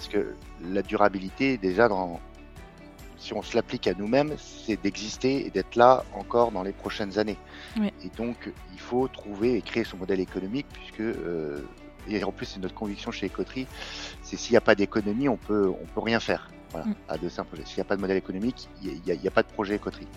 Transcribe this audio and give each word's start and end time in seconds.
Parce 0.00 0.08
que 0.08 0.34
la 0.64 0.80
durabilité, 0.80 1.58
déjà, 1.58 1.86
dans, 1.86 2.20
si 3.18 3.34
on 3.34 3.42
se 3.42 3.54
l'applique 3.54 3.86
à 3.86 3.92
nous-mêmes, 3.92 4.32
c'est 4.38 4.82
d'exister 4.82 5.46
et 5.46 5.50
d'être 5.50 5.76
là 5.76 6.04
encore 6.14 6.52
dans 6.52 6.62
les 6.62 6.72
prochaines 6.72 7.18
années. 7.18 7.36
Et 7.76 8.08
donc, 8.16 8.50
il 8.72 8.80
faut 8.80 9.08
trouver 9.08 9.58
et 9.58 9.60
créer 9.60 9.84
son 9.84 9.98
modèle 9.98 10.20
économique, 10.20 10.64
puisque, 10.72 11.00
euh, 11.00 11.60
et 12.08 12.24
en 12.24 12.32
plus, 12.32 12.46
c'est 12.46 12.60
notre 12.60 12.74
conviction 12.74 13.10
chez 13.10 13.26
Ecoterie, 13.26 13.66
c'est 14.22 14.38
s'il 14.38 14.54
n'y 14.54 14.56
a 14.56 14.62
pas 14.62 14.74
d'économie, 14.74 15.28
on 15.28 15.36
peut, 15.36 15.68
on 15.68 15.84
peut 15.84 16.00
rien 16.00 16.18
faire. 16.18 16.50
Voilà, 16.70 16.86
mm. 16.86 16.94
à 17.10 17.18
de 17.18 17.28
simples 17.28 17.58
S'il 17.66 17.76
n'y 17.76 17.82
a 17.82 17.84
pas 17.84 17.96
de 17.96 18.00
modèle 18.00 18.16
économique, 18.16 18.70
il 18.82 19.02
n'y 19.04 19.28
a, 19.28 19.30
pas 19.30 19.42
de 19.42 19.48
projet 19.48 19.76
Ecoterie. 19.76 20.08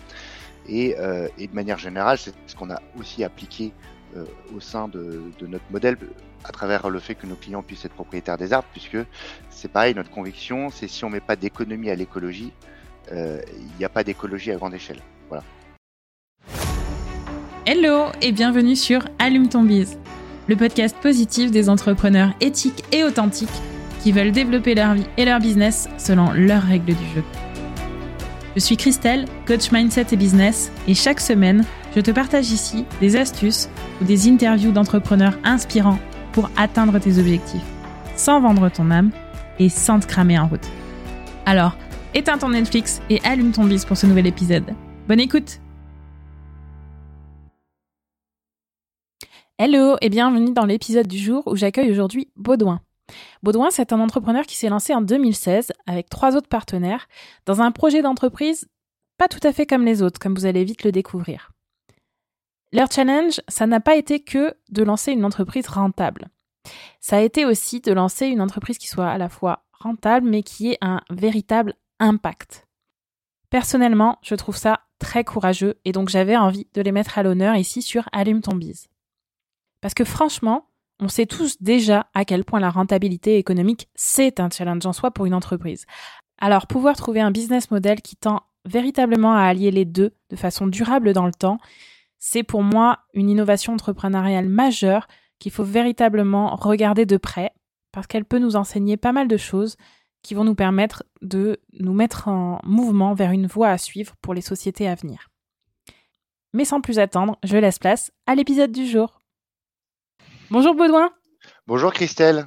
Et, 0.66 0.96
euh, 0.98 1.28
et 1.36 1.46
de 1.46 1.54
manière 1.54 1.76
générale, 1.76 2.16
c'est 2.16 2.32
ce 2.46 2.56
qu'on 2.56 2.70
a 2.70 2.80
aussi 2.98 3.22
appliqué 3.22 3.74
euh, 4.16 4.24
au 4.54 4.60
sein 4.60 4.88
de, 4.88 5.22
de, 5.38 5.46
notre 5.46 5.64
modèle 5.70 5.96
à 6.44 6.52
travers 6.52 6.88
le 6.88 7.00
fait 7.00 7.14
que 7.14 7.26
nos 7.26 7.34
clients 7.34 7.62
puissent 7.62 7.84
être 7.84 7.94
propriétaires 7.94 8.36
des 8.36 8.52
arbres, 8.52 8.68
puisque 8.72 8.98
c'est 9.50 9.70
pareil, 9.70 9.94
notre 9.94 10.10
conviction, 10.10 10.70
c'est 10.70 10.88
si 10.88 11.04
on 11.04 11.10
met 11.10 11.20
pas 11.20 11.36
d'économie 11.36 11.90
à 11.90 11.94
l'écologie, 11.94 12.52
euh, 13.12 13.40
il 13.58 13.78
n'y 13.78 13.84
a 13.84 13.88
pas 13.88 14.04
d'écologie 14.04 14.52
à 14.52 14.56
grande 14.56 14.74
échelle. 14.74 15.00
Voilà. 15.28 15.42
Hello 17.66 18.06
et 18.20 18.32
bienvenue 18.32 18.76
sur 18.76 19.00
Allume 19.18 19.48
ton 19.48 19.62
bise, 19.62 19.98
le 20.48 20.56
podcast 20.56 20.96
positif 21.00 21.50
des 21.50 21.68
entrepreneurs 21.68 22.34
éthiques 22.40 22.84
et 22.92 23.04
authentiques 23.04 23.48
qui 24.02 24.12
veulent 24.12 24.32
développer 24.32 24.74
leur 24.74 24.94
vie 24.94 25.06
et 25.16 25.24
leur 25.24 25.40
business 25.40 25.88
selon 25.96 26.30
leurs 26.32 26.62
règles 26.62 26.94
du 26.94 27.06
jeu. 27.14 27.24
Je 28.54 28.60
suis 28.60 28.76
Christelle, 28.76 29.24
coach 29.46 29.72
mindset 29.72 30.06
et 30.12 30.16
business, 30.16 30.70
et 30.86 30.94
chaque 30.94 31.20
semaine, 31.20 31.64
je 31.96 32.00
te 32.00 32.10
partage 32.10 32.50
ici 32.52 32.84
des 33.00 33.16
astuces 33.16 33.68
ou 34.00 34.04
des 34.04 34.28
interviews 34.28 34.72
d'entrepreneurs 34.72 35.38
inspirants 35.44 35.98
pour 36.32 36.50
atteindre 36.56 36.98
tes 36.98 37.18
objectifs, 37.18 37.64
sans 38.16 38.40
vendre 38.40 38.68
ton 38.70 38.90
âme 38.90 39.10
et 39.58 39.68
sans 39.68 40.00
te 40.00 40.06
cramer 40.06 40.38
en 40.38 40.48
route. 40.48 40.66
Alors, 41.46 41.76
éteins 42.14 42.38
ton 42.38 42.50
Netflix 42.50 43.00
et 43.10 43.20
allume 43.24 43.52
ton 43.52 43.64
bis 43.64 43.84
pour 43.84 43.96
ce 43.96 44.06
nouvel 44.06 44.26
épisode. 44.26 44.74
Bonne 45.08 45.20
écoute 45.20 45.60
Hello 49.58 49.96
et 50.00 50.08
bienvenue 50.08 50.52
dans 50.52 50.66
l'épisode 50.66 51.06
du 51.06 51.18
jour 51.18 51.44
où 51.46 51.54
j'accueille 51.54 51.90
aujourd'hui 51.90 52.28
Baudouin. 52.34 52.80
Baudouin, 53.42 53.68
c'est 53.70 53.92
un 53.92 54.00
entrepreneur 54.00 54.44
qui 54.46 54.56
s'est 54.56 54.68
lancé 54.68 54.92
en 54.94 55.00
2016 55.00 55.72
avec 55.86 56.08
trois 56.08 56.36
autres 56.36 56.48
partenaires 56.48 57.06
dans 57.46 57.60
un 57.60 57.70
projet 57.70 58.02
d'entreprise 58.02 58.66
pas 59.16 59.28
tout 59.28 59.46
à 59.46 59.52
fait 59.52 59.66
comme 59.66 59.84
les 59.84 60.02
autres, 60.02 60.18
comme 60.18 60.34
vous 60.34 60.46
allez 60.46 60.64
vite 60.64 60.82
le 60.82 60.90
découvrir. 60.90 61.53
Leur 62.74 62.90
challenge, 62.90 63.40
ça 63.46 63.68
n'a 63.68 63.78
pas 63.78 63.94
été 63.94 64.18
que 64.18 64.52
de 64.68 64.82
lancer 64.82 65.12
une 65.12 65.24
entreprise 65.24 65.68
rentable. 65.68 66.28
Ça 66.98 67.18
a 67.18 67.20
été 67.20 67.44
aussi 67.44 67.80
de 67.80 67.92
lancer 67.92 68.26
une 68.26 68.40
entreprise 68.40 68.78
qui 68.78 68.88
soit 68.88 69.08
à 69.08 69.16
la 69.16 69.28
fois 69.28 69.64
rentable, 69.72 70.28
mais 70.28 70.42
qui 70.42 70.72
ait 70.72 70.78
un 70.80 71.00
véritable 71.08 71.74
impact. 72.00 72.66
Personnellement, 73.48 74.18
je 74.22 74.34
trouve 74.34 74.56
ça 74.56 74.80
très 74.98 75.22
courageux 75.22 75.74
et 75.84 75.92
donc 75.92 76.08
j'avais 76.08 76.36
envie 76.36 76.66
de 76.74 76.82
les 76.82 76.90
mettre 76.90 77.16
à 77.16 77.22
l'honneur 77.22 77.54
ici 77.54 77.80
sur 77.80 78.08
Allume 78.10 78.40
ton 78.40 78.56
bise. 78.56 78.88
Parce 79.80 79.94
que 79.94 80.04
franchement, 80.04 80.66
on 80.98 81.06
sait 81.06 81.26
tous 81.26 81.62
déjà 81.62 82.08
à 82.12 82.24
quel 82.24 82.44
point 82.44 82.58
la 82.58 82.70
rentabilité 82.70 83.38
économique, 83.38 83.88
c'est 83.94 84.40
un 84.40 84.50
challenge 84.50 84.84
en 84.84 84.92
soi 84.92 85.12
pour 85.12 85.26
une 85.26 85.34
entreprise. 85.34 85.86
Alors 86.38 86.66
pouvoir 86.66 86.96
trouver 86.96 87.20
un 87.20 87.30
business 87.30 87.70
model 87.70 88.02
qui 88.02 88.16
tend 88.16 88.42
véritablement 88.64 89.34
à 89.34 89.42
allier 89.42 89.70
les 89.70 89.84
deux 89.84 90.16
de 90.30 90.36
façon 90.36 90.66
durable 90.66 91.12
dans 91.12 91.26
le 91.26 91.32
temps, 91.32 91.58
c'est 92.26 92.42
pour 92.42 92.62
moi 92.62 93.00
une 93.12 93.28
innovation 93.28 93.74
entrepreneuriale 93.74 94.48
majeure 94.48 95.08
qu'il 95.38 95.52
faut 95.52 95.62
véritablement 95.62 96.56
regarder 96.56 97.04
de 97.04 97.18
près 97.18 97.52
parce 97.92 98.06
qu'elle 98.06 98.24
peut 98.24 98.38
nous 98.38 98.56
enseigner 98.56 98.96
pas 98.96 99.12
mal 99.12 99.28
de 99.28 99.36
choses 99.36 99.76
qui 100.22 100.32
vont 100.32 100.42
nous 100.42 100.54
permettre 100.54 101.04
de 101.20 101.60
nous 101.74 101.92
mettre 101.92 102.28
en 102.28 102.60
mouvement 102.64 103.12
vers 103.12 103.32
une 103.32 103.46
voie 103.46 103.68
à 103.68 103.76
suivre 103.76 104.14
pour 104.22 104.32
les 104.32 104.40
sociétés 104.40 104.88
à 104.88 104.94
venir. 104.94 105.28
Mais 106.54 106.64
sans 106.64 106.80
plus 106.80 106.98
attendre, 106.98 107.36
je 107.42 107.58
laisse 107.58 107.78
place 107.78 108.10
à 108.26 108.34
l'épisode 108.34 108.72
du 108.72 108.86
jour. 108.86 109.20
Bonjour 110.50 110.74
Baudouin. 110.74 111.12
Bonjour 111.66 111.92
Christelle. 111.92 112.46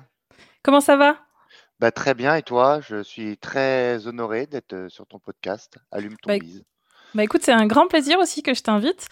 Comment 0.64 0.82
ça 0.82 0.98
va? 0.98 1.20
Bah, 1.80 1.92
Très 1.92 2.16
bien 2.16 2.36
et 2.36 2.42
toi? 2.42 2.80
Je 2.82 3.04
suis 3.04 3.38
très 3.38 4.08
honoré 4.08 4.48
d'être 4.48 4.74
euh, 4.74 4.90
sur 4.90 5.06
ton 5.06 5.20
podcast. 5.20 5.78
Allume 5.92 6.18
ton 6.18 6.30
bah, 6.30 6.40
bise. 6.40 6.64
Bah 7.14 7.24
écoute, 7.24 7.42
c'est 7.44 7.54
un 7.54 7.68
grand 7.68 7.88
plaisir 7.88 8.20
aussi 8.20 8.44
que 8.44 8.54
je 8.54 8.62
t'invite 8.62 9.08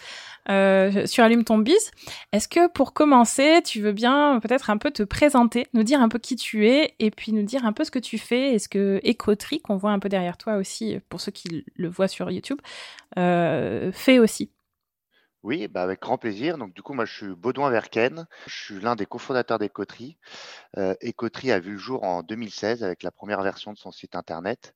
euh, 0.48 1.06
sur 1.06 1.24
Allume 1.24 1.44
ton 1.44 1.58
bise. 1.58 1.90
Est-ce 2.32 2.48
que 2.48 2.68
pour 2.68 2.92
commencer, 2.92 3.60
tu 3.64 3.80
veux 3.80 3.92
bien 3.92 4.40
peut-être 4.40 4.70
un 4.70 4.78
peu 4.78 4.90
te 4.90 5.02
présenter, 5.02 5.66
nous 5.74 5.82
dire 5.82 6.00
un 6.00 6.08
peu 6.08 6.18
qui 6.18 6.36
tu 6.36 6.68
es 6.68 6.94
et 6.98 7.10
puis 7.10 7.32
nous 7.32 7.42
dire 7.42 7.64
un 7.64 7.72
peu 7.72 7.84
ce 7.84 7.90
que 7.90 7.98
tu 7.98 8.18
fais 8.18 8.54
et 8.54 8.58
ce 8.58 8.68
que 8.68 9.00
Écoterie, 9.02 9.60
qu'on 9.60 9.76
voit 9.76 9.92
un 9.92 9.98
peu 9.98 10.08
derrière 10.08 10.36
toi 10.36 10.56
aussi 10.56 10.98
pour 11.08 11.20
ceux 11.20 11.32
qui 11.32 11.64
le 11.74 11.88
voient 11.88 12.08
sur 12.08 12.30
YouTube, 12.30 12.60
euh, 13.18 13.92
fait 13.92 14.18
aussi? 14.18 14.50
Oui, 15.46 15.68
bah 15.68 15.82
avec 15.82 16.00
grand 16.00 16.18
plaisir. 16.18 16.58
Donc, 16.58 16.74
du 16.74 16.82
coup, 16.82 16.92
moi, 16.92 17.04
je 17.04 17.14
suis 17.14 17.34
Baudouin 17.36 17.70
Verken. 17.70 18.26
Je 18.48 18.52
suis 18.64 18.80
l'un 18.80 18.96
des 18.96 19.06
cofondateurs 19.06 19.60
d'Ecoterie. 19.60 20.18
Euh, 20.76 20.94
Ecoterie 21.04 21.52
a 21.52 21.60
vu 21.60 21.72
le 21.72 21.78
jour 21.78 22.04
en 22.04 22.24
2016 22.24 22.82
avec 22.82 23.04
la 23.04 23.12
première 23.12 23.42
version 23.42 23.72
de 23.72 23.78
son 23.78 23.92
site 23.92 24.16
internet. 24.16 24.74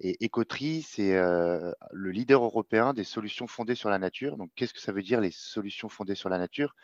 Et 0.00 0.18
Ecoterie, 0.26 0.82
c'est 0.82 1.14
euh, 1.16 1.72
le 1.92 2.10
leader 2.10 2.42
européen 2.44 2.92
des 2.92 3.04
solutions 3.04 3.46
fondées 3.46 3.76
sur 3.76 3.88
la 3.90 3.98
nature. 4.00 4.36
Donc, 4.36 4.50
qu'est-ce 4.56 4.74
que 4.74 4.80
ça 4.80 4.92
veut 4.92 5.02
dire 5.02 5.20
les 5.20 5.30
solutions 5.30 5.88
fondées 5.88 6.16
sur 6.16 6.28
la 6.28 6.38
nature? 6.38 6.74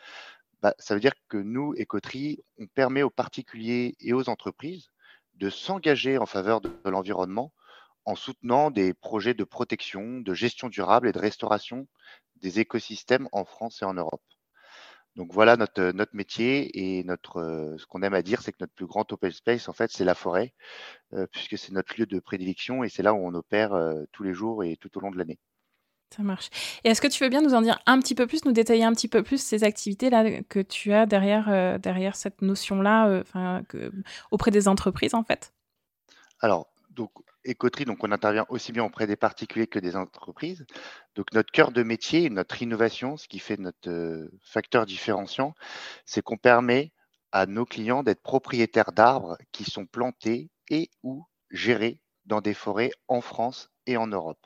Bah, 0.61 0.73
Ça 0.79 0.93
veut 0.93 1.01
dire 1.01 1.13
que 1.27 1.37
nous, 1.37 1.73
Ecoterie, 1.73 2.39
on 2.59 2.67
permet 2.67 3.03
aux 3.03 3.09
particuliers 3.09 3.95
et 3.99 4.13
aux 4.13 4.29
entreprises 4.29 4.89
de 5.35 5.49
s'engager 5.49 6.17
en 6.17 6.25
faveur 6.25 6.61
de 6.61 6.71
l'environnement 6.85 7.53
en 8.07 8.15
soutenant 8.15 8.71
des 8.71 8.93
projets 8.93 9.33
de 9.33 9.43
protection, 9.43 10.21
de 10.21 10.33
gestion 10.33 10.69
durable 10.69 11.09
et 11.09 11.11
de 11.11 11.19
restauration 11.19 11.87
des 12.37 12.61
écosystèmes 12.61 13.27
en 13.33 13.43
France 13.43 13.81
et 13.81 13.85
en 13.85 13.93
Europe. 13.93 14.23
Donc 15.17 15.33
voilà 15.33 15.57
notre, 15.57 15.91
notre 15.91 16.15
métier 16.15 16.99
et 16.99 17.03
notre, 17.03 17.75
ce 17.77 17.85
qu'on 17.85 18.03
aime 18.03 18.13
à 18.13 18.21
dire, 18.21 18.41
c'est 18.41 18.53
que 18.53 18.59
notre 18.61 18.73
plus 18.73 18.85
grand 18.85 19.11
open 19.11 19.31
space, 19.31 19.67
en 19.67 19.73
fait, 19.73 19.91
c'est 19.91 20.05
la 20.05 20.15
forêt, 20.15 20.53
euh, 21.13 21.27
puisque 21.33 21.57
c'est 21.57 21.73
notre 21.73 21.99
lieu 21.99 22.05
de 22.05 22.19
prédilection 22.19 22.85
et 22.85 22.89
c'est 22.89 23.03
là 23.03 23.13
où 23.13 23.17
on 23.17 23.33
opère 23.33 23.73
euh, 23.73 24.05
tous 24.13 24.23
les 24.23 24.33
jours 24.33 24.63
et 24.63 24.77
tout 24.77 24.97
au 24.97 25.01
long 25.01 25.11
de 25.11 25.17
l'année. 25.17 25.37
Ça 26.15 26.23
marche. 26.23 26.49
Et 26.85 26.89
est-ce 26.89 27.01
que 27.01 27.07
tu 27.07 27.21
veux 27.21 27.29
bien 27.29 27.41
nous 27.41 27.55
en 27.55 27.61
dire 27.61 27.77
un 27.87 27.99
petit 27.99 28.15
peu 28.15 28.25
plus, 28.25 28.45
nous 28.45 28.53
détailler 28.53 28.85
un 28.85 28.93
petit 28.93 29.09
peu 29.09 29.21
plus 29.21 29.41
ces 29.43 29.65
activités-là 29.65 30.43
que 30.43 30.61
tu 30.61 30.93
as 30.93 31.05
derrière, 31.05 31.49
euh, 31.49 31.77
derrière 31.77 32.15
cette 32.15 32.41
notion-là, 32.41 33.21
auprès 34.31 34.51
des 34.51 34.69
entreprises, 34.69 35.13
en 35.13 35.25
fait? 35.25 35.51
Alors, 36.39 36.69
donc, 36.91 37.11
Écoterie, 37.47 37.85
donc 37.85 38.03
on 38.03 38.11
intervient 38.11 38.45
aussi 38.49 38.73
bien 38.73 38.83
auprès 38.83 39.07
des 39.07 39.15
particuliers 39.15 39.67
que 39.67 39.79
des 39.79 39.95
entreprises. 39.95 40.65
Donc 41.15 41.31
notre 41.33 41.49
cœur 41.49 41.71
de 41.71 41.81
métier, 41.81 42.29
notre 42.29 42.61
innovation, 42.61 43.15
ce 43.15 43.29
qui 43.29 43.39
fait 43.39 43.57
notre 43.57 43.89
euh, 43.89 44.29
facteur 44.43 44.85
différenciant, 44.85 45.55
c'est 46.05 46.21
qu'on 46.21 46.37
permet 46.37 46.91
à 47.31 47.45
nos 47.45 47.65
clients 47.65 48.03
d'être 48.03 48.21
propriétaires 48.21 48.91
d'arbres 48.91 49.37
qui 49.53 49.63
sont 49.63 49.85
plantés 49.85 50.49
et 50.69 50.89
ou 51.03 51.25
gérés 51.49 52.01
dans 52.25 52.41
des 52.41 52.53
forêts 52.53 52.91
en 53.07 53.21
France 53.21 53.69
et 53.85 53.95
en 53.95 54.07
Europe. 54.07 54.45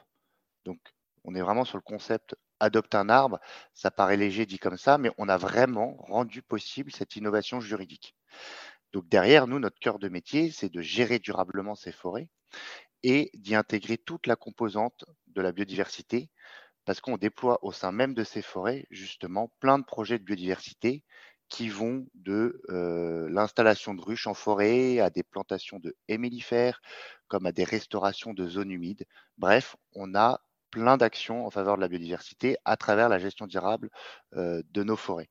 Donc 0.65 0.79
on 1.23 1.33
est 1.33 1.41
vraiment 1.41 1.65
sur 1.65 1.77
le 1.77 1.83
concept 1.83 2.35
adopte 2.59 2.93
un 2.93 3.09
arbre. 3.09 3.39
Ça 3.73 3.89
paraît 3.89 4.17
léger 4.17 4.45
dit 4.45 4.59
comme 4.59 4.77
ça, 4.77 4.99
mais 4.99 5.09
on 5.17 5.27
a 5.27 5.37
vraiment 5.37 5.95
rendu 6.01 6.43
possible 6.43 6.91
cette 6.91 7.15
innovation 7.15 7.61
juridique. 7.61 8.15
Donc 8.93 9.07
derrière 9.09 9.47
nous, 9.47 9.57
notre 9.57 9.79
cœur 9.79 9.97
de 9.97 10.07
métier, 10.07 10.51
c'est 10.51 10.69
de 10.69 10.81
gérer 10.81 11.17
durablement 11.17 11.73
ces 11.73 11.91
forêts 11.91 12.29
et 13.03 13.31
d'y 13.33 13.55
intégrer 13.55 13.97
toute 13.97 14.27
la 14.27 14.35
composante 14.35 15.05
de 15.27 15.41
la 15.41 15.51
biodiversité, 15.51 16.29
parce 16.85 17.01
qu'on 17.01 17.17
déploie 17.17 17.59
au 17.63 17.71
sein 17.71 17.91
même 17.91 18.13
de 18.13 18.23
ces 18.23 18.41
forêts, 18.41 18.85
justement, 18.89 19.51
plein 19.59 19.79
de 19.79 19.85
projets 19.85 20.19
de 20.19 20.23
biodiversité 20.23 21.03
qui 21.49 21.67
vont 21.67 22.07
de 22.15 22.61
euh, 22.69 23.29
l'installation 23.29 23.93
de 23.93 24.01
ruches 24.01 24.27
en 24.27 24.33
forêt 24.33 24.99
à 24.99 25.09
des 25.09 25.23
plantations 25.23 25.79
de 25.79 25.95
hémélifères, 26.07 26.81
comme 27.27 27.45
à 27.45 27.51
des 27.51 27.65
restaurations 27.65 28.33
de 28.33 28.47
zones 28.47 28.71
humides. 28.71 29.05
Bref, 29.37 29.75
on 29.93 30.15
a 30.15 30.41
plein 30.71 30.95
d'actions 30.95 31.45
en 31.45 31.51
faveur 31.51 31.75
de 31.75 31.81
la 31.81 31.89
biodiversité 31.89 32.57
à 32.63 32.77
travers 32.77 33.09
la 33.09 33.19
gestion 33.19 33.47
durable 33.47 33.89
euh, 34.35 34.63
de 34.71 34.83
nos 34.83 34.95
forêts. 34.95 35.29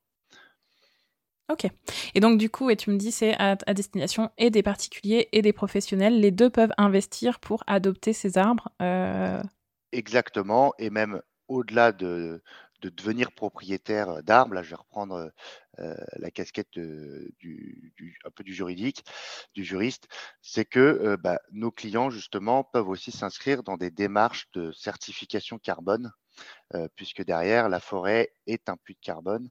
Ok. 1.51 1.67
Et 2.15 2.19
donc, 2.19 2.37
du 2.37 2.49
coup, 2.49 2.69
et 2.69 2.75
tu 2.75 2.89
me 2.91 2.97
dis, 2.97 3.11
c'est 3.11 3.35
à, 3.37 3.55
destination 3.73 4.29
et 4.37 4.49
des 4.49 4.63
particuliers 4.63 5.27
et 5.31 5.41
des 5.41 5.53
professionnels. 5.53 6.19
Les 6.19 6.31
deux 6.31 6.49
peuvent 6.49 6.73
investir 6.77 7.39
pour 7.39 7.63
adopter 7.67 8.13
ces 8.13 8.37
arbres. 8.37 8.69
Euh, 8.81 9.41
Exactement. 9.91 10.73
Et 10.79 10.89
même 10.89 11.21
au-delà 11.47 11.91
de, 11.91 12.41
devenir 12.81 13.31
propriétaire 13.33 14.23
d'arbres, 14.23 14.53
là, 14.53 14.63
je 14.63 14.69
vais 14.69 14.75
reprendre 14.75 15.31
euh, 15.79 15.95
la 16.15 16.31
casquette 16.31 16.71
du, 16.71 18.19
un 18.23 18.31
peu 18.31 18.43
du 18.43 18.53
juridique, 18.53 19.03
du 19.53 19.63
juriste, 19.63 20.07
c'est 20.41 20.65
que 20.65 20.79
euh, 20.79 21.17
bah, 21.17 21.39
nos 21.51 21.71
clients, 21.71 22.09
justement, 22.09 22.63
peuvent 22.63 22.89
aussi 22.89 23.11
s'inscrire 23.11 23.63
dans 23.63 23.77
des 23.77 23.91
démarches 23.91 24.49
de 24.53 24.71
certification 24.71 25.59
carbone, 25.59 26.11
puisque 26.95 27.23
derrière, 27.23 27.67
la 27.67 27.81
forêt 27.81 28.33
est 28.47 28.69
un 28.69 28.77
puits 28.77 28.95
de 28.95 29.01
carbone 29.01 29.49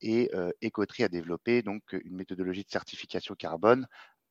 et 0.00 0.30
Ecoterie 0.64 1.04
a 1.04 1.08
développé 1.08 1.62
donc 1.62 1.82
une 1.92 2.16
méthodologie 2.16 2.64
de 2.64 2.70
certification 2.70 3.34
carbone 3.34 3.86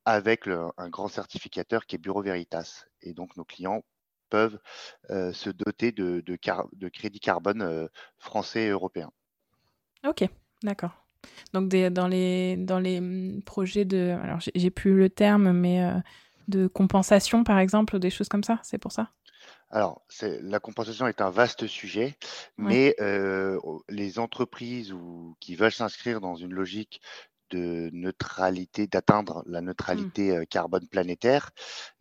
avec 0.06 0.48
un 0.48 0.90
grand 0.90 1.08
certificateur 1.08 1.86
qui 1.86 1.96
est 1.96 2.00
Bureau 2.00 2.22
Veritas. 2.22 2.86
Et 3.02 3.14
donc, 3.14 3.36
nos 3.38 3.46
clients 3.46 3.84
peuvent 4.30 4.60
se 5.10 5.50
doter 5.50 5.92
de, 5.92 6.22
de, 6.22 6.90
crédits 6.90 7.20
carbone 7.20 7.90
français 8.18 8.66
et 8.66 8.70
européens. 8.70 9.12
Ok, 10.08 10.28
d'accord. 10.64 11.06
Donc 11.54 11.70
dans 11.70 12.08
les 12.08 12.56
mmh, 12.58 13.42
projets 13.46 13.86
de 13.86 14.16
alors 14.22 14.40
j'ai 14.54 14.70
plus 14.70 14.96
le 14.96 15.10
terme 15.10 15.52
mais 15.52 15.82
de 16.48 16.68
compensation 16.68 17.44
par 17.44 17.58
exemple 17.60 17.98
des 18.00 18.12
choses 18.12 18.30
comme 18.30 18.44
ça 18.44 18.60
c'est 18.64 18.78
pour 18.78 18.92
ça? 18.92 19.10
Alors, 19.72 20.04
la 20.22 20.60
compensation 20.60 21.08
est 21.08 21.22
un 21.22 21.30
vaste 21.30 21.68
sujet, 21.68 22.18
mais 22.58 22.96
les 23.90 24.20
entreprises 24.20 24.94
ou, 24.94 25.36
qui 25.40 25.56
veulent 25.56 25.72
s'inscrire 25.72 26.22
dans 26.22 26.36
une 26.36 26.54
logique 26.54 27.02
de 27.52 27.90
neutralité, 27.94 28.88
d'atteindre 28.88 29.44
la 29.46 29.62
mmh. 29.62 29.66
neutralité 29.66 30.46
carbone 30.50 30.88
planétaire, 30.88 31.52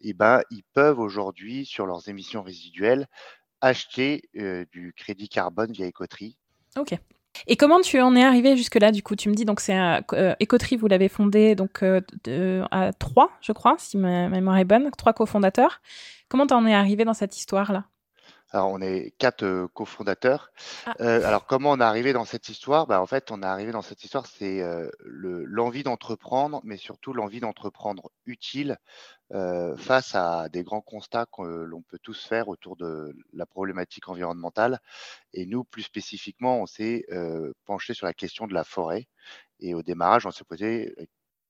eh 0.01 0.15
ben, 0.15 0.41
ils 0.51 0.65
peuvent 0.73 0.99
aujourd'hui, 0.99 1.67
sur 1.67 1.87
leurs 1.87 2.09
émissions 2.09 2.43
résiduelles, 2.43 3.09
acheter 3.61 4.23
du 4.73 4.93
crédit 4.97 5.29
carbone 5.29 5.73
via 5.73 5.87
Ecotree. 5.87 6.37
Ok. 6.77 6.95
Et 7.47 7.57
comment 7.57 7.81
tu 7.81 8.01
en 8.01 8.15
es 8.17 8.23
arrivé 8.23 8.57
jusque-là 8.57 8.93
Du 8.93 9.03
coup, 9.03 9.17
tu 9.17 9.29
me 9.29 9.35
dis 9.35 9.45
donc 9.45 9.61
c'est 9.61 9.79
euh, 9.79 10.35
Ecotree, 10.43 10.77
vous 10.77 10.87
l'avez 10.87 11.09
fondé 11.09 11.55
donc 11.55 11.83
à 11.83 12.93
trois, 12.93 13.31
je 13.41 13.53
crois, 13.53 13.77
si 13.79 13.97
ma 13.97 14.29
mémoire 14.29 14.59
est 14.59 14.65
bonne, 14.65 14.91
trois 14.97 15.13
cofondateurs. 15.13 15.81
Comment 16.29 16.47
tu 16.47 16.55
en 16.55 16.67
es 16.67 16.75
arrivé 16.75 17.05
dans 17.05 17.15
cette 17.15 17.37
histoire-là? 17.37 17.85
Alors, 18.55 18.71
on 18.71 18.81
est 18.81 19.13
quatre 19.19 19.43
euh, 19.43 19.67
cofondateurs. 19.67 20.53
Ah. 20.87 20.95
Euh, 21.01 21.25
alors, 21.25 21.45
comment 21.45 21.73
on 21.73 21.81
est 21.81 21.83
arrivé 21.83 22.13
dans 22.13 22.25
cette 22.25 22.49
histoire? 22.49 22.87
Bah, 22.87 23.01
En 23.01 23.07
fait, 23.07 23.33
on 23.33 23.43
est 23.43 23.47
arrivé 23.47 23.73
dans 23.73 23.83
cette 23.83 24.05
histoire, 24.05 24.27
c'est 24.27 24.63
euh, 24.63 24.89
l'envie 25.03 25.83
d'entreprendre, 25.83 26.61
mais 26.63 26.77
surtout 26.77 27.13
l'envie 27.13 27.41
d'entreprendre 27.41 28.13
utile 28.27 28.79
face 29.77 30.15
à 30.15 30.49
des 30.49 30.63
grands 30.63 30.83
constats 30.83 31.27
que 31.27 31.43
l'on 31.43 31.83
peut 31.83 31.99
tous 32.01 32.25
faire 32.25 32.47
autour 32.47 32.77
de 32.77 33.17
la 33.33 33.47
problématique 33.47 34.09
environnementale. 34.09 34.79
Et 35.33 35.45
nous, 35.47 35.65
plus 35.65 35.83
spécifiquement, 35.83 36.61
on 36.61 36.67
s'est 36.67 37.05
penché 37.65 37.95
sur 37.95 38.07
la 38.07 38.15
question 38.15 38.47
de 38.47 38.55
la 38.55 38.63
forêt. 38.63 39.09
Et 39.59 39.75
au 39.75 39.83
démarrage, 39.83 40.27
on 40.27 40.31
s'est 40.31 40.45
posé 40.45 40.95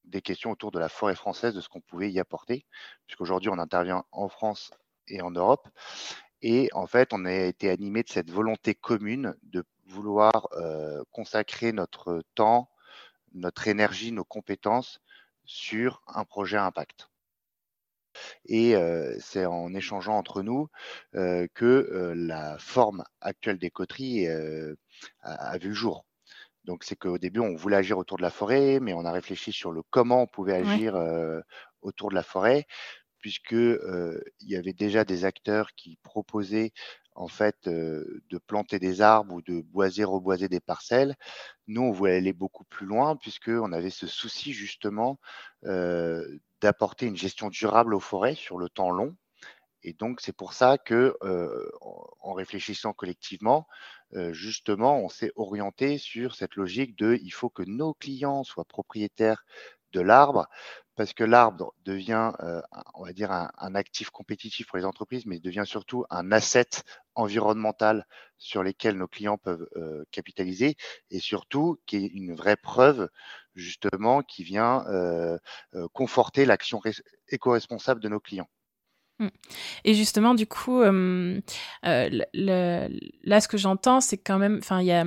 des 0.04 0.22
questions 0.22 0.52
autour 0.52 0.70
de 0.70 0.78
la 0.78 0.88
forêt 0.88 1.16
française, 1.16 1.52
de 1.52 1.60
ce 1.60 1.68
qu'on 1.68 1.82
pouvait 1.82 2.10
y 2.10 2.18
apporter, 2.18 2.64
puisqu'aujourd'hui, 3.06 3.50
on 3.50 3.58
intervient 3.58 4.04
en 4.12 4.30
France 4.30 4.70
et 5.08 5.20
en 5.20 5.32
Europe. 5.32 5.68
Et 6.46 6.68
en 6.74 6.86
fait, 6.86 7.14
on 7.14 7.24
a 7.24 7.32
été 7.32 7.70
animé 7.70 8.02
de 8.02 8.10
cette 8.10 8.30
volonté 8.30 8.74
commune 8.74 9.34
de 9.44 9.64
vouloir 9.86 10.46
consacrer 11.10 11.72
notre 11.72 12.22
temps, 12.34 12.68
notre 13.32 13.66
énergie, 13.66 14.12
nos 14.12 14.26
compétences 14.26 15.00
sur 15.46 16.02
un 16.06 16.26
projet 16.26 16.58
à 16.58 16.66
impact. 16.66 17.08
Et 18.44 18.74
c'est 19.20 19.46
en 19.46 19.72
échangeant 19.72 20.18
entre 20.18 20.42
nous 20.42 20.68
que 21.14 22.12
la 22.14 22.58
forme 22.58 23.04
actuelle 23.22 23.58
des 23.58 23.70
coteries 23.70 24.28
a, 25.22 25.56
vu 25.56 25.68
le 25.68 25.74
jour. 25.74 26.04
Donc 26.64 26.84
c'est 26.84 26.96
qu'au 26.96 27.16
début, 27.16 27.40
on 27.40 27.56
voulait 27.56 27.76
agir 27.76 27.96
autour 27.96 28.18
de 28.18 28.22
la 28.22 28.30
forêt, 28.30 28.80
mais 28.80 28.92
on 28.92 29.06
a 29.06 29.12
réfléchi 29.12 29.50
sur 29.50 29.72
le 29.72 29.80
comment 29.88 30.20
on 30.20 30.26
pouvait 30.26 30.56
agir 30.56 30.94
autour 31.80 32.10
de 32.10 32.14
la 32.14 32.22
forêt 32.22 32.66
puisque 33.24 33.52
il 33.52 34.20
y 34.50 34.54
avait 34.54 34.74
déjà 34.74 35.06
des 35.06 35.24
acteurs 35.24 35.70
qui 35.76 35.96
proposaient 36.02 36.74
en 37.14 37.26
fait 37.26 37.56
de 37.66 38.38
planter 38.46 38.78
des 38.78 39.00
arbres 39.00 39.36
ou 39.36 39.40
de 39.40 39.62
boiser, 39.62 40.04
reboiser 40.04 40.50
des 40.50 40.60
parcelles. 40.60 41.16
Nous, 41.66 41.80
on 41.80 41.90
voulait 41.90 42.16
aller 42.16 42.34
beaucoup 42.34 42.64
plus 42.64 42.84
loin 42.84 43.16
puisqu'on 43.16 43.72
avait 43.72 43.88
ce 43.88 44.06
souci 44.06 44.52
justement 44.52 45.18
d'apporter 45.62 47.06
une 47.06 47.16
gestion 47.16 47.48
durable 47.48 47.94
aux 47.94 48.00
forêts 48.00 48.34
sur 48.34 48.58
le 48.58 48.68
temps 48.68 48.90
long. 48.90 49.16
Et 49.82 49.94
donc, 49.94 50.20
c'est 50.20 50.36
pour 50.36 50.52
ça 50.52 50.76
que, 50.76 51.16
en 52.20 52.34
réfléchissant 52.34 52.92
collectivement, 52.92 53.66
justement, 54.32 54.98
on 54.98 55.08
s'est 55.08 55.32
orienté 55.36 55.96
sur 55.96 56.34
cette 56.34 56.56
logique 56.56 56.94
de 56.98 57.18
il 57.22 57.30
faut 57.30 57.48
que 57.48 57.62
nos 57.62 57.94
clients 57.94 58.44
soient 58.44 58.66
propriétaires 58.66 59.46
de 59.92 60.00
l'arbre, 60.00 60.48
parce 60.96 61.12
que 61.12 61.24
l'arbre 61.24 61.74
devient, 61.84 62.32
euh, 62.40 62.60
on 62.94 63.04
va 63.04 63.12
dire, 63.12 63.32
un, 63.32 63.74
actif 63.74 64.10
compétitif 64.10 64.66
pour 64.66 64.78
les 64.78 64.84
entreprises, 64.84 65.26
mais 65.26 65.40
devient 65.40 65.64
surtout 65.66 66.04
un 66.10 66.30
asset 66.32 66.68
environnemental 67.14 68.06
sur 68.38 68.62
lesquels 68.62 68.96
nos 68.96 69.08
clients 69.08 69.38
peuvent 69.38 69.68
euh, 69.76 70.04
capitaliser, 70.10 70.76
et 71.10 71.18
surtout 71.18 71.78
qui 71.86 71.96
est 71.96 72.06
une 72.06 72.34
vraie 72.34 72.56
preuve 72.56 73.08
justement 73.54 74.22
qui 74.22 74.44
vient 74.44 74.84
euh, 74.88 75.38
conforter 75.92 76.44
l'action 76.44 76.80
éco-responsable 77.28 78.00
de 78.00 78.08
nos 78.08 78.20
clients. 78.20 78.48
Mmh. 79.20 79.28
Et 79.84 79.94
justement, 79.94 80.34
du 80.34 80.46
coup, 80.46 80.80
euh, 80.80 81.40
là, 81.82 83.40
ce 83.40 83.48
que 83.48 83.56
j'entends, 83.56 84.00
c'est 84.00 84.18
quand 84.18 84.38
même, 84.38 84.58
enfin, 84.58 84.80
il 84.80 84.86
y 84.86 84.92
a 84.92 85.04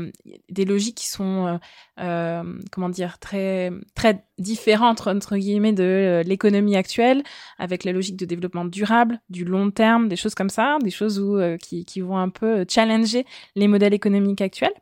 des 0.50 0.66
logiques 0.66 0.98
qui 0.98 1.10
sont, 1.10 1.60
euh, 2.00 2.44
comment 2.72 2.90
dire, 2.90 3.20
très, 3.20 3.72
très 3.96 4.26
différentes 4.38 5.06
entre 5.08 5.36
guillemets 5.36 5.74
de 5.74 6.22
l'économie 6.26 6.78
actuelle, 6.78 7.24
avec 7.58 7.84
la 7.84 7.92
logique 7.92 8.18
de 8.18 8.26
développement 8.26 8.66
durable, 8.66 9.20
du 9.30 9.44
long 9.44 9.72
terme, 9.72 10.08
des 10.08 10.16
choses 10.16 10.36
comme 10.36 10.50
ça, 10.50 10.78
des 10.82 10.92
choses 10.92 11.22
qui 11.60 12.02
vont 12.02 12.18
un 12.18 12.30
peu 12.30 12.66
challenger 12.70 13.26
les 13.56 13.68
modèles 13.68 13.94
économiques 13.94 14.42
actuels. 14.42 14.74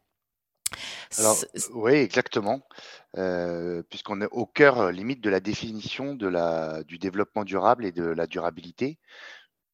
Alors, 1.18 1.38
oui, 1.74 1.94
exactement. 1.94 2.62
puisqu'on 3.90 4.22
est 4.22 4.30
au 4.32 4.46
cœur 4.46 4.92
limite 4.92 5.22
de 5.22 5.30
la 5.30 5.40
définition 5.40 6.16
de 6.16 6.28
la, 6.28 6.84
du 6.84 6.98
développement 6.98 7.44
durable 7.44 7.86
et 7.86 7.92
de 7.92 8.06
la 8.06 8.28
durabilité, 8.28 9.00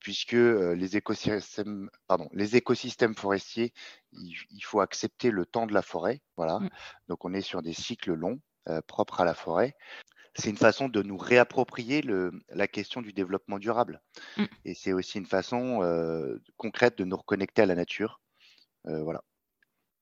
puisque 0.02 0.34
les, 0.34 0.98
écosystèmes, 0.98 1.90
pardon, 2.08 2.28
les 2.34 2.58
écosystèmes 2.58 3.16
forestiers, 3.16 3.72
il, 4.12 4.64
faut 4.64 4.82
accepter 4.82 5.32
le 5.32 5.46
temps 5.46 5.68
de 5.68 5.74
la 5.74 5.84
forêt. 5.84 6.22
Voilà. 6.36 6.60
Mmh. 6.60 6.70
Donc 7.08 7.24
on 7.24 7.34
est 7.34 7.42
sur 7.42 7.62
des 7.62 7.74
cycles 7.74 8.14
longs 8.14 8.40
propres 8.88 9.22
à 9.22 9.26
la 9.26 9.36
forêt. 9.36 9.76
C'est 10.36 10.50
une 10.50 10.58
façon 10.58 10.90
de 10.90 11.02
nous 11.02 11.18
réapproprier 11.18 12.02
le, 12.02 12.32
la 12.50 12.68
question 12.68 13.02
du 13.02 13.14
développement 13.14 13.60
durable. 13.60 14.02
Mmh. 14.38 14.46
Et 14.66 14.74
c'est 14.74 14.94
aussi 14.94 15.20
une 15.20 15.28
façon 15.28 15.80
concrète 16.58 16.98
de 16.98 17.06
nous 17.06 17.18
reconnecter 17.18 17.62
à 17.62 17.68
la 17.68 17.76
nature. 17.76 18.20
voilà. 18.86 19.24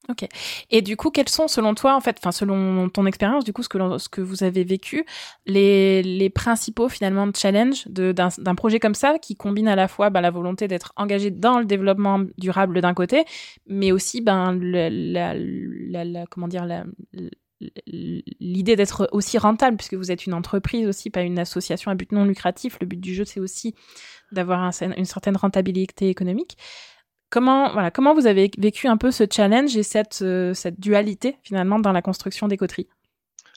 Ok. 0.07 0.27
Et 0.71 0.81
du 0.81 0.97
coup, 0.97 1.11
quels 1.11 1.29
sont, 1.29 1.47
selon 1.47 1.75
toi, 1.75 1.95
en 1.95 1.99
fait, 1.99 2.17
enfin, 2.19 2.31
selon 2.31 2.89
ton 2.89 3.05
expérience, 3.05 3.43
du 3.43 3.53
coup, 3.53 3.61
ce 3.61 3.69
que, 3.69 3.97
ce 3.97 4.09
que 4.09 4.21
vous 4.21 4.43
avez 4.43 4.63
vécu, 4.63 5.05
les, 5.45 6.01
les 6.01 6.29
principaux, 6.29 6.89
finalement, 6.89 7.29
challenges 7.35 7.85
d'un 7.87 8.55
projet 8.55 8.79
comme 8.79 8.95
ça, 8.95 9.19
qui 9.19 9.35
combine 9.35 9.67
à 9.67 9.75
la 9.75 9.87
fois 9.87 10.09
bah, 10.09 10.21
la 10.21 10.31
volonté 10.31 10.67
d'être 10.67 10.93
engagé 10.95 11.29
dans 11.29 11.59
le 11.59 11.65
développement 11.65 12.21
durable 12.37 12.81
d'un 12.81 12.93
côté, 12.95 13.25
mais 13.67 13.91
aussi, 13.91 14.21
ben, 14.21 14.57
la, 14.59 15.35
comment 16.27 16.47
dire, 16.47 16.65
l'idée 17.85 18.75
d'être 18.75 19.09
aussi 19.11 19.37
rentable, 19.37 19.77
puisque 19.77 19.95
vous 19.95 20.11
êtes 20.11 20.25
une 20.25 20.33
entreprise 20.33 20.87
aussi, 20.87 21.11
pas 21.11 21.21
une 21.21 21.37
association 21.37 21.91
à 21.91 21.95
but 21.95 22.11
non 22.11 22.25
lucratif. 22.25 22.77
Le 22.81 22.87
but 22.87 22.99
du 22.99 23.13
jeu, 23.13 23.25
c'est 23.25 23.39
aussi 23.39 23.75
d'avoir 24.31 24.71
une 24.81 25.05
certaine 25.05 25.37
rentabilité 25.37 26.09
économique. 26.09 26.57
Comment, 27.29 27.71
voilà, 27.71 27.91
comment 27.91 28.15
vous 28.15 28.25
avez 28.25 28.49
vécu 28.57 28.87
un 28.87 28.97
peu 28.97 29.11
ce 29.11 29.25
challenge 29.31 29.77
et 29.77 29.83
cette, 29.83 30.21
euh, 30.23 30.53
dualité 30.77 31.37
finalement 31.43 31.79
dans 31.79 31.91
la 31.91 32.01
construction 32.01 32.47
des 32.47 32.57
coteries? 32.57 32.89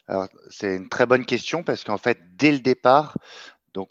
Alors, 0.09 0.29
c'est 0.51 0.77
une 0.77 0.89
très 0.89 1.07
bonne 1.07 1.25
question 1.25 1.63
parce 1.63 1.85
qu'en 1.85 1.97
fait, 1.97 2.19
dès 2.37 2.53
le 2.53 2.59
départ, 2.59 3.17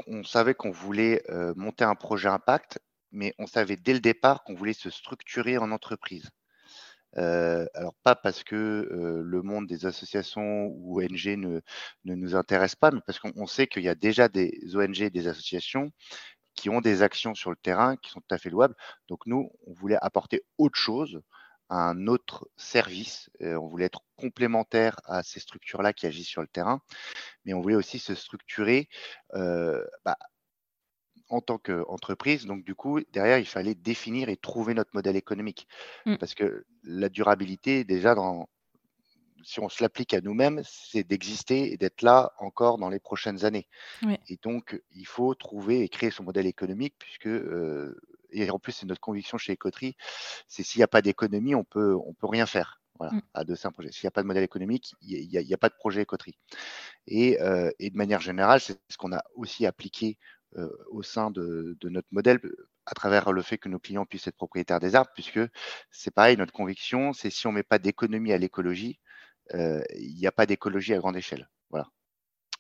on 0.06 0.24
savait 0.24 0.54
qu'on 0.54 0.70
voulait 0.70 1.24
euh, 1.30 1.54
monter 1.56 1.84
un 1.84 1.96
projet 1.96 2.30
impact, 2.30 2.80
mais 3.12 3.34
on 3.40 3.48
savait 3.48 3.76
dès 3.76 3.94
le 3.94 4.00
départ 4.00 4.44
qu'on 4.44 4.54
voulait 4.54 4.74
se 4.74 4.92
structurer 4.92 5.58
en 5.58 5.72
entreprise. 5.72 6.30
Euh, 7.18 7.66
alors 7.74 7.96
pas 8.04 8.16
parce 8.16 8.44
que 8.44 8.88
le 8.90 9.42
monde 9.42 9.68
des 9.68 9.86
associations 9.86 10.68
ou 10.68 11.02
ONG 11.02 11.26
ne, 11.26 11.60
ne 12.06 12.16
nous 12.16 12.36
intéresse 12.36 12.76
pas, 12.76 12.92
mais 12.92 13.02
parce 13.06 13.20
qu'on 13.20 13.48
sait 13.48 13.68
qu'il 13.68 13.84
y 13.84 13.90
a 13.90 13.96
déjà 13.96 14.30
des 14.30 14.54
ONG 14.76 15.02
et 15.02 15.10
des 15.10 15.28
associations 15.28 15.92
qui 16.56 16.70
ont 16.70 16.82
des 16.82 17.02
actions 17.02 17.34
sur 17.34 17.50
le 17.50 17.56
terrain 17.56 17.96
qui 17.98 18.12
sont 18.12 18.22
tout 18.22 18.36
à 18.36 18.38
fait 18.38 18.50
louables. 18.50 18.76
Donc 19.08 19.26
nous, 19.26 19.52
on 19.66 19.74
voulait 19.74 19.98
apporter 20.02 20.44
autre 20.58 20.78
chose, 20.78 21.22
un 21.70 22.08
autre 22.08 22.48
service. 22.58 23.30
on 23.40 23.68
voulait 23.68 23.86
être 23.86 24.02
complémentaire 24.18 25.00
à 25.06 25.24
ces 25.24 25.40
structures-là 25.40 25.94
qui 25.94 26.06
agissent 26.06 26.28
sur 26.28 26.42
le 26.42 26.48
terrain, 26.48 26.82
mais 27.46 27.54
on 27.54 27.62
voulait 27.62 27.76
aussi 27.76 27.98
se 27.98 28.14
structurer 28.14 28.90
euh, 29.34 29.84
bah, 30.04 30.18
en 31.30 31.40
tant 31.40 31.58
qu'entreprise. 31.58 32.46
Donc 32.46 32.64
du 32.66 32.76
coup, 32.76 33.00
derrière, 33.12 33.40
il 33.40 33.48
fallait 33.48 33.76
définir 33.76 34.28
et 34.30 34.38
trouver 34.38 34.74
notre 34.74 34.92
modèle 34.94 35.16
économique. 35.16 35.68
Mmh. 36.06 36.18
Parce 36.18 36.36
que 36.36 36.66
la 36.84 37.08
durabilité, 37.08 37.86
déjà 37.86 38.16
dans, 38.16 38.50
si 39.44 39.60
on 39.60 39.70
se 39.70 39.84
l'applique 39.84 40.14
à 40.14 40.22
nous-mêmes, 40.22 40.62
c'est 40.66 41.04
d'exister 41.04 41.74
et 41.74 41.78
d'être 41.78 42.02
là 42.02 42.34
encore 42.40 42.78
dans 42.78 42.90
les 42.90 43.00
prochaines 43.00 43.46
années. 43.46 43.68
Et 44.28 44.38
donc, 44.42 44.82
il 44.96 45.06
faut 45.06 45.34
trouver 45.36 45.82
et 45.82 45.90
créer 45.90 46.12
son 46.12 46.24
modèle 46.24 46.46
économique, 46.46 46.96
puisque, 47.00 47.28
euh, 47.28 48.00
et 48.32 48.50
en 48.50 48.60
plus, 48.60 48.72
c'est 48.72 48.86
notre 48.86 49.02
conviction 49.02 49.38
chez 49.38 49.54
Ecoterie, 49.54 49.96
c'est 50.48 50.64
s'il 50.64 50.80
n'y 50.80 50.84
a 50.84 50.88
pas 50.88 51.02
d'économie, 51.02 51.56
on 51.56 51.64
peut, 51.64 51.96
on 51.96 52.14
peut 52.14 52.28
rien 52.28 52.46
faire. 52.46 52.80
Voilà, 53.00 53.16
mmh. 53.16 53.22
adosser 53.34 53.68
un 53.68 53.72
projet. 53.72 53.92
S'il 53.92 54.06
n'y 54.06 54.10
a 54.10 54.12
pas 54.12 54.22
de 54.22 54.28
modèle 54.28 54.44
économique, 54.44 54.94
il 55.02 55.28
n'y 55.28 55.54
a, 55.54 55.58
pas 55.58 55.70
de 55.70 55.74
projet 55.74 56.04
écoterie. 56.04 56.38
Et, 57.08 57.40
et 57.80 57.90
de 57.90 57.98
manière 57.98 58.22
générale, 58.22 58.60
c'est 58.60 58.80
ce 58.90 58.98
qu'on 58.98 59.12
a 59.12 59.24
aussi 59.34 59.66
appliqué 59.66 60.20
au 60.92 61.02
sein 61.02 61.32
de, 61.32 61.78
notre 61.84 62.08
modèle 62.12 62.40
à 62.86 62.94
travers 62.94 63.32
le 63.32 63.42
fait 63.42 63.58
que 63.58 63.70
nos 63.70 63.80
clients 63.80 64.06
puissent 64.06 64.28
être 64.28 64.36
propriétaires 64.36 64.80
des 64.80 64.96
arbres, 64.96 65.12
puisque 65.14 65.40
c'est 65.92 66.12
pareil, 66.12 66.38
notre 66.38 66.54
conviction, 66.54 67.14
c'est 67.14 67.30
si 67.30 67.48
on 67.48 67.52
ne 67.52 67.56
met 67.56 67.64
pas 67.64 67.80
d'économie 67.80 68.34
à 68.34 68.38
l'écologie, 68.38 69.00
il 69.54 70.16
n'y 70.16 70.28
a 70.28 70.32
pas 70.32 70.46
d'écologie 70.46 70.94
à 70.94 70.98
grande 70.98 71.18
échelle. 71.18 71.50
Voilà. 71.70 71.88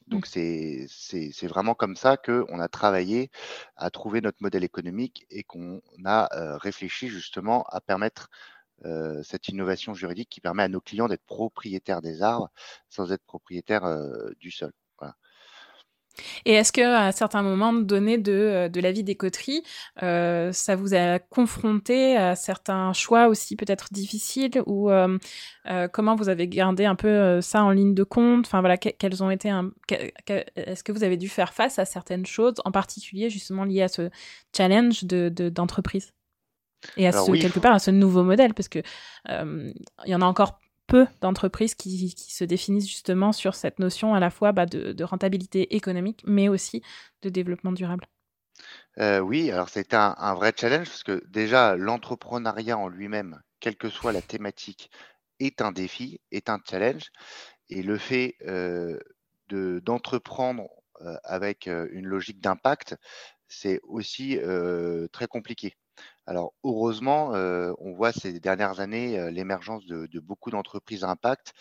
Donc 0.08 0.28
mmh. 0.36 0.88
c'est 0.90 1.48
vraiment 1.48 1.74
comme 1.76 1.96
ça 1.96 2.18
qu'on 2.18 2.60
a 2.60 2.68
travaillé 2.68 3.30
à 3.76 3.90
trouver 3.90 4.22
notre 4.22 4.42
modèle 4.42 4.64
économique 4.64 5.26
et 5.30 5.44
qu'on 5.44 5.82
a 6.06 6.58
réfléchi 6.58 7.08
justement 7.08 7.64
à 7.70 7.82
permettre 7.82 8.30
cette 9.24 9.48
innovation 9.48 9.94
juridique 9.94 10.30
qui 10.30 10.42
permet 10.42 10.64
à 10.64 10.68
nos 10.68 10.82
clients 10.82 11.08
d'être 11.08 11.26
propriétaires 11.26 12.02
des 12.02 12.24
arbres 12.24 12.50
sans 12.90 13.12
être 13.12 13.24
propriétaires 13.24 13.88
du 14.40 14.52
sol. 14.52 14.72
Et 16.46 16.54
est-ce 16.54 16.72
qu'à 16.72 17.12
certains 17.12 17.44
moments 17.44 17.74
donné 17.74 18.18
de, 18.18 18.32
euh, 18.32 18.70
de 18.70 18.80
la 18.80 18.92
vie 18.92 19.04
des 19.04 19.16
coteries, 19.16 19.64
euh, 20.04 20.52
ça 20.52 20.76
vous 20.76 20.94
a 20.94 21.20
confronté 21.20 22.18
à 22.18 22.36
certains 22.36 22.94
choix 22.94 23.28
aussi 23.28 23.56
peut-être 23.56 23.92
difficiles 23.92 24.62
ou 24.66 24.90
euh, 24.92 25.18
comment 25.92 26.16
vous 26.16 26.30
avez 26.30 26.48
gardé 26.48 26.86
un 26.86 26.96
peu 26.96 27.42
ça 27.42 27.64
en 27.64 27.72
ligne 27.72 27.94
de 27.94 28.04
compte? 28.04 28.46
Enfin 28.48 28.62
voilà, 28.62 28.78
quels 28.78 29.24
ont 29.24 29.30
été 29.30 29.50
un, 29.50 29.72
est-ce 30.56 30.84
que 30.84 30.92
vous 30.92 31.04
avez 31.04 31.18
dû 31.18 31.30
faire 31.30 31.54
face 31.54 31.80
à 31.80 31.86
certaines 31.86 32.26
choses, 32.26 32.56
en 32.66 32.72
particulier 32.72 33.30
justement 33.30 33.64
liées 33.64 33.84
à 33.84 33.88
ce 33.88 34.10
challenge 34.56 35.04
de 35.04 35.30
d'entreprise? 35.50 36.14
Et 36.98 37.08
à 37.08 37.12
ce, 37.12 37.32
quelque 37.40 37.60
part 37.60 37.74
à 37.74 37.80
ce 37.80 37.92
nouveau 37.92 38.24
modèle 38.24 38.56
parce 38.56 38.68
que 38.68 38.80
il 39.30 39.74
y 40.08 40.16
en 40.16 40.22
a 40.22 40.26
encore 40.26 40.61
peu 40.92 41.08
d'entreprises 41.22 41.74
qui, 41.74 42.10
se 42.10 42.44
définissent 42.44 42.90
justement 42.90 43.32
sur 43.32 43.56
cette 43.56 43.80
notion 43.80 44.14
à 44.14 44.20
la 44.20 44.30
fois 44.30 44.52
bah, 44.52 44.66
de, 44.66 45.04
rentabilité 45.06 45.74
économique, 45.78 46.22
mais 46.28 46.50
aussi 46.50 46.84
de 47.22 47.30
développement 47.30 47.72
durable. 47.72 48.06
Euh, 49.00 49.20
oui, 49.20 49.52
alors 49.52 49.70
un, 49.94 50.16
un, 50.18 50.34
vrai 50.34 50.52
challenge 50.56 50.90
parce 50.90 51.04
que 51.04 51.24
déjà 51.30 51.78
l'entrepreneuriat 51.78 52.78
en 52.78 52.90
lui-même, 52.90 53.40
quelle 53.62 53.78
que 53.78 53.88
soit 53.88 54.12
la 54.12 54.22
thématique, 54.22 54.92
est 55.40 55.62
un 55.62 55.72
défi, 55.72 56.20
est 56.32 56.50
un 56.50 56.60
challenge. 56.70 57.10
Et 57.70 57.84
le 57.84 57.98
fait 57.98 58.36
euh, 58.46 59.00
d'entreprendre 59.50 60.68
euh, 61.00 61.16
avec 61.24 61.68
une 61.68 62.06
logique 62.06 62.42
d'impact, 62.42 62.98
c'est 63.48 63.80
aussi 63.84 64.38
très 65.14 65.28
compliqué. 65.28 65.74
Alors 66.28 66.54
heureusement, 66.64 67.34
euh, 67.34 67.74
on 67.80 67.94
voit 67.94 68.12
ces 68.12 68.40
dernières 68.40 68.80
années 68.80 69.20
euh, 69.20 69.32
l'émergence 69.32 69.86
de, 69.86 70.20
beaucoup 70.20 70.52
d'entreprises 70.52 71.04
à 71.04 71.10
impact 71.10 71.54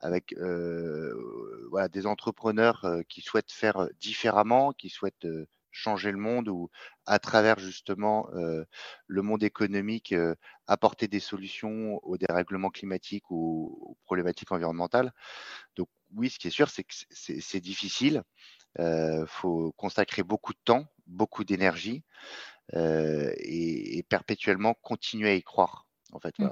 avec 0.00 0.34
euh, 0.34 1.14
des 1.92 2.06
entrepreneurs 2.06 2.84
qui 3.08 3.20
souhaitent 3.22 3.52
faire 3.52 3.88
différemment, 4.00 4.72
qui 4.72 4.88
souhaitent 4.88 5.28
changer 5.70 6.10
le 6.10 6.18
monde 6.18 6.48
ou 6.48 6.70
à 7.06 7.18
travers 7.18 7.58
justement 7.60 8.28
le 9.06 9.22
monde 9.22 9.44
économique 9.44 10.12
apporter 10.66 11.06
des 11.06 11.20
solutions 11.20 12.00
aux 12.02 12.18
dérèglements 12.18 12.70
climatiques 12.70 13.30
ou 13.30 13.78
aux 13.80 13.96
problématiques 14.04 14.50
environnementales. 14.50 15.12
Donc 15.76 15.88
oui, 16.14 16.30
ce 16.30 16.38
qui 16.40 16.48
est 16.48 16.50
sûr, 16.50 16.68
c'est 16.68 16.82
que 16.82 16.94
c'est 17.10 17.60
difficile. 17.60 18.24
Il 18.80 19.24
faut 19.28 19.72
consacrer 19.76 20.24
beaucoup 20.24 20.52
de 20.52 20.60
temps, 20.64 20.86
beaucoup 21.06 21.44
d'énergie. 21.44 22.04
Euh, 22.74 23.32
et, 23.38 24.02
perpétuellement 24.08 24.74
continuer 24.74 25.30
à 25.30 25.34
y 25.34 25.42
croire. 25.42 25.86
En 26.12 26.20
fait, 26.20 26.38
mmh. 26.38 26.50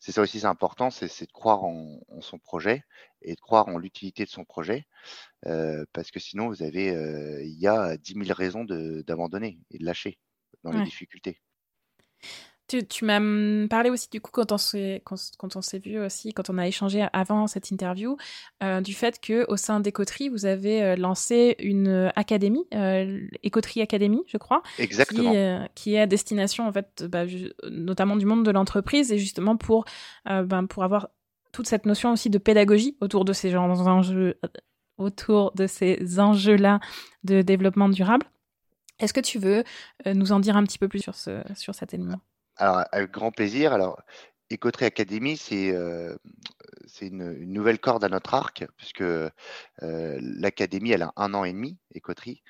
C'est 0.00 0.12
ça 0.12 0.22
aussi, 0.22 0.40
c'est 0.40 0.46
important, 0.46 0.90
c'est 0.90 1.26
de 1.26 1.32
croire 1.32 1.62
en, 1.62 2.00
son 2.20 2.38
projet 2.38 2.84
et 3.20 3.34
de 3.34 3.40
croire 3.40 3.68
en 3.68 3.76
l'utilité 3.76 4.24
de 4.24 4.30
son 4.30 4.46
projet, 4.46 4.86
euh, 5.46 5.84
parce 5.92 6.10
que 6.10 6.18
sinon, 6.18 6.48
vous 6.48 6.62
avez, 6.62 6.90
euh, 6.90 7.42
il 7.42 7.58
y 7.58 7.66
a 7.66 7.98
10 7.98 8.14
000 8.24 8.34
raisons 8.34 8.64
d'abandonner 8.64 9.60
et 9.70 9.78
de 9.78 9.84
lâcher 9.84 10.18
dans 10.64 10.72
les 10.72 10.82
difficultés. 10.84 11.40
Tu, 12.88 13.04
m'as 13.04 13.20
parlé 13.68 13.90
aussi 13.90 14.08
du 14.10 14.20
coup 14.20 14.30
quand 14.30 14.52
on 14.52 14.58
s'est 14.58 15.02
vu 15.84 15.98
aussi 15.98 16.32
quand 16.32 16.50
on 16.50 16.58
a 16.58 16.68
échangé 16.68 17.04
avant 17.12 17.48
cette 17.48 17.72
interview 17.72 18.16
euh, 18.62 18.80
du 18.80 18.94
fait 18.94 19.20
que 19.20 19.44
au 19.50 19.56
sein 19.56 19.80
d'Écoterie 19.80 20.28
vous 20.28 20.46
avez 20.46 20.80
euh, 20.82 20.94
lancé 20.94 21.56
une 21.58 22.12
académie 22.14 22.64
euh, 22.74 23.26
Écoterie 23.42 23.80
Académie 23.80 24.22
je 24.28 24.36
crois. 24.36 24.62
Exactement. 24.78 25.32
Qui, 25.32 25.36
euh, 25.36 25.66
qui, 25.74 25.94
est 25.94 26.00
à 26.00 26.06
destination 26.06 26.68
en 26.68 26.72
fait 26.72 27.04
bah, 27.08 27.24
notamment 27.68 28.14
du 28.14 28.24
monde 28.24 28.44
de 28.44 28.52
l'entreprise 28.52 29.10
et 29.10 29.18
justement 29.18 29.56
pour 29.56 29.84
ben, 30.24 30.66
pour 30.66 30.84
avoir 30.84 31.08
toute 31.50 31.66
cette 31.66 31.86
notion 31.86 32.12
aussi 32.12 32.30
de 32.30 32.38
pédagogie 32.38 32.96
autour 33.00 33.24
de 33.24 33.32
ces 33.32 33.50
genres 33.50 33.82
d'enjeux 33.82 34.38
autour 34.96 35.50
de 35.56 35.66
ces 35.66 36.20
enjeux 36.20 36.56
là 36.56 36.78
de 37.24 37.42
développement 37.42 37.88
durable. 37.88 38.26
Est-ce 39.00 39.14
que 39.14 39.20
tu 39.20 39.40
veux 39.40 39.64
nous 40.06 40.30
en 40.30 40.38
dire 40.38 40.56
un 40.56 40.62
petit 40.62 40.78
peu 40.78 40.86
plus 40.86 41.00
sur 41.00 41.16
ce 41.16 41.42
sur 41.56 41.74
cet 41.74 41.94
élément? 41.94 42.20
Alors, 42.60 42.84
avec 42.92 43.10
grand 43.10 43.32
plaisir. 43.32 43.72
Alors, 43.72 44.02
Écoterie 44.50 44.84
Academy, 44.84 45.36
c'est 45.38 45.72
euh, 45.72 46.14
une, 47.00 47.32
nouvelle 47.46 47.78
corde 47.78 48.04
à 48.04 48.08
notre 48.10 48.34
arc, 48.34 48.66
puisque 48.76 49.00
euh, 49.00 49.30
l'académie, 49.80 50.90
elle 50.90 51.02
a 51.02 51.12
un 51.16 51.32
an 51.32 51.44
et 51.44 51.52
demi, 51.52 51.78
Écoterie. 51.94 52.42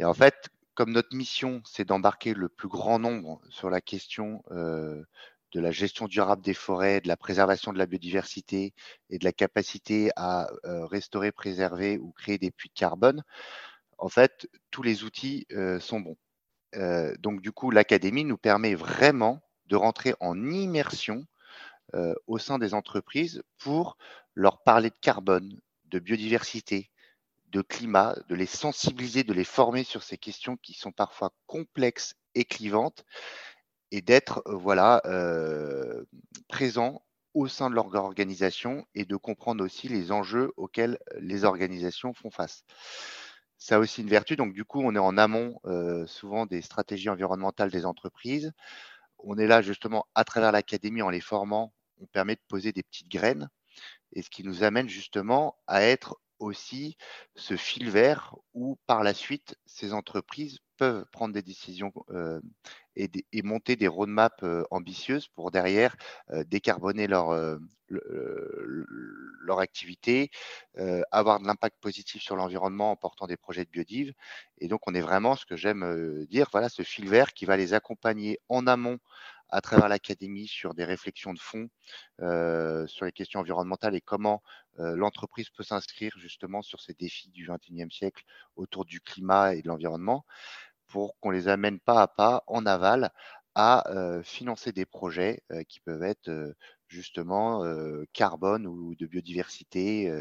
Et 0.00 0.04
en 0.04 0.14
fait, 0.14 0.48
comme 0.74 0.90
notre 0.90 1.14
mission, 1.14 1.62
c'est 1.64 1.84
d'embarquer 1.84 2.34
le 2.34 2.48
plus 2.48 2.68
grand 2.68 2.98
nombre 2.98 3.40
sur 3.48 3.70
la 3.70 3.80
question 3.80 4.42
euh, 4.50 5.04
de 5.52 5.60
la 5.60 5.70
gestion 5.70 6.08
durable 6.08 6.42
des 6.42 6.52
forêts, 6.54 7.00
de 7.00 7.08
la 7.08 7.16
préservation 7.16 7.72
de 7.72 7.78
la 7.78 7.86
biodiversité 7.86 8.74
et 9.10 9.18
de 9.18 9.24
la 9.24 9.32
capacité 9.32 10.10
à 10.16 10.48
restaurer, 10.64 11.30
préserver 11.30 11.98
ou 11.98 12.10
créer 12.10 12.36
des 12.36 12.50
puits 12.50 12.68
de 12.68 12.74
carbone, 12.74 13.22
en 13.98 14.08
fait, 14.08 14.48
tous 14.70 14.82
les 14.82 15.04
outils 15.04 15.46
sont 15.80 16.00
bons. 16.00 16.18
Euh, 16.76 17.14
donc 17.18 17.40
du 17.40 17.52
coup, 17.52 17.70
l'académie 17.70 18.24
nous 18.24 18.36
permet 18.36 18.74
vraiment 18.74 19.40
de 19.66 19.76
rentrer 19.76 20.14
en 20.20 20.50
immersion 20.50 21.26
euh, 21.94 22.14
au 22.26 22.38
sein 22.38 22.58
des 22.58 22.74
entreprises 22.74 23.42
pour 23.58 23.96
leur 24.34 24.62
parler 24.62 24.90
de 24.90 24.98
carbone, 25.00 25.60
de 25.86 25.98
biodiversité, 25.98 26.90
de 27.48 27.62
climat, 27.62 28.16
de 28.28 28.34
les 28.34 28.46
sensibiliser, 28.46 29.24
de 29.24 29.32
les 29.32 29.44
former 29.44 29.84
sur 29.84 30.02
ces 30.02 30.18
questions 30.18 30.56
qui 30.56 30.74
sont 30.74 30.92
parfois 30.92 31.32
complexes 31.46 32.14
et 32.34 32.44
clivantes, 32.44 33.04
et 33.92 34.02
d'être 34.02 34.42
euh, 34.46 34.54
voilà 34.54 35.02
présents 36.48 37.02
au 37.34 37.48
sein 37.48 37.68
de 37.68 37.74
leur 37.74 37.94
organisation 37.94 38.86
et 38.94 39.04
de 39.04 39.16
comprendre 39.16 39.62
aussi 39.62 39.88
les 39.88 40.10
enjeux 40.10 40.52
auxquels 40.56 40.98
les 41.18 41.44
organisations 41.44 42.14
font 42.14 42.30
face 42.30 42.64
ça 43.58 43.76
a 43.76 43.78
aussi 43.78 44.02
une 44.02 44.08
vertu. 44.08 44.36
Donc, 44.36 44.52
du 44.52 44.64
coup, 44.64 44.80
on 44.82 44.94
est 44.94 44.98
en 44.98 45.16
amont 45.16 45.60
euh, 45.64 46.06
souvent 46.06 46.46
des 46.46 46.62
stratégies 46.62 47.08
environnementales 47.08 47.70
des 47.70 47.86
entreprises. 47.86 48.52
On 49.18 49.38
est 49.38 49.46
là 49.46 49.62
justement 49.62 50.06
à 50.14 50.24
travers 50.24 50.52
l'académie 50.52 51.02
en 51.02 51.10
les 51.10 51.20
formant. 51.20 51.72
On 52.00 52.06
permet 52.06 52.34
de 52.34 52.42
poser 52.48 52.72
des 52.72 52.82
petites 52.82 53.10
graines 53.10 53.48
et 54.12 54.22
ce 54.22 54.30
qui 54.30 54.44
nous 54.44 54.62
amène 54.62 54.88
justement 54.88 55.56
à 55.66 55.82
être 55.82 56.18
aussi 56.38 56.96
ce 57.34 57.56
fil 57.56 57.90
vert 57.90 58.36
où 58.54 58.78
par 58.86 59.02
la 59.02 59.14
suite 59.14 59.56
ces 59.64 59.92
entreprises 59.94 60.58
peuvent 60.76 61.06
prendre 61.10 61.32
des 61.32 61.42
décisions 61.42 61.92
euh, 62.10 62.40
et, 62.96 63.42
monter 63.42 63.76
des 63.76 63.88
roadmaps 63.88 64.42
euh, 64.42 64.64
ambitieuses 64.70 65.28
pour 65.28 65.50
derrière 65.50 65.96
décarboner 66.46 67.06
leur, 67.06 67.58
leur 69.46 69.60
activité, 69.60 70.30
euh, 70.78 71.02
avoir 71.10 71.40
de 71.40 71.46
l'impact 71.46 71.78
positif 71.80 72.22
sur 72.22 72.36
l'environnement 72.36 72.90
en 72.90 72.96
portant 72.96 73.26
des 73.26 73.36
projets 73.36 73.64
de 73.64 73.70
biodive. 73.70 74.12
Et 74.58 74.68
donc, 74.68 74.80
on 74.86 74.94
est 74.94 75.00
vraiment, 75.00 75.36
ce 75.36 75.46
que 75.46 75.56
j'aime 75.56 75.84
euh, 75.84 76.26
dire, 76.26 76.48
voilà, 76.52 76.68
ce 76.68 76.82
fil 76.82 77.08
vert 77.08 77.32
qui 77.32 77.44
va 77.44 77.56
les 77.56 77.74
accompagner 77.74 78.38
en 78.48 78.66
amont 78.66 78.98
à 79.48 79.60
travers 79.60 79.88
l'académie 79.88 80.48
sur 80.48 80.74
des 80.74 80.84
réflexions 80.84 81.32
de 81.32 81.38
fond 81.38 81.68
euh, 82.20 82.84
sur 82.88 83.04
les 83.04 83.12
questions 83.12 83.38
environnementales 83.38 83.94
et 83.94 84.00
comment 84.00 84.42
l'entreprise 84.78 85.48
peut 85.48 85.62
s'inscrire 85.62 86.12
justement 86.18 86.60
sur 86.60 86.82
ces 86.82 86.92
défis 86.92 87.30
du 87.30 87.48
21e 87.48 87.90
siècle 87.90 88.24
autour 88.56 88.84
du 88.84 89.00
climat 89.00 89.54
et 89.54 89.62
de 89.62 89.68
l'environnement 89.68 90.26
pour 90.88 91.18
qu'on 91.20 91.30
les 91.30 91.48
amène 91.48 91.78
pas 91.80 92.02
à 92.02 92.08
pas 92.08 92.44
en 92.46 92.66
aval 92.66 93.10
à 93.54 93.84
financer 94.22 94.72
des 94.72 94.84
projets 94.84 95.42
qui 95.68 95.80
peuvent 95.80 96.02
être 96.02 96.30
justement 96.88 97.64
carbone 98.12 98.66
ou 98.66 98.94
de 98.94 99.06
biodiversité 99.06 100.12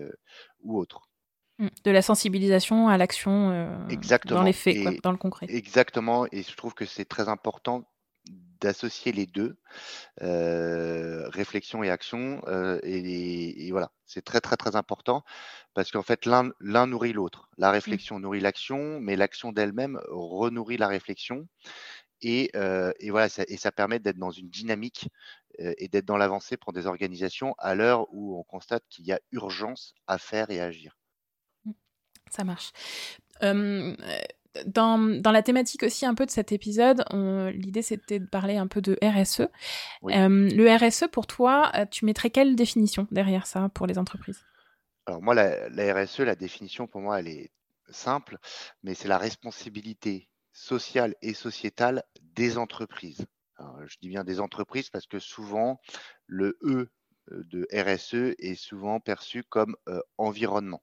ou 0.61 0.79
autre. 0.79 1.09
Mmh. 1.59 1.67
De 1.83 1.91
la 1.91 2.01
sensibilisation 2.01 2.87
à 2.87 2.97
l'action 2.97 3.49
dans 4.25 4.43
les 4.43 4.53
faits, 4.53 5.01
dans 5.03 5.11
le 5.11 5.17
concret. 5.17 5.47
Exactement, 5.49 6.25
et 6.31 6.43
je 6.43 6.55
trouve 6.55 6.73
que 6.73 6.85
c'est 6.85 7.05
très 7.05 7.29
important 7.29 7.83
d'associer 8.65 9.11
les 9.11 9.27
deux, 9.27 9.57
réflexion 10.17 11.83
et 11.83 11.91
action, 11.91 12.41
et, 12.81 13.69
voilà, 13.71 13.91
c'est 14.07 14.23
très 14.23 14.41
très 14.41 14.57
très 14.57 14.75
important 14.75 15.23
parce 15.75 15.91
qu'en 15.91 16.01
fait 16.01 16.25
l'un 16.25 16.87
nourrit 16.87 17.13
l'autre. 17.13 17.47
La 17.57 17.69
mmh. 17.69 17.73
réflexion 17.73 18.19
nourrit 18.19 18.39
l'action, 18.39 18.99
mais 18.99 19.15
l'action 19.15 19.51
d'elle-même 19.51 20.01
renourrit 20.09 20.77
la 20.77 20.87
réflexion. 20.87 21.47
Et, 22.21 22.49
voilà, 23.09 23.29
ça, 23.29 23.43
et 23.47 23.57
ça 23.57 23.71
permet 23.71 23.99
d'être 23.99 24.17
dans 24.17 24.31
une 24.31 24.49
dynamique 24.49 25.09
et 25.59 25.87
d'être 25.87 26.05
dans 26.05 26.17
l'avancée 26.17 26.57
pour 26.57 26.73
des 26.73 26.87
organisations 26.87 27.53
à 27.59 27.75
l'heure 27.75 28.07
où 28.11 28.35
on 28.39 28.43
constate 28.43 28.83
qu'il 28.89 29.05
y 29.05 29.11
a 29.11 29.19
urgence 29.31 29.93
à 30.07 30.17
faire 30.17 30.49
et 30.49 30.59
à 30.59 30.65
agir. 30.65 30.97
Mmh. 31.65 31.71
Ça 32.31 32.43
marche. 32.43 32.71
Dans, 34.65 34.97
dans, 34.97 35.31
la 35.31 35.43
thématique 35.43 35.83
aussi 35.83 36.05
un 36.05 36.15
peu 36.15 36.25
de 36.25 36.31
cet 36.31 36.51
épisode, 36.51 37.03
l'idée 37.53 37.81
c'était 37.81 38.19
de 38.19 38.25
parler 38.25 38.57
un 38.57 38.67
peu 38.67 38.81
de 38.81 38.97
RSE. 39.03 39.47
le 40.03 40.77
RSE, 40.77 41.07
pour 41.11 41.27
toi, 41.27 41.71
tu 41.91 42.05
mettrais 42.05 42.29
quelle 42.29 42.55
définition 42.55 43.07
derrière 43.11 43.47
ça 43.47 43.69
pour 43.73 43.87
les 43.87 43.97
entreprises? 43.97 44.43
Alors 45.07 45.21
moi, 45.21 45.35
la, 45.35 45.69
la, 45.69 45.93
RSE, 45.93 46.19
la 46.21 46.35
définition 46.35 46.87
pour 46.87 47.01
moi, 47.01 47.19
elle 47.19 47.27
est 47.27 47.51
simple, 47.89 48.37
mais 48.83 48.95
c'est 48.95 49.07
la 49.07 49.17
responsabilité 49.17 50.29
sociale 50.51 51.15
et 51.21 51.33
sociétale 51.33 52.03
des 52.21 52.57
entreprises. 52.57 53.25
je 53.85 53.95
dis 54.01 54.09
bien 54.09 54.23
des 54.23 54.39
entreprises 54.39 54.89
parce 54.89 55.05
que 55.05 55.19
souvent, 55.19 55.79
le 56.27 56.57
E 56.63 56.89
euh, 57.31 57.43
de 57.45 57.67
RSE 57.73 58.35
est 58.39 58.55
souvent 58.55 58.99
perçu 58.99 59.43
comme 59.43 59.75
euh, 59.89 60.01
environnement. 60.17 60.81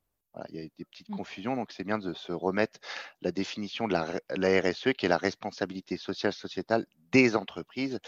Il 0.49 0.57
y 0.57 0.59
a 0.59 0.69
des 0.79 0.85
petites 0.85 1.09
mmh. 1.11 1.17
confusions, 1.17 1.57
donc 1.57 1.73
c'est 1.73 1.85
bien 1.85 1.99
de 1.99 2.13
se 2.15 2.33
remettre 2.33 2.81
la 3.21 3.33
définition 3.33 3.87
de 3.87 3.93
la, 3.93 4.21
la, 4.31 4.61
RSE, 4.61 4.93
qui 4.97 5.07
est 5.07 5.09
la 5.09 5.19
responsabilité 5.19 5.97
sociale 5.97 6.33
sociétale 6.33 6.87
des 7.11 7.37
entreprises. 7.37 7.99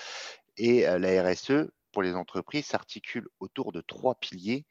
Et 0.57 0.87
euh, 0.87 0.99
la 0.99 1.23
RSE, 1.23 1.71
pour 1.93 2.03
les 2.03 2.15
entreprises, 2.15 2.67
s'articule 2.67 3.29
autour 3.41 3.73
de 3.73 3.81
trois 3.81 4.15
piliers 4.15 4.65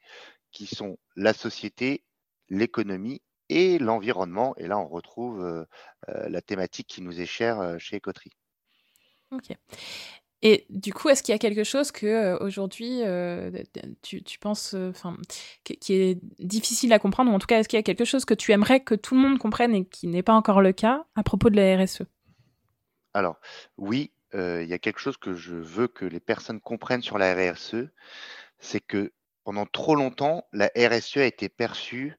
qui 0.50 0.66
sont 0.66 0.98
la 1.16 1.32
société, 1.32 2.04
l'économie 2.48 3.22
et 3.48 3.78
l'environnement. 3.78 4.54
Et 4.56 4.66
là, 4.66 4.78
on 4.78 4.86
retrouve 4.86 5.66
la 6.06 6.40
thématique 6.42 6.86
qui 6.86 7.02
nous 7.02 7.20
est 7.20 7.26
chère 7.26 7.76
chez 7.80 7.96
Ecoterie. 7.96 8.30
Ok. 9.32 9.56
Et 10.44 10.66
du 10.68 10.92
coup, 10.92 11.08
est-ce 11.08 11.22
qu'il 11.22 11.32
y 11.32 11.34
a 11.34 11.38
quelque 11.38 11.64
chose 11.64 11.90
que 11.90 12.40
aujourd'hui 12.42 13.00
tu, 14.02 14.22
tu, 14.22 14.38
penses, 14.38 14.74
enfin, 14.74 15.16
qui 15.64 15.92
est 15.94 16.18
difficile 16.38 16.92
à 16.92 16.98
comprendre, 16.98 17.32
ou 17.32 17.34
en 17.34 17.38
tout 17.38 17.46
cas, 17.46 17.58
est-ce 17.58 17.68
qu'il 17.68 17.78
y 17.78 17.80
a 17.80 17.82
quelque 17.82 18.04
chose 18.04 18.26
que 18.26 18.34
tu 18.34 18.52
aimerais 18.52 18.80
que 18.80 18.94
tout 18.94 19.14
le 19.14 19.22
monde 19.22 19.38
comprenne 19.38 19.74
et 19.74 19.86
qui 19.86 20.06
n'est 20.06 20.22
pas 20.22 20.34
encore 20.34 20.60
le 20.60 20.72
cas 20.72 21.06
à 21.16 21.22
propos 21.22 21.48
de 21.48 21.56
la 21.56 21.82
RSE 21.82 22.02
Alors, 23.14 23.40
oui, 23.78 24.12
il 24.34 24.66
y 24.66 24.74
a 24.74 24.78
quelque 24.78 25.00
chose 25.00 25.16
que 25.16 25.34
je 25.34 25.54
veux 25.56 25.88
que 25.88 26.04
les 26.04 26.20
personnes 26.20 26.60
comprennent 26.60 27.02
sur 27.02 27.16
la 27.16 27.34
RSE, 27.34 27.88
c'est 28.58 28.80
que 28.80 29.12
pendant 29.44 29.66
trop 29.66 29.94
longtemps, 29.94 30.46
la 30.52 30.70
RSE 30.76 31.18
a 31.18 31.24
été 31.24 31.48
perçue 31.48 32.18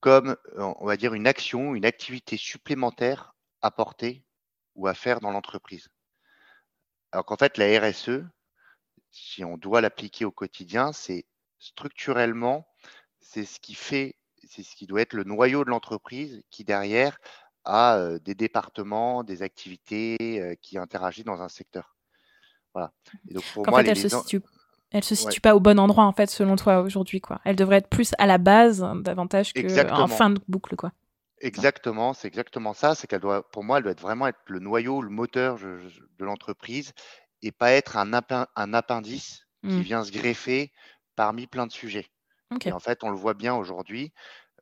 comme, 0.00 0.36
on 0.56 0.86
va 0.86 0.96
dire, 0.96 1.14
une 1.14 1.26
action, 1.26 1.74
une 1.74 1.84
activité 1.84 2.36
supplémentaire 2.36 3.34
à 3.60 3.70
porter 3.70 4.24
ou 4.74 4.86
à 4.86 4.94
faire 4.94 5.20
dans 5.20 5.30
l'entreprise. 5.30 5.88
Alors 7.12 7.24
qu'en 7.24 7.36
fait, 7.36 7.58
la 7.58 7.80
RSE, 7.80 8.24
si 9.10 9.44
on 9.44 9.56
doit 9.56 9.80
l'appliquer 9.80 10.24
au 10.24 10.30
quotidien, 10.30 10.92
c'est 10.92 11.26
structurellement, 11.58 12.66
c'est 13.20 13.44
ce 13.44 13.60
qui 13.60 13.74
fait, 13.74 14.16
c'est 14.48 14.62
ce 14.62 14.74
qui 14.74 14.86
doit 14.86 15.02
être 15.02 15.12
le 15.12 15.24
noyau 15.24 15.64
de 15.64 15.70
l'entreprise 15.70 16.42
qui 16.50 16.64
derrière 16.64 17.18
a 17.64 18.18
des 18.24 18.34
départements, 18.34 19.22
des 19.22 19.42
activités 19.42 20.58
qui 20.62 20.78
interagissent 20.78 21.24
dans 21.24 21.42
un 21.42 21.48
secteur. 21.48 21.94
Voilà. 22.74 22.92
Et 23.28 23.34
donc 23.34 23.44
pour 23.52 23.68
moi, 23.68 23.82
les, 23.82 23.90
elle 23.90 25.04
se 25.04 25.14
situe 25.14 25.40
pas 25.40 25.54
au 25.54 25.60
bon 25.60 25.78
endroit 25.78 26.04
en 26.04 26.12
fait 26.12 26.28
selon 26.30 26.56
toi 26.56 26.80
aujourd'hui 26.80 27.20
quoi. 27.20 27.40
Elle 27.44 27.56
devrait 27.56 27.76
être 27.76 27.88
plus 27.88 28.12
à 28.18 28.26
la 28.26 28.38
base 28.38 28.86
davantage 29.02 29.52
qu'en 29.52 30.08
fin 30.08 30.30
de 30.30 30.40
boucle 30.48 30.76
quoi. 30.76 30.92
Exactement, 31.42 32.14
c'est 32.14 32.28
exactement 32.28 32.72
ça. 32.72 32.94
C'est 32.94 33.06
qu'elle 33.08 33.20
doit, 33.20 33.48
pour 33.50 33.64
moi, 33.64 33.78
elle 33.78 33.82
doit 33.82 33.92
être 33.92 34.00
vraiment 34.00 34.28
être 34.28 34.40
le 34.46 34.60
noyau, 34.60 35.02
le 35.02 35.10
moteur 35.10 35.58
de 35.58 36.24
l'entreprise 36.24 36.92
et 37.42 37.50
pas 37.50 37.72
être 37.72 37.96
un, 37.96 38.12
un 38.56 38.74
appendice 38.74 39.46
qui 39.62 39.68
mmh. 39.68 39.80
vient 39.80 40.04
se 40.04 40.12
greffer 40.12 40.72
parmi 41.16 41.46
plein 41.48 41.66
de 41.66 41.72
sujets. 41.72 42.08
Et 42.64 42.72
en 42.72 42.78
fait, 42.78 43.02
on 43.02 43.10
le 43.10 43.16
voit 43.16 43.34
bien 43.34 43.54
aujourd'hui 43.54 44.12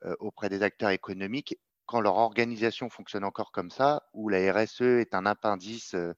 euh, 0.04 0.14
auprès 0.20 0.49
des 0.49 0.62
acteurs 0.62 0.90
économiques 0.90 1.58
quand 1.87 2.00
leur 2.00 2.16
organisation 2.16 2.88
fonctionne 2.88 3.25
encore 3.25 3.50
comme 3.50 3.70
ça, 3.70 4.04
où 4.12 4.28
la 4.28 4.52
RSE 4.52 4.82
est 4.82 5.12
un 5.14 5.26
appendice 5.26 5.94
euh, 5.94 6.14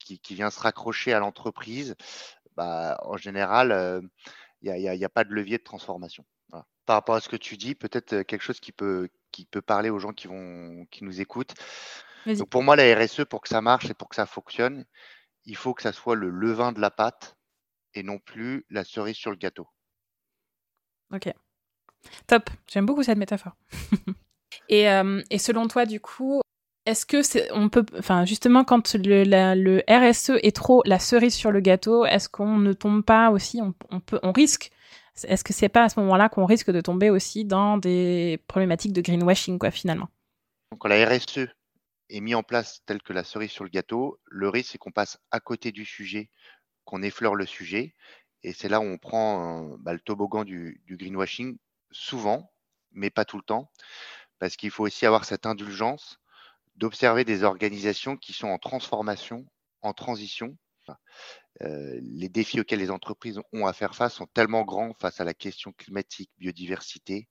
qui, 0.00 0.18
qui, 0.18 0.34
vient 0.34 0.50
se 0.50 0.58
raccrocher 0.58 1.12
à 1.12 1.20
l'entreprise, 1.20 1.94
bah, 2.56 2.98
en 3.04 3.16
général, 3.16 4.02
il 4.60 4.72
n'y 4.72 5.04
a, 5.04 5.08
pas 5.08 5.24
de 5.24 5.32
levier 5.32 5.58
de 5.58 5.62
transformation. 5.62 6.24
Par 6.50 6.96
rapport 6.96 7.14
à 7.14 7.20
ce 7.20 7.28
que 7.28 7.36
tu 7.36 7.56
dis, 7.56 7.74
peut-être 7.74 8.22
quelque 8.22 8.42
chose 8.42 8.60
qui 8.60 8.72
peut, 8.72 9.08
qui 9.34 9.46
peut 9.46 9.62
parler 9.62 9.90
aux 9.90 9.98
gens 9.98 10.12
qui, 10.12 10.28
vont, 10.28 10.86
qui 10.92 11.02
nous 11.02 11.20
écoutent. 11.20 11.54
Donc 12.26 12.48
pour 12.48 12.62
moi, 12.62 12.76
la 12.76 12.94
RSE, 12.94 13.24
pour 13.28 13.40
que 13.40 13.48
ça 13.48 13.60
marche 13.60 13.90
et 13.90 13.94
pour 13.94 14.08
que 14.08 14.14
ça 14.14 14.26
fonctionne, 14.26 14.84
il 15.44 15.56
faut 15.56 15.74
que 15.74 15.82
ça 15.82 15.92
soit 15.92 16.14
le 16.14 16.30
levain 16.30 16.70
de 16.72 16.80
la 16.80 16.90
pâte 16.90 17.36
et 17.94 18.02
non 18.04 18.18
plus 18.18 18.64
la 18.70 18.84
cerise 18.84 19.16
sur 19.16 19.30
le 19.30 19.36
gâteau. 19.36 19.68
Ok. 21.12 21.32
Top. 22.28 22.48
J'aime 22.68 22.86
beaucoup 22.86 23.02
cette 23.02 23.18
métaphore. 23.18 23.56
et, 24.68 24.84
et, 25.30 25.38
selon 25.38 25.66
toi, 25.66 25.84
du 25.84 26.00
coup, 26.00 26.40
est-ce 26.86 27.04
que 27.04 27.22
c'est, 27.22 27.50
on 27.52 27.68
peut, 27.68 27.84
enfin 27.98 28.24
justement 28.24 28.62
quand 28.62 28.94
le, 28.94 29.24
le, 29.24 29.82
RSE 29.88 30.38
est 30.42 30.54
trop 30.54 30.82
la 30.86 30.98
cerise 30.98 31.34
sur 31.34 31.50
le 31.50 31.60
gâteau, 31.60 32.06
est-ce 32.06 32.28
qu'on 32.28 32.58
ne 32.58 32.72
tombe 32.72 33.02
pas 33.02 33.30
aussi, 33.30 33.60
on, 33.60 34.00
peut, 34.00 34.20
on 34.22 34.32
risque, 34.32 34.70
est-ce 35.22 35.44
que 35.44 35.52
c'est 35.52 35.68
pas 35.68 35.84
à 35.84 35.88
ce 35.88 36.00
moment-là 36.00 36.28
qu'on 36.28 36.44
risque 36.44 36.70
de 36.70 36.80
tomber 36.80 37.10
aussi 37.10 37.44
dans 37.44 37.78
des 37.78 38.42
problématiques 38.46 38.92
de 38.92 39.00
greenwashing 39.00 39.58
quoi 39.58 39.70
finalement? 39.70 40.08
Quand 40.78 40.88
la 40.88 41.06
RSE 41.06 41.48
est 42.10 42.20
mise 42.20 42.34
en 42.34 42.42
place 42.42 42.82
telle 42.86 43.02
que 43.02 43.12
la 43.12 43.24
cerise 43.24 43.50
sur 43.50 43.64
le 43.64 43.70
gâteau, 43.70 44.18
le 44.26 44.48
risque 44.48 44.72
c'est 44.72 44.78
qu'on 44.78 44.92
passe 44.92 45.18
à 45.30 45.40
côté 45.40 45.72
du 45.72 45.84
sujet, 45.84 46.30
qu'on 46.84 47.02
effleure 47.02 47.34
le 47.34 47.46
sujet, 47.46 47.94
et 48.42 48.52
c'est 48.52 48.68
là 48.68 48.80
où 48.80 48.84
on 48.84 48.98
prend 48.98 49.76
bah, 49.78 49.92
le 49.92 50.00
toboggan 50.00 50.44
du 50.44 50.80
greenwashing 50.88 51.56
souvent, 51.90 52.52
mais 52.92 53.10
pas 53.10 53.24
tout 53.24 53.36
le 53.36 53.42
temps, 53.42 53.70
parce 54.38 54.56
qu'il 54.56 54.70
faut 54.70 54.84
aussi 54.84 55.06
avoir 55.06 55.24
cette 55.24 55.46
indulgence 55.46 56.18
d'observer 56.76 57.24
des 57.24 57.44
organisations 57.44 58.16
qui 58.16 58.32
sont 58.32 58.48
en 58.48 58.58
transformation, 58.58 59.46
en 59.82 59.92
transition. 59.92 60.56
Euh, 61.62 61.98
les 62.02 62.28
défis 62.28 62.60
auxquels 62.60 62.80
les 62.80 62.90
entreprises 62.90 63.40
ont 63.52 63.66
à 63.66 63.72
faire 63.72 63.94
face 63.94 64.14
sont 64.14 64.26
tellement 64.26 64.62
grands 64.64 64.92
face 64.94 65.20
à 65.20 65.24
la 65.24 65.34
question 65.34 65.72
climatique, 65.72 66.30
biodiversité, 66.38 67.28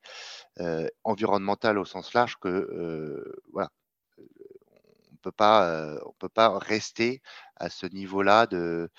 euh, 0.60 0.88
environnementale 1.04 1.78
au 1.78 1.86
sens 1.86 2.14
large 2.14 2.38
que 2.38 2.48
euh, 2.48 3.44
voilà, 3.52 3.70
on 4.18 5.16
peut 5.22 5.32
pas, 5.32 5.98
peut 6.20 6.30
pas 6.30 6.58
rester 6.58 7.22
à 7.56 7.70
ce 7.70 7.86
niveau-là 7.86 8.48
de, 8.48 8.90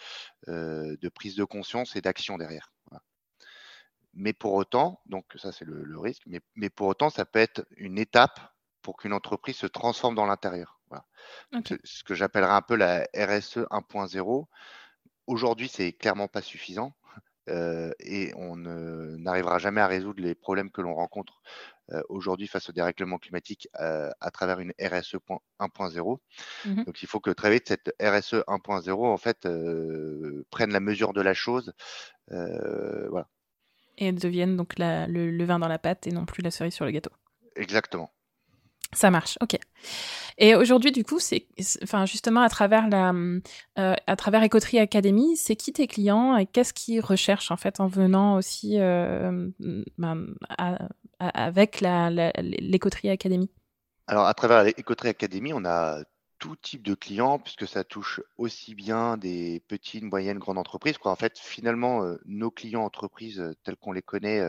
prise 1.14 1.36
de 1.36 1.44
conscience 1.44 1.96
et 1.96 2.00
d'action 2.00 2.38
derrière. 2.38 2.72
Mais 4.16 4.32
pour 4.32 4.54
autant, 4.54 5.00
donc 5.06 5.26
ça 5.36 5.50
c'est 5.50 5.64
le, 5.64 5.82
le, 5.82 5.98
risque, 5.98 6.22
mais, 6.26 6.40
mais 6.54 6.70
pour 6.70 6.86
autant 6.86 7.10
ça 7.10 7.24
peut 7.24 7.40
être 7.40 7.66
une 7.76 7.98
étape 7.98 8.38
pour 8.80 8.96
qu'une 8.96 9.12
entreprise 9.12 9.56
se 9.56 9.66
transforme 9.66 10.14
dans 10.14 10.26
l'intérieur. 10.26 10.78
Ce 11.85 12.04
que 12.04 12.14
j'appellerais 12.14 12.52
un 12.52 12.62
peu 12.62 12.76
la 12.76 13.07
RSE 13.16 13.59
1.0. 13.70 14.46
Aujourd'hui, 15.26 15.68
c'est 15.68 15.92
clairement 15.92 16.28
pas 16.28 16.42
suffisant 16.42 16.94
euh, 17.50 17.92
et 18.00 18.33
on 18.37 18.57
n'arrivera 18.57 19.59
jamais 19.59 19.80
à 19.80 19.87
résoudre 19.87 20.22
les 20.22 20.35
problèmes 20.35 20.70
que 20.70 20.80
l'on 20.80 20.94
rencontre 20.94 21.42
euh, 21.92 22.02
aujourd'hui 22.09 22.46
face 22.46 22.70
au 22.70 22.72
dérèglement 22.72 23.18
climatique 23.18 23.68
euh, 23.80 24.11
à 24.20 24.30
travers 24.30 24.61
une 24.61 24.72
RSE 24.80 25.16
1.0. 25.61 26.18
Mmh 26.64 26.85
Donc, 26.85 27.02
il 27.02 27.09
faut 27.09 27.20
que 27.20 27.30
très 27.30 27.50
vite 27.50 27.68
cette 27.68 27.94
RSE 28.00 28.42
1.0 28.46 28.92
en 28.92 29.16
fait 29.18 29.48
prenne 30.50 30.72
la 30.72 30.80
mesure 30.80 31.12
de 31.12 31.20
la 31.20 31.35
chose. 31.35 31.74
voilà. 32.28 33.28
Et 33.96 34.11
devienne 34.11 34.57
donc 34.57 34.74
le, 34.78 35.07
le 35.07 35.44
vin 35.44 35.59
dans 35.59 35.68
la 35.68 35.78
pâte 35.78 36.07
et 36.07 36.11
non 36.11 36.24
plus 36.24 36.42
la 36.42 36.50
cerise 36.50 36.74
sur 36.74 36.85
le 36.85 36.90
gâteau. 36.90 37.12
Exactement. 37.57 38.11
Ça 38.94 39.11
marche, 39.11 39.38
ok. 39.42 39.59
Et 40.38 40.54
aujourd'hui, 40.54 40.90
du 40.90 41.04
coup, 41.04 41.20
c'est, 41.20 41.46
enfin, 41.83 42.07
justement, 42.07 42.40
à 42.40 42.48
travers 42.48 42.88
la, 42.88 43.12
euh, 43.78 43.94
à 44.07 44.16
travers 44.16 44.42
Academy, 44.42 45.37
c'est 45.37 45.57
qui 45.57 45.72
tes 45.72 45.87
clients 45.87 46.37
et 46.37 46.46
qu'est-ce 46.46 46.72
qu'ils 46.72 47.00
recherchent 47.00 47.50
en 47.50 47.57
fait 47.57 47.80
en 47.80 47.87
venant 47.87 48.37
aussi 48.37 48.80
euh, 48.80 49.48
ben, 49.98 50.26
avec 51.18 51.80
la, 51.80 52.07
Academy 53.11 53.50
Alors, 54.09 54.26
à 54.26 54.35
travers 54.35 54.64
l'Écoterie 54.64 55.09
Academy, 55.09 55.52
on 55.52 55.64
a 55.64 56.02
tout 56.40 56.57
type 56.57 56.83
de 56.83 56.94
clients 56.94 57.38
puisque 57.38 57.66
ça 57.66 57.85
touche 57.85 58.20
aussi 58.37 58.74
bien 58.74 59.16
des 59.16 59.62
petites, 59.68 60.02
moyennes, 60.02 60.38
grandes 60.38 60.59
entreprises. 60.59 60.96
En 61.04 61.14
fait, 61.14 61.38
finalement, 61.38 62.02
euh, 62.02 62.16
nos 62.26 62.50
clients 62.50 62.83
entreprises 62.83 63.54
tels 63.62 63.76
qu'on 63.76 63.92
les 63.92 64.02
connaît 64.02 64.42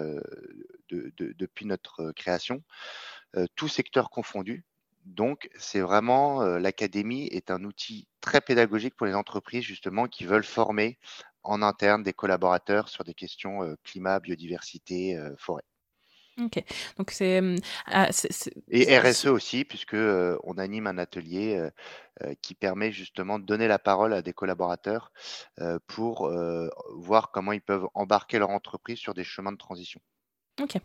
depuis 0.90 1.68
notre 1.68 2.12
création 2.14 2.64
euh, 3.36 3.46
tout 3.56 3.68
secteur 3.68 4.10
confondu. 4.10 4.64
Donc, 5.06 5.50
c'est 5.58 5.82
vraiment 5.82 6.42
euh, 6.42 6.58
l'académie 6.58 7.28
est 7.28 7.52
un 7.52 7.64
outil 7.64 8.08
très 8.22 8.42
pédagogique 8.42 8.96
pour 8.96 9.06
les 9.06 9.14
entreprises 9.14 9.64
justement 9.64 10.08
qui 10.08 10.26
veulent 10.26 10.44
former 10.44 10.98
en 11.44 11.62
interne 11.62 12.02
des 12.02 12.14
collaborateurs 12.14 12.90
sur 12.90 13.04
des 13.04 13.14
questions 13.14 13.64
euh, 13.64 13.76
climat, 13.84 14.20
biodiversité, 14.20 15.20
forêt. 15.38 15.64
Ok, 16.38 16.62
donc 16.98 17.12
c'est 17.12 17.42
ah, 17.86 18.10
et 18.68 19.00
RSE 19.00 19.28
aussi 19.28 19.64
puisque 19.64 19.96
on 19.96 20.58
anime 20.58 20.88
un 20.88 20.98
atelier 20.98 21.70
qui 22.42 22.56
permet 22.56 22.92
justement 22.92 23.40
de 23.40 23.46
donner 23.46 23.70
la 23.70 23.80
parole 23.80 24.14
à 24.14 24.22
des 24.22 24.34
collaborateurs 24.34 25.14
pour 25.88 26.30
voir 26.94 27.32
comment 27.32 27.54
ils 27.54 27.62
peuvent 27.62 27.88
embarquer 27.94 28.38
leur 28.38 28.50
entreprise 28.50 28.98
sur 28.98 29.14
des 29.14 29.24
chemins 29.24 29.54
de 29.54 29.58
transition. 29.58 30.02
Ok. 30.62 30.78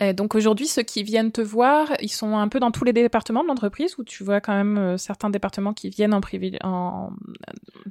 Euh, 0.00 0.12
donc 0.12 0.34
aujourd'hui, 0.34 0.66
ceux 0.66 0.82
qui 0.82 1.02
viennent 1.02 1.32
te 1.32 1.40
voir, 1.40 1.92
ils 2.00 2.10
sont 2.10 2.36
un 2.36 2.48
peu 2.48 2.60
dans 2.60 2.70
tous 2.70 2.84
les 2.84 2.92
départements 2.92 3.42
de 3.42 3.48
l'entreprise 3.48 3.96
ou 3.98 4.04
tu 4.04 4.24
vois 4.24 4.40
quand 4.40 4.54
même 4.54 4.78
euh, 4.78 4.96
certains 4.96 5.30
départements 5.30 5.74
qui 5.74 5.90
viennent 5.90 6.14
en, 6.14 6.20
en 6.62 7.12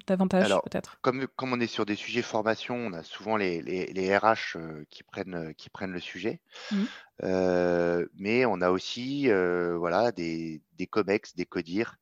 davantage 0.08 0.50
peut-être? 0.64 0.98
comme, 1.02 1.28
comme 1.36 1.54
on 1.54 1.60
est 1.60 1.68
sur 1.68 1.86
des 1.86 1.96
sujets 1.96 2.22
formation, 2.22 2.76
on 2.76 2.94
a 2.94 3.04
souvent 3.04 3.38
les, 3.38 3.62
les, 3.62 4.18
RH 4.18 4.56
euh, 4.56 4.84
qui, 4.90 5.04
prennent, 5.04 5.54
qui 5.56 5.70
prennent 5.70 5.92
le 5.92 6.00
sujet. 6.00 6.42
Mmh. 6.72 8.06
mais 8.16 8.46
on 8.46 8.62
a 8.62 8.70
aussi 8.70 9.30
voilà, 9.78 10.12
des, 10.12 10.62
des 10.78 10.88
COMEX, 10.88 11.36
des 11.36 11.46
CODIR 11.46 11.98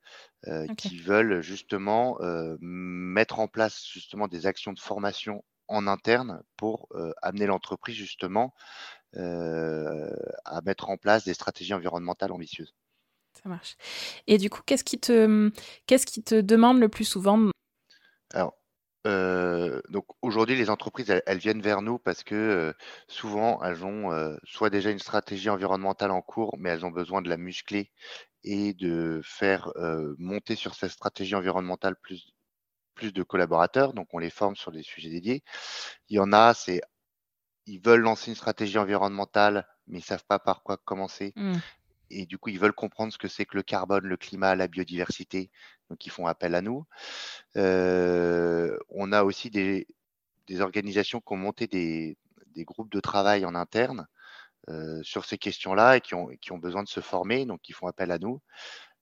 qui 0.78 1.00
veulent 1.00 1.42
justement 1.42 2.18
mettre 2.60 3.40
en 3.40 3.48
place 3.48 3.86
justement 3.92 4.28
des 4.28 4.46
actions 4.46 4.74
de 4.74 4.80
formation 4.80 5.44
en 5.68 5.88
interne 5.88 6.42
pour 6.56 6.88
amener 7.22 7.48
l'entreprise 7.48 7.96
justement 7.96 8.54
euh, 8.54 8.97
à 9.16 10.62
mettre 10.66 10.90
en 10.90 10.98
place 10.98 11.26
des 11.26 11.34
stratégies 11.34 11.74
environnementales 11.74 12.32
ambitieuses. 12.32 12.74
Ça 13.42 13.50
marche. 13.50 13.78
Et 14.26 14.38
du 14.38 14.50
coup, 14.50 14.62
qu'est-ce 14.66 14.84
qui 14.84 15.00
te, 15.00 15.52
qu'est-ce 15.86 16.06
qui 16.06 16.24
te 16.24 16.42
demande 16.42 16.80
le 16.80 16.90
plus 16.90 17.06
souvent? 17.06 17.52
Alors, 18.34 18.58
euh, 19.06 19.80
donc 19.90 20.06
aujourd'hui, 20.22 20.56
les 20.56 20.70
entreprises, 20.70 21.10
elles, 21.26 21.38
viennent 21.38 21.62
vers 21.62 21.82
nous 21.82 21.98
parce 22.00 22.24
que 22.24 22.36
euh, 22.36 22.74
souvent, 23.08 23.62
elles 23.64 23.86
ont 23.86 24.38
soit 24.44 24.70
déjà 24.70 24.90
une 24.92 25.00
stratégie 25.00 25.50
environnementale 25.50 26.12
en 26.12 26.22
cours, 26.22 26.58
mais 26.58 26.70
elles 26.70 26.86
ont 26.86 26.92
besoin 26.92 27.22
de 27.22 27.30
la 27.30 27.38
muscler 27.38 27.92
et 28.44 28.74
de 28.74 29.22
faire 29.24 29.72
monter 30.18 30.56
sur 30.56 30.76
cette 30.76 30.92
stratégie 30.92 31.36
environnementale 31.36 31.96
plus, 31.96 32.34
plus 32.96 33.14
de 33.14 33.24
collaborateurs. 33.24 33.94
Donc, 33.94 34.08
on 34.14 34.20
les 34.20 34.30
forme 34.30 34.56
sur 34.56 34.72
des 34.72 34.84
sujets 34.84 35.10
dédiés. 35.10 35.44
Il 36.10 36.18
y 36.18 36.20
en 36.20 36.34
a, 36.34 36.54
c'est 36.54 36.82
ils 37.68 37.80
veulent 37.80 38.02
lancer 38.02 38.32
une 38.32 38.36
stratégie 38.36 38.78
environnementale, 38.78 39.68
mais 39.88 40.00
ils 40.00 40.04
savent 40.04 40.26
pas 40.26 40.40
par 40.40 40.64
quoi 40.64 40.78
commencer. 40.78 41.34
Mmh. 41.36 41.58
Et 42.10 42.26
du 42.26 42.38
coup, 42.38 42.50
ils 42.50 42.60
veulent 42.60 42.74
comprendre 42.74 43.12
ce 43.12 43.18
que 43.18 43.28
c'est 43.28 43.46
que 43.46 43.58
le 43.58 43.64
carbone, 43.64 44.06
le 44.06 44.18
climat, 44.18 44.56
la 44.56 44.68
biodiversité. 44.68 45.52
Donc, 45.90 46.06
ils 46.06 46.10
font 46.10 46.26
appel 46.26 46.56
à 46.56 46.62
nous. 46.62 46.86
Euh, 47.58 48.78
on 48.90 49.12
a 49.12 49.24
aussi 49.24 49.50
des, 49.50 49.86
organisations 50.60 51.20
qui 51.20 51.34
ont 51.34 51.38
monté 51.38 51.68
des, 51.68 52.18
groupes 52.60 52.92
de 52.92 53.00
travail 53.00 53.46
en 53.46 53.54
interne 53.54 54.08
euh, 54.70 55.04
sur 55.04 55.26
ces 55.26 55.38
questions-là 55.38 55.98
et 55.98 56.02
qui 56.02 56.16
ont, 56.16 56.30
qui 56.42 56.52
ont 56.54 56.58
besoin 56.58 56.84
de 56.84 56.88
se 56.88 57.02
former. 57.02 57.46
Donc, 57.46 57.68
ils 57.68 57.74
font 57.74 57.88
appel 57.88 58.12
à 58.12 58.18
nous. 58.18 58.42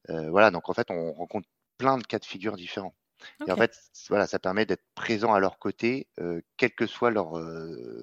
Euh, 0.10 0.30
voilà, 0.30 0.52
donc 0.52 0.70
en 0.70 0.74
fait, 0.74 0.90
on 0.90 1.14
rencontre 1.14 1.48
plein 1.78 1.98
de 1.98 2.04
cas 2.04 2.20
de 2.20 2.26
figure 2.26 2.56
différents. 2.56 2.96
Et 3.48 3.52
en 3.52 3.56
fait, 3.56 3.76
voilà, 4.10 4.28
ça 4.28 4.40
permet 4.40 4.66
d'être 4.66 4.84
présent 4.96 5.34
à 5.34 5.40
leur 5.40 5.60
côté, 5.60 6.08
quel 6.58 6.72
que 6.72 6.88
soit 6.88 7.12
leur 7.12 7.34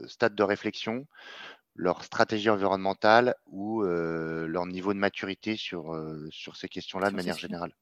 stade 0.08 0.34
de 0.34 0.42
réflexion, 0.42 1.06
leur 1.74 2.04
stratégie 2.04 2.50
environnementale 2.50 3.34
ou 3.46 3.82
leur 3.82 4.66
niveau 4.66 4.92
de 4.92 4.98
maturité 4.98 5.56
sur, 5.56 5.94
sur 6.30 6.56
ces 6.56 6.68
questions-là 6.68 7.10
de 7.10 7.16
manière 7.16 7.38
générale. 7.38 7.72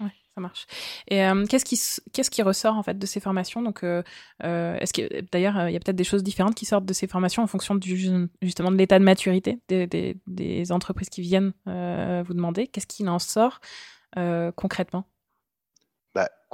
Oui, 0.00 0.08
ça 0.34 0.40
marche. 0.40 0.66
Et 1.08 1.22
qu'est-ce 1.48 1.64
qui 1.64 1.80
qu'est-ce 2.12 2.30
qui 2.30 2.42
ressort 2.42 2.76
en 2.76 2.82
fait 2.82 2.98
de 2.98 3.06
ces 3.06 3.20
formations? 3.20 3.62
Donc, 3.62 3.84
est-ce 3.84 4.92
que 4.92 5.20
d'ailleurs 5.30 5.68
il 5.68 5.72
y 5.72 5.76
a 5.76 5.80
peut-être 5.80 5.96
des 5.96 6.04
choses 6.04 6.22
différentes 6.22 6.54
qui 6.54 6.64
sortent 6.64 6.86
de 6.86 6.92
ces 6.92 7.06
formations 7.06 7.42
en 7.42 7.46
fonction 7.46 7.74
du 7.74 8.28
justement 8.42 8.70
de 8.70 8.76
l'état 8.76 8.98
de 8.98 9.04
maturité 9.04 9.60
des, 9.68 9.86
des, 9.86 10.16
des, 10.26 10.72
entreprises 10.72 11.08
qui 11.10 11.22
viennent 11.22 11.52
vous 11.66 12.34
demander? 12.34 12.66
Qu'est-ce 12.66 12.86
qui 12.86 13.06
en 13.08 13.18
sort 13.18 13.60
concrètement? 14.56 15.06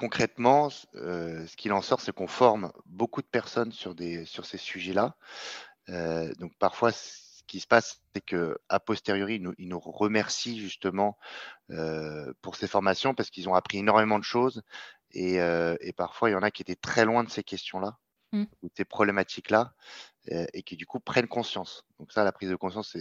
Concrètement, 0.01 0.71
euh, 0.95 1.47
ce 1.47 1.57
qu'il 1.59 1.75
en 1.75 1.83
sort, 1.83 2.01
c'est 2.01 2.13
qu'on 2.13 2.27
forme 2.27 2.73
beaucoup 2.87 3.21
de 3.21 3.27
personnes 3.27 3.71
sur, 3.71 3.95
des, 3.95 4.25
sur 4.25 4.47
ces 4.47 4.57
sujets-là. 4.57 5.15
Euh, 5.91 6.33
donc 6.39 6.57
parfois, 6.59 6.91
ce 6.91 7.43
qui 7.47 7.61
se 7.61 7.67
passe, 7.67 8.01
c'est 8.15 8.23
que 8.23 8.57
a 8.71 8.81
posteriori, 8.81 9.35
ils 9.35 9.43
nous, 9.43 9.53
ils 9.59 9.69
nous 9.69 9.79
remercient 9.79 10.59
justement 10.59 11.19
euh, 11.69 12.33
pour 12.41 12.57
ces 12.57 12.67
formations 12.67 13.15
parce 13.15 13.29
qu'ils 13.29 13.51
ont 13.51 13.55
appris 13.55 13.79
énormément 13.79 14.19
de 14.19 14.25
choses. 14.25 14.63
Et, 15.13 15.35
et, 15.35 15.93
parfois, 15.93 16.31
il 16.31 16.35
y 16.35 16.37
en 16.37 16.43
a 16.43 16.53
qui 16.53 16.63
étaient 16.63 16.77
très 16.77 17.05
loin 17.05 17.25
de 17.25 17.31
ces 17.31 17.43
questions-là 17.43 17.99
mmh. 18.31 18.45
ou 18.63 18.69
de 18.69 18.73
ces 18.77 18.85
problématiques-là 18.85 19.75
et 20.29 20.63
qui 20.63 20.77
du 20.77 20.87
coup 20.87 21.01
prennent 21.01 21.27
conscience. 21.27 21.85
Donc 21.99 22.13
ça, 22.13 22.23
la 22.23 22.31
prise 22.31 22.49
de 22.49 22.55
conscience, 22.55 22.97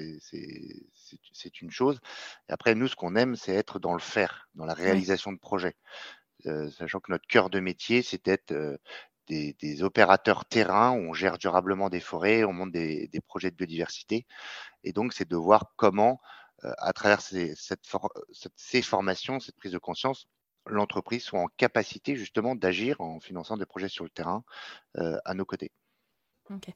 c'est 1.33 1.61
une 1.61 1.69
chose. 1.69 1.99
Et 2.49 2.51
après, 2.51 2.73
nous, 2.73 2.87
ce 2.87 2.95
qu'on 2.95 3.15
aime, 3.15 3.35
c'est 3.35 3.53
être 3.53 3.77
dans 3.77 3.93
le 3.93 3.99
faire, 3.99 4.49
dans 4.55 4.65
la 4.65 4.73
réalisation 4.73 5.31
de 5.31 5.37
projets. 5.37 5.75
Euh, 6.45 6.69
sachant 6.71 6.99
que 6.99 7.11
notre 7.11 7.27
cœur 7.27 7.49
de 7.49 7.59
métier, 7.59 8.01
c'est 8.01 8.23
d'être 8.25 8.51
euh, 8.51 8.77
des, 9.27 9.83
opérateurs 9.83 10.45
terrain 10.45 10.91
on 10.91 11.13
gère 11.13 11.37
durablement 11.37 11.89
des 11.89 11.99
forêts, 11.99 12.43
on 12.43 12.53
monte 12.53 12.71
des, 12.71 13.09
projets 13.27 13.51
de 13.51 13.55
biodiversité. 13.55 14.25
Et 14.83 14.93
donc, 14.93 15.13
c'est 15.13 15.27
de 15.29 15.35
voir 15.35 15.73
comment, 15.75 16.21
euh, 16.65 16.71
à 16.79 16.93
travers 16.93 17.21
ces, 17.21 17.55
cette 17.55 17.85
ces 18.55 18.81
formations, 18.81 19.39
cette 19.39 19.57
prise 19.57 19.73
de 19.73 19.77
conscience, 19.77 20.27
l'entreprise 20.65 21.23
soit 21.23 21.39
en 21.41 21.47
capacité 21.57 22.15
justement 22.15 22.55
d'agir 22.55 23.01
en 23.01 23.19
finançant 23.19 23.57
des 23.57 23.65
projets 23.65 23.89
sur 23.89 24.03
le 24.03 24.09
terrain 24.11 24.43
à 25.25 25.33
nos 25.33 25.45
côtés. 25.45 25.71
Ok. 26.51 26.73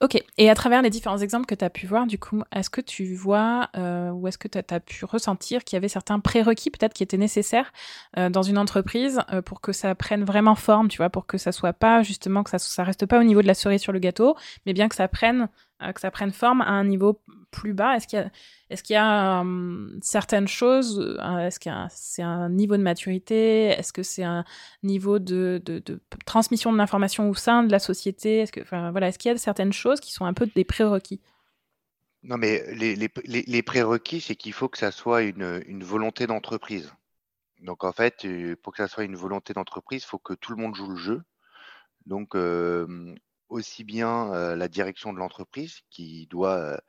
Ok. 0.00 0.22
Et 0.38 0.48
à 0.48 0.54
travers 0.54 0.80
les 0.80 0.88
différents 0.88 1.18
exemples 1.18 1.44
que 1.44 1.54
tu 1.54 1.64
as 1.64 1.70
pu 1.70 1.86
voir, 1.86 2.06
du 2.06 2.18
coup, 2.18 2.42
est-ce 2.50 2.70
que 2.70 2.80
tu 2.80 3.14
vois 3.14 3.68
euh, 3.76 4.10
ou 4.10 4.26
est-ce 4.26 4.38
que 4.38 4.48
tu 4.48 4.58
as, 4.58 4.80
pu 4.80 5.04
ressentir 5.04 5.64
qu'il 5.64 5.76
y 5.76 5.78
avait 5.78 5.88
certains 5.88 6.18
prérequis 6.18 6.70
peut-être 6.70 6.94
qui 6.94 7.02
étaient 7.02 7.18
nécessaires 7.18 7.72
euh, 8.16 8.30
dans 8.30 8.42
une 8.42 8.56
entreprise 8.56 9.20
euh, 9.30 9.42
pour 9.42 9.60
que 9.60 9.72
ça 9.72 9.94
prenne 9.94 10.24
vraiment 10.24 10.54
forme, 10.54 10.88
tu 10.88 10.96
vois, 10.96 11.10
pour 11.10 11.26
que 11.26 11.36
ça 11.36 11.52
soit 11.52 11.74
pas 11.74 12.02
justement 12.02 12.42
que 12.42 12.50
ça 12.50 12.58
ça 12.58 12.84
reste 12.84 13.04
pas 13.04 13.20
au 13.20 13.24
niveau 13.24 13.42
de 13.42 13.46
la 13.46 13.54
cerise 13.54 13.82
sur 13.82 13.92
le 13.92 13.98
gâteau, 13.98 14.34
mais 14.64 14.72
bien 14.72 14.88
que 14.88 14.94
ça 14.94 15.08
prenne 15.08 15.48
que 15.92 16.00
ça 16.00 16.10
prenne 16.10 16.32
forme 16.32 16.60
à 16.60 16.68
un 16.68 16.84
niveau 16.84 17.20
plus 17.50 17.74
bas 17.74 17.96
Est-ce 17.96 18.06
qu'il 18.06 18.18
y 18.18 18.22
a, 18.22 18.30
est-ce 18.70 18.82
qu'il 18.82 18.94
y 18.94 18.98
a 18.98 19.44
certaines 20.00 20.48
choses 20.48 21.18
Est-ce 21.40 21.60
que 21.60 21.70
c'est 21.90 22.22
un 22.22 22.48
niveau 22.48 22.76
de 22.76 22.82
maturité? 22.82 23.66
Est-ce 23.68 23.92
que 23.92 24.02
c'est 24.02 24.24
un 24.24 24.44
niveau 24.82 25.18
de, 25.18 25.60
de, 25.64 26.00
transmission 26.26 26.72
de 26.72 26.78
l'information 26.78 27.28
au 27.30 27.34
sein 27.34 27.62
de 27.62 27.72
la 27.72 27.78
société? 27.78 28.38
Est-ce 28.38 28.52
que, 28.52 28.60
voilà, 28.90 29.08
est-ce 29.08 29.18
qu'il 29.18 29.30
y 29.30 29.34
a 29.34 29.38
certaines 29.38 29.72
choses 29.72 30.00
qui 30.00 30.12
sont 30.12 30.24
un 30.24 30.34
peu 30.34 30.46
des 30.46 30.64
prérequis? 30.64 31.20
Non, 32.22 32.36
mais 32.38 32.62
les, 32.74 32.94
les, 32.94 33.62
prérequis, 33.62 34.20
c'est 34.20 34.36
qu'il 34.36 34.52
faut 34.52 34.68
que 34.68 34.78
ça 34.78 34.92
soit 34.92 35.22
une, 35.22 35.62
une 35.66 35.82
volonté 35.82 36.26
d'entreprise. 36.26 36.92
Donc 37.60 37.84
en 37.84 37.92
fait, 37.92 38.26
pour 38.62 38.72
que 38.72 38.78
ça 38.78 38.88
soit 38.88 39.04
une 39.04 39.16
volonté 39.16 39.52
d'entreprise, 39.52 40.02
il 40.02 40.06
faut 40.06 40.18
que 40.18 40.34
tout 40.34 40.52
le 40.54 40.62
monde 40.62 40.74
joue 40.74 40.88
le 40.88 40.96
jeu. 40.96 41.22
Donc, 42.06 42.34
aussi 43.52 43.84
bien 43.84 44.54
la 44.56 44.68
direction 44.68 45.12
de 45.12 45.18
l'entreprise 45.18 45.80
qui 45.90 46.26
doit 46.26 46.80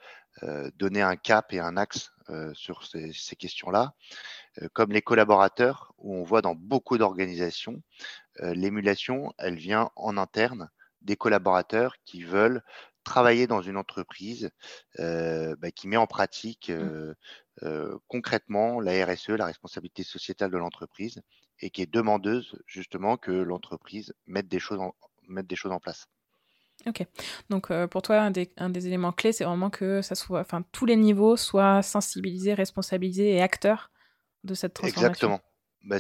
donner 0.76 1.02
un 1.02 1.15
cap 1.15 1.54
et 1.54 1.60
un 1.60 1.78
axe 1.78 2.12
sur 2.54 2.86
ces, 2.86 3.36
questions-là, 3.36 3.93
comme 4.73 4.91
les 4.91 5.02
collaborateurs, 5.02 5.93
où 5.97 6.15
on 6.15 6.23
voit 6.23 6.41
dans 6.41 6.56
beaucoup 6.56 6.97
d'organisations, 6.97 7.82
l'émulation, 8.39 9.34
elle 9.38 9.56
vient 9.56 9.89
en 9.95 10.17
interne 10.17 10.69
des 11.02 11.17
collaborateurs 11.17 11.95
qui 12.06 12.23
veulent 12.23 12.63
travailler 13.04 13.47
dans 13.47 13.62
une 13.62 13.78
entreprise 13.78 14.49
bah, 14.97 15.71
qui 15.76 15.88
met 15.88 15.97
en 15.97 16.08
pratique 16.08 16.71
mmh. 16.71 17.13
concrètement 18.08 18.80
la 18.80 19.06
RSE, 19.06 19.30
la 19.30 19.45
responsabilité 19.45 20.04
sociétale 20.04 20.52
de 20.52 20.58
l'entreprise, 20.58 21.21
et 21.60 21.69
qui 21.69 21.82
est 21.82 21.91
demandeuse 21.91 22.56
justement 22.65 23.17
que 23.17 23.32
l'entreprise 23.32 24.13
mette 24.26 24.47
des 24.47 24.60
choses 24.60 24.80
mette 25.28 25.47
des 25.47 25.56
choses 25.56 25.71
en 25.71 25.80
place. 25.80 26.08
Ok. 26.88 27.06
Donc 27.50 27.72
euh, 27.72 27.88
pour 27.88 28.02
toi, 28.02 28.19
un 28.19 28.32
des, 28.32 28.52
un 28.58 28.69
des 28.69 28.88
éléments 28.88 29.12
clés, 29.12 29.32
c'est 29.32 29.43
vraiment 29.43 29.69
que 29.69 30.02
ça 30.02 30.15
soit, 30.15 30.41
enfin, 30.41 30.63
tous 30.72 30.86
les 30.86 30.96
niveaux 30.96 31.38
soient 31.38 31.82
sensibilisés, 31.82 32.54
responsabilisés 32.54 33.36
et 33.36 33.41
acteurs 33.41 33.91
de 34.43 34.54
cette 34.54 34.74
transformation. 34.74 35.08
Exactement. 35.08 35.41
Bah, 35.84 35.98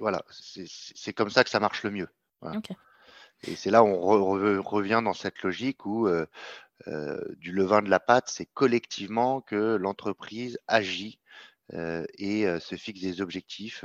voilà, 0.00 0.24
c'est 0.30 1.12
comme 1.12 1.30
ça 1.30 1.44
que 1.44 1.50
ça 1.50 1.60
marche 1.60 1.82
le 1.84 1.90
mieux. 1.90 2.08
Et 3.42 3.54
c'est 3.56 3.70
là 3.70 3.82
où 3.82 3.86
on 3.86 4.62
revient 4.62 5.00
dans 5.04 5.14
cette 5.14 5.42
logique 5.42 5.86
où 5.86 6.06
euh, 6.06 6.26
euh, 6.88 7.20
du 7.36 7.52
levain 7.52 7.80
de 7.80 7.88
la 7.88 8.00
pâte, 8.00 8.28
c'est 8.28 8.46
collectivement 8.46 9.40
que 9.40 9.76
l'entreprise 9.76 10.58
agit 10.66 11.20
et 11.72 12.46
se 12.58 12.74
fixe 12.74 13.00
des 13.00 13.20
objectifs. 13.20 13.84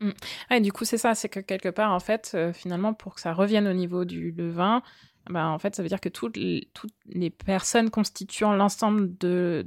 Mmh. 0.00 0.60
du 0.60 0.72
coup, 0.72 0.84
c'est 0.84 0.98
ça, 0.98 1.14
c'est 1.14 1.28
que 1.28 1.40
quelque 1.40 1.68
part, 1.68 1.92
en 1.92 2.00
fait, 2.00 2.32
euh, 2.34 2.52
finalement, 2.52 2.94
pour 2.94 3.14
que 3.14 3.20
ça 3.20 3.32
revienne 3.32 3.66
au 3.66 3.72
niveau 3.72 4.04
du 4.04 4.32
levain, 4.32 4.82
bah, 5.30 5.48
en 5.48 5.58
fait, 5.58 5.74
ça 5.74 5.82
veut 5.82 5.88
dire 5.88 6.00
que 6.00 6.08
toutes 6.08 6.36
les, 6.36 7.30
personnes 7.30 7.90
constituant 7.90 8.54
l'ensemble 8.54 9.16
de 9.16 9.66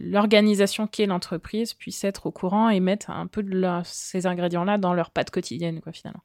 l'organisation 0.00 0.86
qu'est 0.86 1.06
l'entreprise 1.06 1.74
puissent 1.74 2.04
être 2.04 2.26
au 2.26 2.32
courant 2.32 2.68
et 2.68 2.80
mettre 2.80 3.10
un 3.10 3.26
peu 3.26 3.42
de 3.42 3.80
ces 3.84 4.26
ingrédients-là 4.26 4.78
dans 4.78 4.94
leur 4.94 5.10
pâte 5.10 5.30
quotidienne, 5.30 5.80
quoi, 5.80 5.92
finalement. 5.92 6.22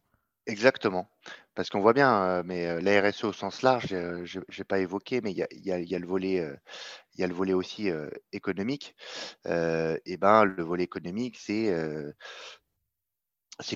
Exactement. 0.47 1.09
Parce 1.57 1.71
qu'on 1.71 1.79
voit 1.79 1.93
bien, 1.93 2.43
mais 2.43 2.79
la 2.81 3.01
RSE 3.01 3.23
au 3.23 3.33
sens 3.33 3.63
large, 3.63 3.87
je 3.87 4.39
n'ai 4.39 4.63
pas 4.63 4.77
évoqué, 4.77 5.21
mais 5.21 5.31
il 5.31 5.37
y 5.65 5.71
a, 5.71 5.99
le 5.99 6.05
volet, 6.05 6.47
il 7.15 7.19
y 7.19 7.23
a 7.23 7.27
le 7.27 7.33
volet 7.33 7.53
aussi 7.53 7.89
économique. 8.31 8.95
et 9.45 10.17
ben, 10.17 10.45
le 10.45 10.63
volet 10.63 10.83
économique, 10.83 11.39
c'est 11.39 11.73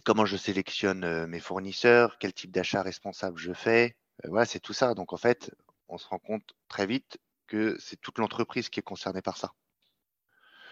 comment 0.05 0.27
je 0.27 0.37
sélectionne 0.37 1.25
mes 1.25 1.39
fournisseurs, 1.39 2.19
quel 2.19 2.33
type 2.33 2.51
d'achat 2.51 2.83
responsable 2.83 3.39
je 3.39 3.51
fais. 3.51 3.95
voilà, 4.25 4.45
c'est 4.45 4.59
tout 4.59 4.73
ça. 4.73 4.93
Donc 4.93 5.11
en 5.11 5.17
fait, 5.17 5.49
on 5.87 5.97
se 5.97 6.07
rend 6.07 6.19
compte 6.19 6.53
très 6.67 6.85
vite 6.85 7.17
que 7.47 7.75
c'est 7.79 7.99
toute 7.99 8.19
l'entreprise 8.19 8.69
qui 8.69 8.79
est 8.79 8.83
concernée 8.83 9.23
par 9.23 9.37
ça. 9.37 9.53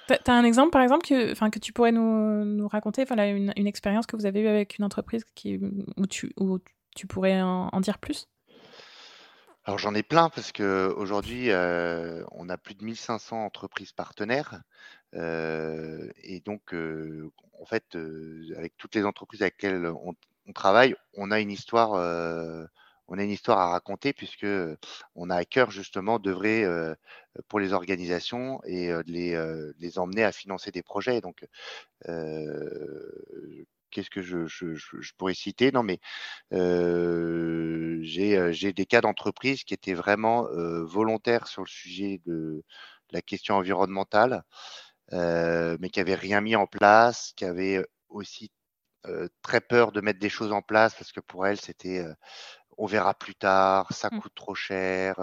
Tu 0.08 0.14
as 0.30 0.34
un 0.36 0.44
exemple, 0.44 0.70
par 0.70 0.84
exemple, 0.84 1.08
que, 1.08 1.50
que 1.50 1.60
tu 1.60 1.74
pourrais 1.74 1.92
nous, 1.92 2.68
raconter, 2.68 3.04
une, 3.10 3.52
une 3.56 3.68
expérience 3.68 4.06
que 4.06 4.16
vous 4.16 4.28
avez 4.28 4.42
eue 4.42 4.48
avec 4.48 4.78
une 4.78 4.86
entreprise 4.86 5.24
qui, 5.34 5.60
où, 5.98 6.06
tu, 6.06 6.32
où 6.38 6.60
tu 6.96 7.08
pourrais 7.08 7.42
en, 7.42 7.80
dire 7.80 7.98
plus? 7.98 8.28
Alors 9.66 9.78
j'en 9.78 9.94
ai 9.94 10.04
plein 10.04 10.30
parce 10.30 10.52
qu'aujourd'hui, 10.52 11.52
euh, 11.52 12.24
on 12.32 12.50
a 12.50 12.58
plus 12.58 12.76
de 12.76 12.84
1500 12.84 13.46
entreprises 13.46 13.92
partenaires. 13.92 14.62
Euh, 15.16 16.10
et 16.24 16.40
donc, 16.40 16.74
euh, 16.74 17.32
en 17.60 17.66
fait, 17.66 17.96
avec 18.58 18.78
toutes 18.78 18.96
les 18.96 19.06
entreprises 19.06 19.42
avec 19.42 19.62
lesquelles 19.62 19.86
on, 19.86 20.16
travaille, 20.54 20.96
on 21.16 21.30
a 21.30 21.40
une 21.40 21.52
histoire 21.52 21.92
on 23.12 23.18
a 23.18 23.24
une 23.24 23.32
histoire 23.32 23.58
à 23.58 23.70
raconter 23.70 24.14
puisque 24.14 24.48
on 25.16 25.30
a 25.30 25.36
à 25.36 25.46
cœur 25.46 25.72
justement 25.72 26.20
d'œuvrer 26.20 26.66
pour 27.48 27.60
les 27.60 27.74
organisations 27.74 28.62
et 28.66 28.88
de 28.88 29.12
les, 29.12 29.74
les, 29.80 30.00
emmener 30.00 30.24
à 30.24 30.32
financer 30.32 30.72
des 30.72 30.84
projets. 30.84 31.22
Donc, 31.22 31.46
qu'est-ce 33.90 34.10
que 34.10 34.22
je, 34.22 34.46
je, 34.48 35.14
pourrais 35.18 35.34
citer? 35.34 35.72
Non, 35.72 35.84
mais 35.84 36.00
j'ai 38.02 38.74
des 38.74 38.86
cas 38.86 39.02
d'entreprises 39.02 39.64
qui 39.64 39.74
étaient 39.74 39.94
vraiment 39.94 40.48
volontaires 40.84 41.48
sur 41.48 41.64
le 41.64 41.68
sujet 41.68 42.22
de 42.26 42.64
la 43.12 43.22
question 43.22 43.56
environnementale, 43.56 44.44
mais 45.12 45.90
qui 45.90 46.00
n'avaient 46.00 46.16
rien 46.16 46.42
mis 46.42 46.56
en 46.56 46.68
place, 46.68 47.34
qui 47.36 47.46
avaient 47.46 47.86
aussi 48.10 48.52
très 49.42 49.62
peur 49.62 49.92
de 49.92 50.02
mettre 50.02 50.20
des 50.20 50.30
choses 50.30 50.52
en 50.52 50.62
place 50.62 50.94
parce 50.96 51.12
que 51.12 51.22
pour 51.22 51.48
elles, 51.48 51.60
c'était 51.60 52.06
on 52.82 52.86
verra 52.86 53.14
plus 53.14 53.36
tard, 53.36 53.92
ça 53.92 54.08
mmh. 54.10 54.22
coûte 54.22 54.36
trop 54.36 54.56
cher, 54.56 55.20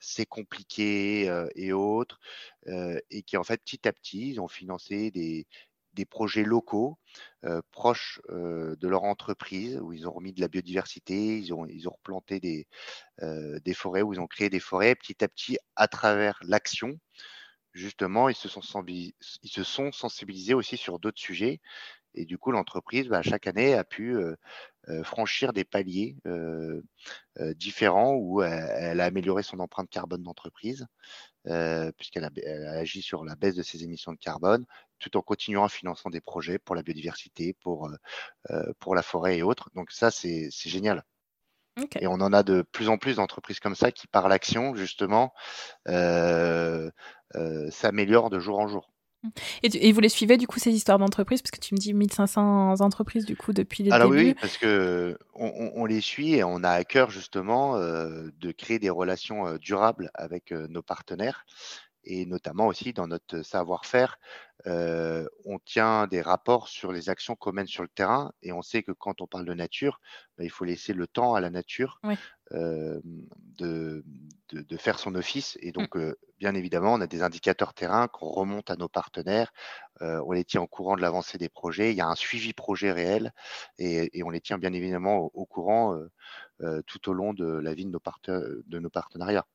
c'est 0.00 0.26
compliqué 0.26 1.30
et 1.54 1.72
autres, 1.72 2.18
et 2.66 3.22
qui 3.22 3.36
en 3.36 3.44
fait 3.44 3.62
petit 3.62 3.86
à 3.86 3.92
petit, 3.92 4.30
ils 4.30 4.40
ont 4.40 4.48
financé 4.48 5.10
des, 5.10 5.46
projets 6.04 6.44
locaux 6.44 6.98
proches 7.70 8.20
de 8.28 8.88
leur 8.88 9.04
entreprise 9.04 9.78
où 9.80 9.92
ils 9.92 10.06
ont 10.06 10.12
remis 10.12 10.32
de 10.32 10.40
la 10.40 10.48
biodiversité, 10.48 11.38
ils 11.38 11.52
ont, 11.54 11.66
replanté 11.86 12.40
des, 12.40 12.66
des 13.22 13.74
forêts, 13.74 14.02
où 14.02 14.12
ils 14.12 14.20
ont 14.20 14.26
créé 14.26 14.50
des 14.50 14.60
forêts 14.60 14.94
petit 14.94 15.22
à 15.24 15.28
petit 15.28 15.58
à 15.76 15.88
travers 15.88 16.38
l'action. 16.42 16.98
Justement, 17.72 18.28
ils 18.28 18.34
se, 18.34 18.48
sont 18.48 18.62
ils 18.86 19.14
se 19.44 19.62
sont 19.62 19.92
sensibilisés 19.92 20.54
aussi 20.54 20.76
sur 20.76 20.98
d'autres 20.98 21.20
sujets 21.20 21.60
et 22.16 22.24
du 22.24 22.38
coup, 22.38 22.50
l'entreprise, 22.50 23.08
bah, 23.08 23.22
chaque 23.22 23.46
année, 23.46 23.74
a 23.74 23.84
pu 23.84 24.16
franchir 25.04 25.52
des 25.52 25.64
paliers 25.64 26.16
différents 27.54 28.14
où 28.14 28.42
elle, 28.42 29.00
a 29.00 29.04
amélioré 29.04 29.42
son 29.42 29.60
empreinte 29.60 29.90
carbone 29.90 30.22
d'entreprise, 30.22 30.86
puisqu'elle 31.44 32.24
a, 32.24 32.30
agi 32.78 33.02
sur 33.02 33.24
la 33.24 33.36
baisse 33.36 33.54
de 33.54 33.62
ses 33.62 33.84
émissions 33.84 34.12
de 34.12 34.18
carbone, 34.18 34.64
tout 34.98 35.16
en 35.16 35.22
continuant 35.22 35.64
à 35.64 35.68
financer 35.68 36.08
des 36.10 36.20
projets 36.20 36.58
pour 36.58 36.74
la 36.74 36.82
biodiversité, 36.82 37.54
pour, 37.62 37.90
pour 38.78 38.94
la 38.94 39.02
forêt 39.02 39.38
et 39.38 39.42
autres. 39.42 39.70
Donc 39.74 39.90
ça, 39.90 40.10
c'est 40.10 40.50
génial. 40.50 41.04
Et 42.00 42.06
on 42.06 42.14
en 42.14 42.32
a 42.32 42.42
de 42.42 42.62
plus 42.62 42.88
en 42.88 42.96
plus 42.96 43.16
d'entreprises 43.16 43.60
comme 43.60 43.74
ça 43.74 43.92
qui, 43.92 44.06
par 44.06 44.28
l'action, 44.28 44.74
justement, 44.74 45.34
s'améliorent 47.70 48.30
de 48.30 48.38
jour 48.38 48.58
en 48.58 48.68
jour. 48.68 48.90
Et, 49.62 49.92
vous 49.92 50.00
les 50.00 50.08
suivez 50.08 50.36
du 50.36 50.46
coup 50.46 50.58
ces 50.58 50.72
histoires 50.72 50.98
d'entreprise 50.98 51.42
parce 51.42 51.50
que 51.50 51.60
tu 51.60 51.74
me 51.74 51.78
dis 51.78 51.94
1500 51.94 52.80
entreprises 52.80 53.24
du 53.24 53.36
coup 53.36 53.52
depuis 53.52 53.82
les 53.82 53.90
Alors 53.90 54.10
oui, 54.10 54.34
parce 54.34 54.56
que 54.58 55.18
on, 55.34 55.84
les 55.86 56.00
suit 56.00 56.34
et 56.34 56.44
on 56.44 56.62
a 56.62 56.70
à 56.70 56.84
cœur 56.84 57.10
justement 57.10 57.76
euh, 57.76 58.30
de 58.38 58.52
créer 58.52 58.78
des 58.78 58.90
relations 58.90 59.46
euh, 59.46 59.58
durables 59.58 60.10
avec 60.14 60.52
euh, 60.52 60.66
nos 60.68 60.82
partenaires 60.82 61.44
et 62.06 62.24
notamment 62.24 62.66
aussi 62.68 62.92
dans 62.92 63.08
notre 63.08 63.42
savoir-faire, 63.42 64.18
on 64.64 65.58
tient 65.64 66.06
des 66.06 66.20
rapports 66.20 66.68
sur 66.68 66.92
les 66.92 67.08
actions 67.08 67.36
qu'on 67.36 67.52
mène 67.52 67.66
sur 67.66 67.82
le 67.82 67.88
terrain 67.88 68.32
et 68.42 68.52
on 68.52 68.62
sait 68.62 68.82
que 68.82 68.92
quand 68.92 69.20
on 69.20 69.26
parle 69.26 69.44
de 69.44 69.54
nature, 69.54 70.00
bah, 70.38 70.44
il 70.44 70.50
faut 70.50 70.64
laisser 70.64 70.92
le 70.92 71.06
temps 71.06 71.34
à 71.34 71.40
la 71.40 71.50
nature 71.50 72.00
de, 72.50 73.02
de, 74.52 74.76
faire 74.76 74.98
son 74.98 75.14
office. 75.14 75.58
Et 75.60 75.68
mmh. 75.68 75.72
donc, 75.72 75.98
bien 76.38 76.54
évidemment, 76.54 76.94
on 76.94 77.00
a 77.00 77.06
des 77.06 77.22
indicateurs 77.22 77.74
terrain 77.74 78.08
qu'on 78.08 78.28
remonte 78.28 78.70
à 78.70 78.76
nos 78.76 78.88
partenaires, 78.88 79.52
on 80.00 80.32
les 80.32 80.44
tient 80.44 80.62
au 80.62 80.66
courant 80.66 80.96
de 80.96 81.02
l'avancée 81.02 81.38
des 81.38 81.48
projets, 81.48 81.92
il 81.92 81.96
y 81.96 82.00
a 82.00 82.08
un 82.08 82.16
suivi 82.16 82.52
projet 82.52 82.92
réel 82.92 83.32
et, 83.78 84.22
on 84.24 84.30
les 84.30 84.40
tient 84.40 84.58
bien 84.58 84.72
évidemment 84.72 85.30
au, 85.34 85.46
courant 85.46 85.96
tout 86.86 87.08
au 87.08 87.12
long 87.12 87.34
de 87.34 87.46
la 87.46 87.74
vie 87.74 87.84
de 87.84 87.90
nos, 87.90 88.02
de 88.26 88.78
nos 88.78 88.90
partenariats. 88.90 89.46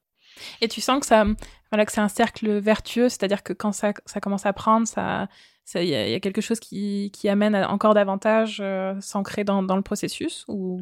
Et 0.62 0.68
tu 0.68 0.82
sens 0.82 1.00
que 1.00 1.06
ça, 1.06 1.26
voilà, 1.72 1.86
que 1.86 1.92
c'est 1.92 2.02
un 2.02 2.08
cercle 2.08 2.60
vertueux, 2.60 3.10
c'est-à-dire 3.10 3.44
que 3.44 3.54
quand 3.54 3.72
ça, 3.72 3.94
ça, 4.06 4.20
commence 4.20 4.46
à 4.46 4.54
prendre, 4.54 4.88
ça, 4.88 5.28
il 5.76 5.88
y, 5.88 5.96
a 5.96 6.20
quelque 6.20 6.42
chose 6.42 6.60
qui, 6.60 7.12
qui 7.14 7.30
amène 7.30 7.56
encore 7.56 7.94
davantage 7.94 8.60
euh, 8.62 9.00
s'ancrer 9.00 9.44
dans, 9.44 9.64
dans, 9.64 9.78
le 9.78 9.82
processus 9.82 10.44
ou 10.48 10.82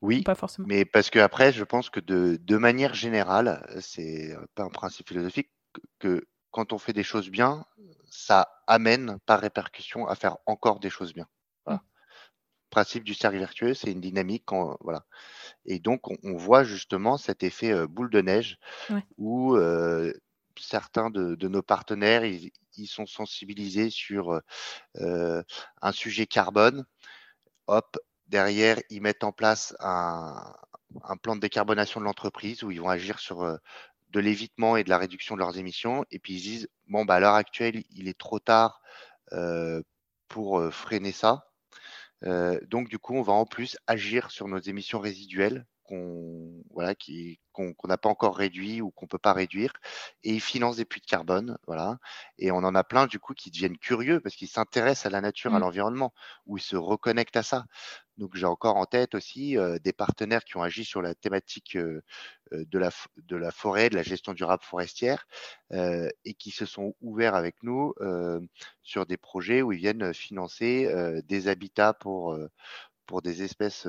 oui, 0.00 0.22
pas 0.22 0.34
forcément? 0.34 0.68
Mais 0.68 0.84
parce 0.84 1.10
que 1.10 1.18
après, 1.18 1.52
je 1.52 1.64
pense 1.64 1.90
que 1.90 1.98
de, 2.00 2.38
de 2.40 2.56
manière 2.56 2.94
générale, 2.94 3.66
c'est 3.80 4.36
pas 4.54 4.62
un 4.62 4.70
principe 4.70 5.08
philosophique 5.08 5.50
que 5.98 6.24
quand 6.50 6.72
on 6.72 6.78
fait 6.78 6.92
des 6.92 7.02
choses 7.02 7.30
bien, 7.30 7.64
ça 8.10 8.48
amène 8.66 9.18
par 9.26 9.40
répercussion 9.40 10.06
à 10.06 10.14
faire 10.14 10.36
encore 10.46 10.80
des 10.80 10.90
choses 10.90 11.12
bien. 11.14 11.26
Principe 12.70 13.04
du 13.04 13.14
cercle 13.14 13.38
vertueux, 13.38 13.74
c'est 13.74 13.90
une 13.90 14.00
dynamique. 14.00 14.44
Voilà. 14.80 15.04
Et 15.64 15.78
donc, 15.78 16.02
on, 16.22 16.36
voit 16.36 16.64
justement 16.64 17.16
cet 17.16 17.42
effet 17.42 17.86
boule 17.86 18.10
de 18.10 18.20
neige 18.20 18.58
où 19.16 19.56
certains 20.60 21.10
de, 21.10 21.48
nos 21.48 21.62
partenaires, 21.62 22.24
ils, 22.24 22.52
sont 22.86 23.06
sensibilisés 23.06 23.90
sur 23.90 24.40
un 24.94 25.92
sujet 25.92 26.26
carbone. 26.26 26.84
Hop, 27.66 27.98
derrière, 28.26 28.78
ils 28.90 29.00
mettent 29.00 29.24
en 29.24 29.32
place 29.32 29.74
un, 29.80 30.54
plan 31.22 31.36
de 31.36 31.40
décarbonation 31.40 32.00
de 32.00 32.04
l'entreprise 32.04 32.62
où 32.62 32.70
ils 32.70 32.80
vont 32.80 32.88
agir 32.88 33.18
sur 33.18 33.58
de 34.10 34.20
l'évitement 34.20 34.76
et 34.76 34.84
de 34.84 34.90
la 34.90 34.98
réduction 34.98 35.34
de 35.34 35.40
leurs 35.40 35.58
émissions. 35.58 36.04
Et 36.10 36.18
puis 36.18 36.34
ils 36.34 36.42
disent, 36.42 36.68
bon, 36.86 37.04
bah, 37.04 37.14
à 37.14 37.20
l'heure 37.20 37.34
actuelle, 37.34 37.82
il 37.90 38.08
est 38.08 38.18
trop 38.18 38.38
tard 38.38 38.82
pour 40.28 40.62
freiner 40.72 41.12
ça 41.12 41.47
donc, 42.22 42.88
du 42.88 42.98
coup, 42.98 43.14
on 43.14 43.22
va 43.22 43.32
en 43.32 43.46
plus 43.46 43.76
agir 43.86 44.30
sur 44.30 44.48
nos 44.48 44.58
émissions 44.58 44.98
résiduelles 45.00 45.66
qu'on 45.88 46.62
voilà, 46.70 46.94
qu'on 47.52 47.74
n'a 47.88 47.98
pas 47.98 48.08
encore 48.08 48.36
réduit 48.36 48.80
ou 48.80 48.90
qu'on 48.90 49.06
peut 49.06 49.18
pas 49.18 49.32
réduire, 49.32 49.72
et 50.22 50.32
ils 50.32 50.40
financent 50.40 50.76
des 50.76 50.84
puits 50.84 51.00
de 51.00 51.06
carbone, 51.06 51.58
voilà. 51.66 51.98
Et 52.38 52.52
on 52.52 52.58
en 52.58 52.74
a 52.74 52.84
plein 52.84 53.06
du 53.06 53.18
coup 53.18 53.34
qui 53.34 53.50
deviennent 53.50 53.78
curieux 53.78 54.20
parce 54.20 54.36
qu'ils 54.36 54.48
s'intéressent 54.48 55.06
à 55.06 55.10
la 55.10 55.20
nature, 55.20 55.54
à 55.54 55.58
mmh. 55.58 55.62
l'environnement, 55.62 56.12
ou 56.46 56.58
ils 56.58 56.62
se 56.62 56.76
reconnectent 56.76 57.36
à 57.36 57.42
ça. 57.42 57.64
Donc 58.18 58.36
j'ai 58.36 58.46
encore 58.46 58.76
en 58.76 58.84
tête 58.84 59.14
aussi 59.14 59.56
des 59.82 59.92
partenaires 59.92 60.44
qui 60.44 60.56
ont 60.56 60.62
agi 60.62 60.84
sur 60.84 61.02
la 61.02 61.14
thématique 61.14 61.76
de, 61.76 62.78
la, 62.78 62.90
de 63.16 63.36
la 63.36 63.50
forêt, 63.50 63.90
de 63.90 63.94
la 63.94 64.02
gestion 64.02 64.34
durable 64.34 64.64
forestière, 64.64 65.26
et 65.72 66.34
qui 66.34 66.50
se 66.50 66.66
sont 66.66 66.94
ouverts 67.00 67.34
avec 67.34 67.56
nous 67.62 67.94
sur 68.82 69.06
des 69.06 69.16
projets 69.16 69.62
où 69.62 69.72
ils 69.72 69.78
viennent 69.78 70.12
financer 70.12 70.92
des 71.26 71.48
habitats 71.48 71.94
pour 71.94 72.36
pour 73.06 73.22
des 73.22 73.42
espèces 73.42 73.88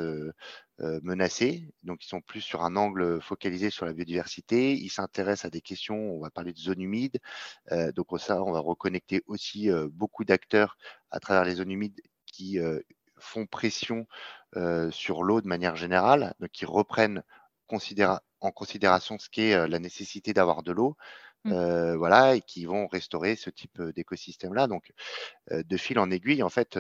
menacées. 1.02 1.68
Donc, 1.84 2.04
ils 2.06 2.08
sont 2.08 2.22
plus 2.22 2.42
sur 2.42 2.64
un 2.64 2.76
angle 2.76 3.22
focalisé 3.22 3.70
sur 3.70 3.86
la 3.86 3.94
biodiversité. 3.94 4.74
Ils 4.74 4.90
s'intéressent 4.90 5.46
à 5.46 5.50
des 5.50 5.62
questions, 5.62 5.96
on 5.96 6.20
va 6.22 6.30
parler 6.30 6.54
de 6.54 6.58
zones 6.58 6.82
humides. 6.82 7.20
donc, 7.96 8.08
ça, 8.20 8.44
on 8.44 8.52
va 8.52 8.60
reconnecter 8.60 9.24
aussi 9.28 9.70
beaucoup 9.92 10.24
d'acteurs 10.24 10.78
à 11.12 11.20
travers 11.20 11.44
les 11.44 11.56
zones 11.56 11.72
humides 11.72 12.02
qui 12.26 12.60
font 13.18 13.46
pression 13.46 14.08
sur 14.92 15.24
l'eau 15.24 15.42
de 15.42 15.48
manière 15.48 15.76
générale, 15.76 16.34
donc 16.40 16.50
qui 16.52 16.66
reprennent 16.66 17.24
en 18.40 18.52
considération 18.52 19.20
ce 19.20 19.30
qu'est 19.30 19.68
la 19.68 19.80
nécessité 19.80 20.34
d'avoir 20.34 20.64
de 20.64 20.72
l'eau. 20.72 20.96
Mmh. 21.46 21.94
voilà, 21.96 22.36
et 22.36 22.42
qui 22.42 22.66
vont 22.66 22.88
restaurer 22.88 23.38
ce 23.38 23.50
type 23.50 23.82
d'écosystème-là. 23.82 24.68
Donc, 24.68 24.92
de 25.52 25.78
fil 25.78 25.98
en 26.00 26.12
aiguille, 26.12 26.44
en 26.44 26.50
fait, 26.50 26.78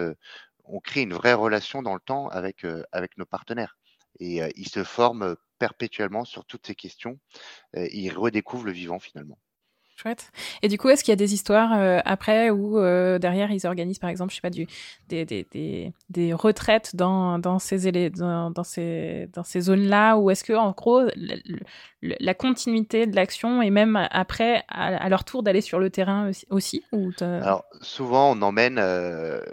on 0.65 0.79
crée 0.79 1.01
une 1.01 1.13
vraie 1.13 1.33
relation 1.33 1.81
dans 1.81 1.95
le 1.95 1.99
temps 1.99 2.27
avec, 2.27 2.65
avec 2.91 3.17
nos 3.17 3.25
partenaires. 3.25 3.78
Et 4.19 4.41
ils 4.55 4.69
se 4.69 4.83
forment 4.83 5.35
perpétuellement 5.59 6.25
sur 6.25 6.45
toutes 6.45 6.67
ces 6.67 6.75
questions. 6.75 7.19
et 7.73 7.97
ils 7.97 8.11
redécouvrent 8.11 8.65
le 8.65 8.71
vivant 8.71 8.99
finalement. 8.99 9.37
Chouette. 9.99 10.31
Et 10.61 10.69
du 10.69 10.77
coup, 10.77 10.87
est-ce 10.87 11.03
qu'il 11.03 11.11
y 11.11 11.13
a 11.13 11.17
des 11.17 11.33
histoires 11.33 11.77
euh, 11.77 11.99
après 12.05 12.51
où 12.51 12.79
euh, 12.79 13.19
derrière 13.19 13.51
ils 13.51 13.67
organisent 13.67 13.99
par 13.99 14.09
exemple, 14.09 14.31
je 14.31 14.35
sais 14.37 14.41
pas, 14.41 14.49
du, 14.49 14.65
des, 15.09 15.25
des, 15.25 15.45
des, 15.51 15.91
des 16.09 16.33
retraites 16.33 16.95
dans, 16.95 17.37
dans 17.37 17.59
ces, 17.59 17.91
dans, 18.11 18.49
dans 18.49 18.63
ces, 18.63 19.27
dans 19.33 19.43
ces 19.43 19.59
zones-là 19.59 20.15
Ou 20.15 20.31
est-ce 20.31 20.45
que 20.45 20.53
en 20.53 20.71
gros, 20.71 21.01
la, 22.01 22.33
continuité 22.33 23.07
de 23.07 23.15
l'action 23.15 23.61
et 23.61 23.71
même 23.71 24.07
après, 24.11 24.63
à, 24.69 25.09
leur 25.09 25.25
tour 25.25 25.43
d'aller 25.43 25.59
sur 25.59 25.79
le 25.79 25.89
terrain 25.89 26.31
aussi, 26.49 26.85
ou 26.93 27.11
Alors, 27.19 27.65
souvent 27.81 28.31
on 28.31 28.41
emmène 28.41 28.79
euh, 28.79 29.43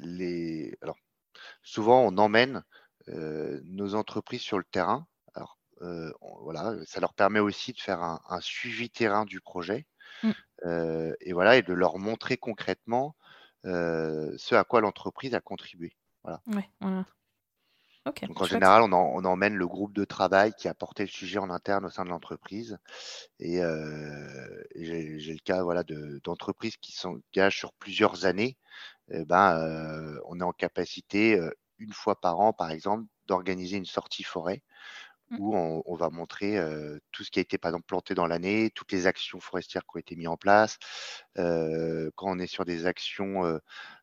les. 0.00 0.76
Alors, 0.82 0.96
souvent 1.62 2.00
on 2.00 2.18
emmène 2.18 2.64
nos 3.08 3.94
entreprises 3.94 4.42
sur 4.42 4.58
le 4.58 4.64
terrain 4.64 5.06
euh, 5.82 6.12
voilà, 6.42 6.74
ça 6.86 7.00
leur 7.00 7.14
permet 7.14 7.40
aussi 7.40 7.72
de 7.72 7.80
faire 7.80 8.00
un, 8.00 8.40
suivi 8.40 8.90
terrain 8.90 9.24
du 9.24 9.40
projet 9.40 9.86
mmh. 10.22 10.30
euh, 10.66 11.14
et 11.20 11.32
voilà 11.32 11.56
et 11.56 11.62
de 11.62 11.72
leur 11.72 11.98
montrer 11.98 12.36
concrètement 12.36 13.16
euh, 13.66 14.32
ce 14.38 14.54
à 14.54 14.64
quoi 14.64 14.80
l'entreprise 14.80 15.34
a 15.34 15.40
contribué. 15.40 15.96
Voilà. 16.22 16.40
Donc 18.22 18.42
en 18.42 18.44
général, 18.44 18.82
on, 18.82 18.92
emmène 18.92 19.54
le 19.54 19.66
groupe 19.66 19.94
de 19.94 20.04
travail 20.04 20.52
qui 20.52 20.68
a 20.68 20.74
porté 20.74 21.04
le 21.04 21.08
sujet 21.08 21.38
en 21.38 21.48
interne 21.48 21.86
au 21.86 21.90
sein 21.90 22.04
de 22.04 22.10
l'entreprise. 22.10 22.78
Et, 23.40 23.60
j'ai 24.76 25.32
le 25.32 25.42
cas 25.42 25.62
voilà, 25.62 25.82
d'entreprises 26.22 26.76
qui 26.76 26.92
s'engagent 26.92 27.56
sur 27.56 27.72
plusieurs 27.72 28.26
années. 28.26 28.58
Eh 29.10 29.24
ben, 29.24 30.18
on 30.26 30.38
est 30.38 30.44
en 30.44 30.52
capacité, 30.52 31.40
une 31.84 31.92
fois 31.92 32.20
par 32.20 32.40
an, 32.40 32.52
par 32.52 32.70
exemple, 32.70 33.04
d'organiser 33.26 33.76
une 33.76 33.86
sortie 33.86 34.24
forêt 34.24 34.62
Mmh. 35.30 35.36
où 35.40 35.56
on, 35.56 35.94
va 35.94 36.10
montrer 36.10 36.58
tout 37.10 37.24
ce 37.24 37.30
qui 37.30 37.38
a 37.38 37.42
été 37.42 37.56
par 37.56 37.70
exemple 37.70 37.86
planté 37.86 38.14
dans 38.14 38.26
l'année, 38.26 38.70
toutes 38.74 38.92
les 38.92 39.06
actions 39.06 39.40
forestières 39.40 39.82
qui 39.82 39.96
ont 39.96 39.98
été 39.98 40.16
mises 40.16 40.28
en 40.28 40.36
place. 40.36 40.78
quand 41.34 42.12
on 42.26 42.38
est 42.38 42.46
sur 42.46 42.66
des 42.66 42.84
actions 42.86 43.42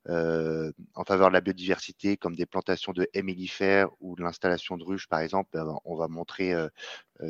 en 0.08 1.04
faveur 1.06 1.28
de 1.28 1.34
la 1.34 1.42
biodiversité, 1.42 2.18
comme 2.18 2.36
des 2.36 2.48
plantations 2.48 2.92
de 2.92 3.08
haies 3.14 3.22
mellifères 3.22 3.90
ou 4.00 4.16
de 4.16 4.24
l'installation 4.24 4.78
de 4.78 4.84
ruches, 4.84 5.08
par 5.08 5.20
exemple, 5.20 5.50
ben, 5.54 5.78
on 5.86 5.96
va 5.96 6.08
montrer 6.08 6.54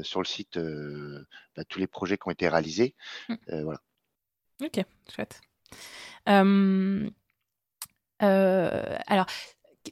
sur 0.04 0.22
le 0.22 0.26
site 0.26 0.58
bah, 0.58 1.66
tous 1.66 1.80
les 1.80 1.88
projets 1.88 2.18
qui 2.18 2.28
ont 2.28 2.32
été 2.32 2.48
réalisés. 2.48 2.96
Mmh. 3.28 3.36
voilà. 3.64 3.82
Ok, 4.64 4.86
chouette. 5.14 5.42
alors, 8.20 9.26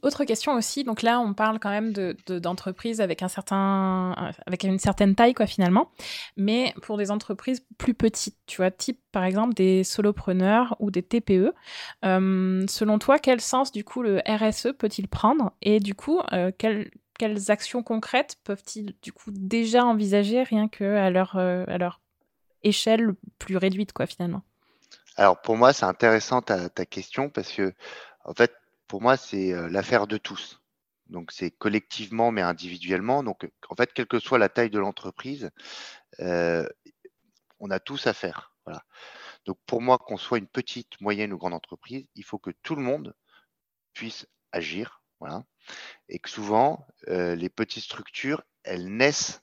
autre 0.02 0.24
question 0.24 0.54
aussi, 0.54 0.84
donc 0.84 1.02
là 1.02 1.20
on 1.20 1.34
parle 1.34 1.58
quand 1.58 1.70
même 1.70 1.92
d'entreprises 1.92 2.98
de, 2.98 3.02
avec 3.02 3.22
un 3.22 3.28
certain, 3.28 4.32
avec 4.46 4.62
une 4.62 4.78
certaine 4.78 5.14
taille 5.14 5.34
quoi 5.34 5.46
finalement, 5.46 5.90
mais 6.36 6.74
pour 6.82 6.96
des 6.96 7.10
entreprises 7.10 7.64
plus 7.76 7.94
petites, 7.94 8.36
tu 8.46 8.58
vois, 8.58 8.70
type 8.70 9.00
par 9.12 9.24
exemple 9.24 9.54
des 9.54 9.82
solopreneurs 9.84 10.76
ou 10.78 10.90
des 10.90 11.02
TPE, 11.02 11.52
euh, 12.04 12.64
selon 12.68 12.98
toi 12.98 13.18
quel 13.18 13.40
sens 13.40 13.72
du 13.72 13.84
coup 13.84 14.02
le 14.02 14.20
RSE 14.26 14.68
peut-il 14.78 15.08
prendre? 15.08 15.52
Et 15.60 15.80
du 15.80 15.94
coup 15.94 16.20
euh, 16.32 16.52
quelles, 16.56 16.90
actions 17.48 17.82
concrètes 17.82 18.36
peuvent-ils 18.44 18.94
du 19.02 19.12
coup 19.12 19.30
déjà 19.30 19.84
envisager 19.84 20.42
rien 20.42 20.68
que 20.68 20.96
à 20.96 21.10
leur, 21.10 21.36
euh, 21.36 21.64
leur 21.78 22.00
échelle 22.62 23.12
plus 23.38 23.56
réduite 23.56 23.92
quoi 23.92 24.06
finalement? 24.06 24.42
Alors 25.16 25.40
pour 25.40 25.56
moi 25.56 25.72
c'est 25.72 25.84
intéressant 25.84 26.40
ta, 26.42 26.68
ta 26.68 26.86
question 26.86 27.28
parce 27.28 27.52
que 27.52 27.74
en 28.24 28.32
fait 28.32 28.52
pour 28.90 29.00
moi, 29.00 29.16
c'est 29.16 29.52
l'affaire 29.70 30.08
de 30.08 30.16
tous. 30.16 30.60
Donc, 31.06 31.30
c'est 31.30 31.52
collectivement, 31.52 32.32
mais 32.32 32.42
individuellement. 32.42 33.22
Donc, 33.22 33.48
en 33.68 33.76
fait, 33.76 33.92
quelle 33.92 34.08
que 34.08 34.18
soit 34.18 34.36
la 34.36 34.48
taille 34.48 34.68
de 34.68 34.80
l'entreprise, 34.80 35.52
on 36.18 37.70
a 37.70 37.78
tous 37.78 38.08
à 38.08 38.12
faire. 38.12 38.52
Voilà. 38.66 38.82
Donc, 39.44 39.58
pour 39.64 39.80
moi, 39.80 39.96
qu'on 39.96 40.16
soit 40.16 40.38
une 40.38 40.48
petite, 40.48 41.00
moyenne 41.00 41.32
ou 41.32 41.38
grande 41.38 41.54
entreprise, 41.54 42.04
il 42.16 42.24
faut 42.24 42.40
que 42.40 42.50
tout 42.64 42.74
le 42.74 42.82
monde 42.82 43.14
puisse 43.92 44.26
agir. 44.50 45.04
Voilà. 45.20 45.44
Et 46.08 46.18
que 46.18 46.28
souvent, 46.28 46.84
les 47.06 47.48
petites 47.48 47.84
structures, 47.84 48.42
elles 48.64 48.88
naissent 48.88 49.40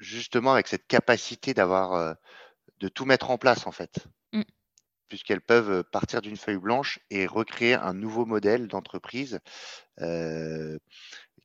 justement 0.00 0.54
avec 0.54 0.66
cette 0.66 0.88
capacité 0.88 1.54
d'avoir, 1.54 2.16
de 2.78 2.88
tout 2.88 3.04
mettre 3.04 3.30
en 3.30 3.38
place, 3.38 3.68
en 3.68 3.72
fait 3.72 4.08
puisqu'elles 5.08 5.40
peuvent 5.40 5.84
partir 5.84 6.22
d'une 6.22 6.36
feuille 6.36 6.58
blanche 6.58 6.98
et 7.10 7.26
recréer 7.26 7.74
un 7.74 7.94
nouveau 7.94 8.26
modèle 8.26 8.68
d'entreprise 8.68 9.40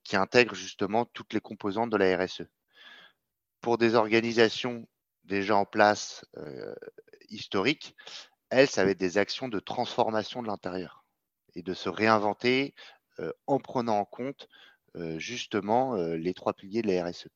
qui 0.03 0.15
intègre 0.15 0.55
justement 0.55 1.05
toutes 1.05 1.33
les 1.33 1.41
composantes 1.41 1.89
de 1.89 1.97
la 1.97 2.17
RSE. 2.17 2.43
Pour 3.61 3.77
des 3.77 3.95
organisations 3.95 4.87
déjà 5.25 5.55
en 5.55 5.65
place 5.65 6.25
historiques, 7.29 7.95
elles, 8.49 8.69
ça 8.69 8.83
va 8.85 8.91
être 8.91 8.97
des 8.99 9.17
actions 9.17 9.47
de 9.49 9.59
transformation 9.59 10.41
de 10.41 10.47
l'intérieur 10.47 11.03
et 11.55 11.61
de 11.61 11.73
se 11.73 11.89
réinventer 11.89 12.73
en 13.45 13.59
prenant 13.59 13.99
en 13.99 14.05
compte 14.05 14.47
justement 15.17 15.95
les 15.95 16.33
trois 16.33 16.53
piliers 16.53 16.81
de 16.81 16.87
la 16.87 17.05
RSE 17.05 17.27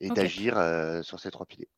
et 0.00 0.08
d'agir 0.08 0.54
sur 1.02 1.20
ces 1.20 1.30
trois 1.30 1.44
piliers. 1.46 1.68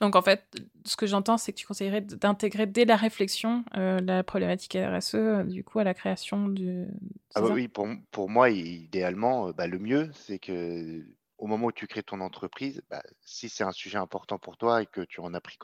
Donc 0.00 0.16
en 0.16 0.22
fait, 0.22 0.44
ce 0.84 0.96
que 0.96 1.06
j'entends, 1.06 1.38
c'est 1.38 1.52
que 1.52 1.58
tu 1.58 1.66
conseillerais 1.66 2.00
d'intégrer 2.00 2.66
dès 2.66 2.84
la 2.84 2.96
réflexion 2.96 3.64
euh, 3.76 4.00
la 4.00 4.22
problématique 4.22 4.76
RSE, 4.78 5.14
euh, 5.14 5.44
du 5.44 5.64
coup, 5.64 5.78
à 5.78 5.84
la 5.84 5.94
création 5.94 6.48
du. 6.48 6.86
Ah 7.34 7.40
bah 7.40 7.48
oui, 7.52 7.68
pour, 7.68 7.88
pour, 8.10 8.28
moi, 8.28 8.50
idéalement, 8.50 9.48
euh, 9.48 9.52
bah, 9.52 9.66
le 9.66 9.78
mieux, 9.78 10.10
c'est 10.12 10.38
que 10.38 11.04
au 11.38 11.46
moment 11.46 11.66
où 11.66 11.72
tu 11.72 11.86
crées 11.86 12.02
ton 12.02 12.20
entreprise, 12.20 12.82
bah, 12.88 13.02
si 13.22 13.48
c'est 13.48 13.64
un 13.64 13.72
sujet 13.72 13.98
important 13.98 14.38
pour 14.38 14.56
toi 14.56 14.82
et 14.82 14.86
que 14.86 15.00
tu 15.00 15.20
en 15.20 15.34
as 15.34 15.40
pris 15.40 15.58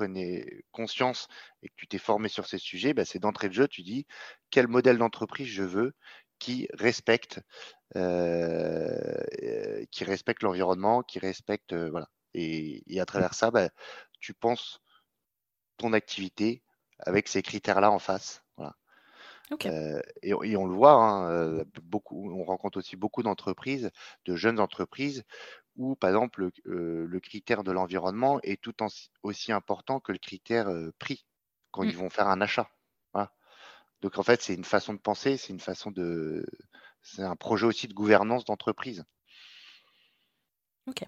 conscience 0.73 1.29
et 1.63 1.69
que 1.69 1.75
tu 1.77 1.87
t'es 1.87 1.99
formé 1.99 2.29
sur 2.29 2.47
ces 2.47 2.59
sujets, 2.59 2.93
bah, 2.93 3.05
c'est 3.05 3.21
d'entrée 3.21 3.49
de 3.49 3.55
jeu, 3.55 3.69
tu 3.69 3.83
dis 3.83 4.07
quel 4.51 4.67
modèle 4.67 4.99
d'entreprise 4.99 5.49
je 5.49 5.63
veux 5.63 5.95
qui 6.39 6.69
respecte, 6.73 7.41
qui 7.95 8.01
respecte 10.05 10.43
l'environnement, 10.43 11.03
qui 11.03 11.19
respecte, 11.19 11.75
voilà, 11.75 12.09
et, 12.35 13.01
à 13.01 13.07
travers 13.07 13.35
ça, 13.35 13.51
bah, 13.51 13.71
tu 14.21 14.35
penses 14.35 14.81
ton 15.77 15.93
activité 15.93 16.63
avec 16.99 17.29
ces 17.29 17.43
critères-là 17.43 17.91
en 17.91 17.99
face. 17.99 18.45
Voilà. 18.57 18.77
Euh, 19.67 20.01
et, 20.23 20.35
on 20.35 20.67
le 20.67 20.75
voit, 20.75 20.93
hein, 20.93 21.31
euh, 21.31 21.65
beaucoup, 21.83 22.31
on 22.33 22.45
rencontre 22.45 22.79
aussi 22.79 22.97
beaucoup 22.97 23.23
d'entreprises, 23.23 23.91
de 24.27 24.37
jeunes 24.37 24.61
entreprises, 24.61 25.25
où 25.77 25.97
par 25.97 26.11
exemple 26.11 26.51
le, 26.65 27.15
euh, 27.15 27.21
critère 27.21 27.65
de 27.65 27.73
l'environnement 27.73 28.41
est 28.43 28.61
tout 28.61 28.75
aussi 29.23 29.53
important 29.53 30.01
que 30.01 30.13
le 30.13 30.19
critère 30.19 30.69
prix 30.99 31.27
quand 31.71 31.85
ils 31.85 31.95
mmh. 31.95 32.01
vont 32.01 32.11
faire 32.11 32.29
un 32.29 32.41
achat. 32.41 32.71
Donc 34.01 34.19
en 34.19 34.23
fait, 34.23 34.41
c'est 34.41 34.55
une 34.55 34.65
façon 34.65 34.95
de 34.95 34.99
penser, 34.99 35.37
c'est 35.37 35.53
une 35.53 35.61
façon 35.61 35.91
de, 35.91 36.47
c'est 37.03 37.23
un 37.23 37.37
projet 37.37 37.67
aussi 37.67 37.87
de 37.87 37.95
gouvernance 37.95 38.45
d'entreprise. 38.45 39.05
Ok. 40.87 41.03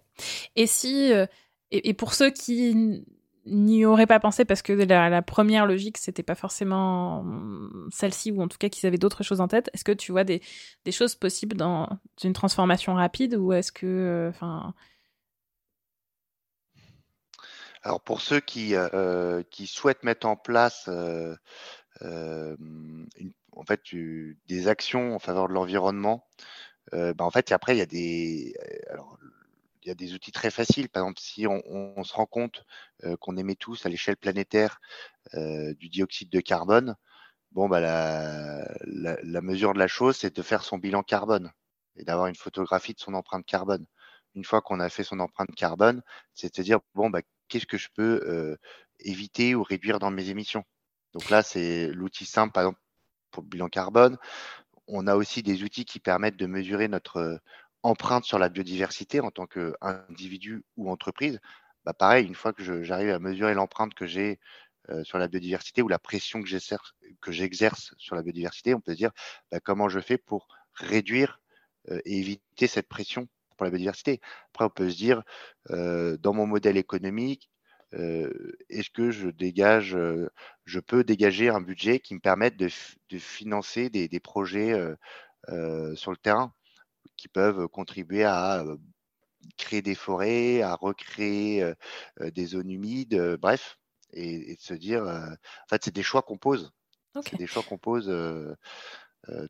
Et 0.57 0.67
si, 0.67 1.13
euh, 1.13 1.27
et, 1.71 1.95
pour 1.95 2.15
ceux 2.15 2.31
qui 2.31 3.05
n'y 3.47 3.85
auraient 3.85 4.07
pas 4.07 4.21
pensé 4.21 4.45
parce 4.45 4.63
que 4.63 4.73
la, 4.73 5.23
première 5.23 5.67
logique 5.67 5.99
c'était 5.99 6.23
pas 6.23 6.37
forcément 6.37 7.21
hum, 7.21 7.89
celle-ci 7.91 8.31
ou 8.31 8.41
en 8.41 8.49
tout 8.49 8.59
cas 8.59 8.69
qu'ils 8.69 8.87
avaient 8.87 8.99
d'autres 8.99 9.25
choses 9.25 9.41
en 9.41 9.49
tête, 9.49 9.69
est-ce 9.73 9.85
que 9.85 9.93
tu 9.93 10.13
vois 10.13 10.25
des, 10.25 10.41
choses 10.91 11.17
possibles 11.17 11.57
dans 11.57 11.89
une 12.23 12.35
transformation 12.35 12.95
rapide 12.95 13.35
ou 13.35 13.53
est-ce 13.53 13.73
que, 13.73 13.87
euh, 13.87 14.29
enfin. 14.29 14.75
Alors 17.83 18.01
pour 18.01 18.21
ceux 18.21 18.39
qui, 18.39 18.77
euh, 18.77 19.43
qui 19.51 19.67
souhaitent 19.67 20.05
mettre 20.05 20.27
en 20.27 20.37
place 20.37 20.89
en 23.55 23.65
fait 23.67 23.81
des 24.47 24.69
actions 24.69 25.17
en 25.17 25.19
faveur 25.19 25.49
de 25.49 25.55
l'environnement, 25.55 26.29
bah, 26.93 27.15
en 27.19 27.31
fait 27.31 27.51
après 27.51 27.75
il 27.75 27.79
y 27.79 27.83
a 27.83 27.87
des 27.87 28.55
alors, 28.91 29.19
y 29.89 29.91
a 29.91 29.95
des 29.95 30.15
outils 30.15 30.33
très 30.33 30.51
faciles. 30.51 30.89
Par 30.89 31.03
exemple, 31.03 31.21
si 31.21 31.47
on, 31.47 32.05
se 32.05 32.15
rend 32.15 32.27
compte 32.27 32.65
euh, 33.05 33.17
qu'on 33.17 33.37
émet 33.37 33.57
tous 33.57 33.87
à 33.87 33.89
l'échelle 33.89 34.17
planétaire 34.17 34.81
euh, 35.35 35.75
du 35.75 35.89
dioxyde 35.89 36.31
de 36.31 36.41
carbone, 36.41 36.97
bon, 37.53 37.69
bah, 37.69 37.81
la, 37.81 39.41
mesure 39.43 39.75
de 39.75 39.79
la 39.79 39.89
chose, 39.89 40.17
c'est 40.17 40.35
de 40.35 40.43
faire 40.43 40.63
son 40.65 40.79
bilan 40.79 41.03
carbone 41.03 41.53
et 41.97 42.05
d'avoir 42.05 42.29
une 42.29 42.37
photographie 42.37 42.95
de 42.95 43.01
son 43.01 43.15
empreinte 43.15 43.47
carbone. 43.47 43.87
Une 44.35 44.45
fois 44.45 44.63
qu'on 44.63 44.81
a 44.81 44.89
fait 44.89 45.05
son 45.05 45.21
empreinte 45.21 45.55
carbone, 45.55 46.03
c'est 46.35 46.57
de 46.57 46.63
dire, 46.63 46.81
bon, 46.95 47.11
bah, 47.11 47.21
qu'est-ce 47.49 47.67
que 47.67 47.79
je 47.79 47.89
peux 47.95 48.23
euh, 48.27 48.57
éviter 49.01 49.55
ou 49.55 49.63
réduire 49.63 49.99
dans 49.99 50.11
mes 50.11 50.31
émissions? 50.31 50.65
Donc 51.13 51.29
là, 51.31 51.43
c'est 51.43 51.89
l'outil 51.89 52.25
simple, 52.25 52.53
par 52.53 52.65
exemple, 52.65 52.81
pour 53.31 53.43
le 53.43 53.49
bilan 53.49 53.69
carbone. 53.69 54.17
On 54.89 55.07
a 55.07 55.17
aussi 55.17 55.43
des 55.43 55.63
outils 55.63 55.85
qui 55.85 56.01
permettent 56.01 56.37
de 56.37 56.47
mesurer 56.47 56.89
notre, 56.89 57.41
empreinte 57.83 58.25
sur 58.25 58.39
la 58.39 58.49
biodiversité 58.49 59.21
en 59.21 59.31
tant 59.31 59.47
qu'individu 59.47 60.65
ou 60.77 60.91
entreprise, 60.91 61.41
bah 61.85 61.93
pareil, 61.93 62.27
une 62.27 62.35
fois 62.35 62.53
que 62.53 62.83
j'arrive 62.83 63.11
à 63.11 63.19
mesurer 63.19 63.55
l'empreinte 63.55 63.95
que 63.95 64.07
j'ai 64.07 64.39
euh, 64.91 65.05
sur 65.05 65.19
la 65.19 65.29
biodiversité 65.29 65.83
ou 65.83 65.89
la 65.89 65.99
pression 65.99 66.43
que 66.43 67.33
j'exerce 67.33 67.95
sur 67.99 68.17
la 68.17 68.23
biodiversité, 68.23 68.75
on 68.75 68.81
peut 68.81 68.93
se 68.93 68.97
dire 68.97 69.13
bah, 69.51 69.61
comment 69.61 69.89
je 69.89 70.01
fais 70.01 70.19
pour 70.19 70.49
réduire 70.75 71.41
euh, 71.91 72.01
et 72.05 72.19
éviter 72.19 72.67
cette 72.67 72.89
pression 72.89 73.29
pour 73.57 73.65
la 73.65 73.71
biodiversité? 73.71 74.21
Après, 74.51 74.65
on 74.65 74.71
peut 74.71 74.91
se 74.91 74.97
dire, 74.97 75.23
euh, 75.71 76.17
dans 76.19 76.35
mon 76.35 76.47
modèle 76.47 76.77
économique, 76.77 77.49
est-ce 78.71 78.89
que 78.89 79.11
je 79.11 79.29
dégage, 79.29 79.95
je 80.65 80.81
peux 80.81 81.05
dégager 81.05 81.51
un 81.51 81.61
budget 81.61 82.01
qui 82.01 82.15
me 82.15 82.21
permette 82.21 82.57
de, 82.57 82.69
financer 83.19 83.91
des, 83.91 84.09
projets 84.19 84.73
sur 85.95 86.11
le 86.11 86.17
terrain? 86.17 86.55
Qui 87.23 87.29
peuvent 87.29 87.69
contribuer 87.69 88.25
à 88.25 88.65
créer 89.57 89.81
des 89.81 89.95
forêts, 89.95 90.61
à 90.61 90.75
recréer 90.75 91.73
des 92.21 92.47
zones 92.47 92.69
humides, 92.69 93.39
bref, 93.41 93.79
et, 94.13 94.57
de 94.57 94.61
se 94.61 94.75
dire, 94.75 95.05
en 95.05 95.69
fait, 95.69 95.85
c'est 95.85 95.95
des 95.95 96.03
choix 96.03 96.23
qu'on 96.23 96.37
pose. 96.37 96.73
C'est 97.25 97.37
des 97.37 97.47
choix 97.47 97.63
qu'on 97.63 97.79
pose 97.79 98.13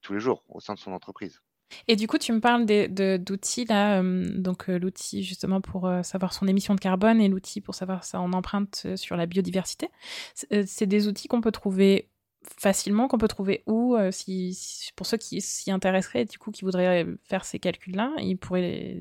tous 0.03 0.13
les 0.13 0.21
jours 0.21 0.45
au 0.51 0.61
sein 0.61 0.75
de 0.75 0.79
son 0.79 0.93
entreprise. 0.93 1.41
Et 1.89 1.97
du 1.97 2.07
coup, 2.07 2.19
tu 2.19 2.33
me 2.35 2.41
parles 2.41 2.67
d'outils 2.67 3.65
là, 3.65 4.03
donc 4.03 4.69
l'outil 4.69 5.23
justement 5.23 5.63
pour 5.63 5.91
savoir 6.03 6.35
son 6.35 6.47
émission 6.47 6.75
de 6.75 6.81
carbone 6.81 7.23
et 7.23 7.29
l'outil 7.29 7.63
pour 7.63 7.75
savoir 7.75 8.05
son 8.05 8.35
empreinte 8.35 8.87
sur 8.97 9.17
la 9.17 9.25
biodiversité. 9.25 9.89
C'est 10.35 10.87
des 10.87 11.09
outils 11.09 11.27
qu'on 11.27 11.41
peut 11.41 11.53
trouver 11.53 12.12
facilement, 12.59 13.09
qu'on 13.09 13.19
peut 13.19 13.29
trouver 13.29 13.63
où, 13.67 13.97
si, 14.11 14.91
pour 14.97 15.07
ceux 15.07 15.17
qui 15.17 15.41
s'y 15.41 15.71
intéresseraient, 15.71 16.25
du 16.25 16.39
coup, 16.39 16.51
qui 16.51 16.65
voudraient 16.65 17.07
faire 17.25 17.45
ces 17.45 17.59
calculs-là, 17.59 18.13
ils 18.19 18.37
pourraient, 18.37 19.01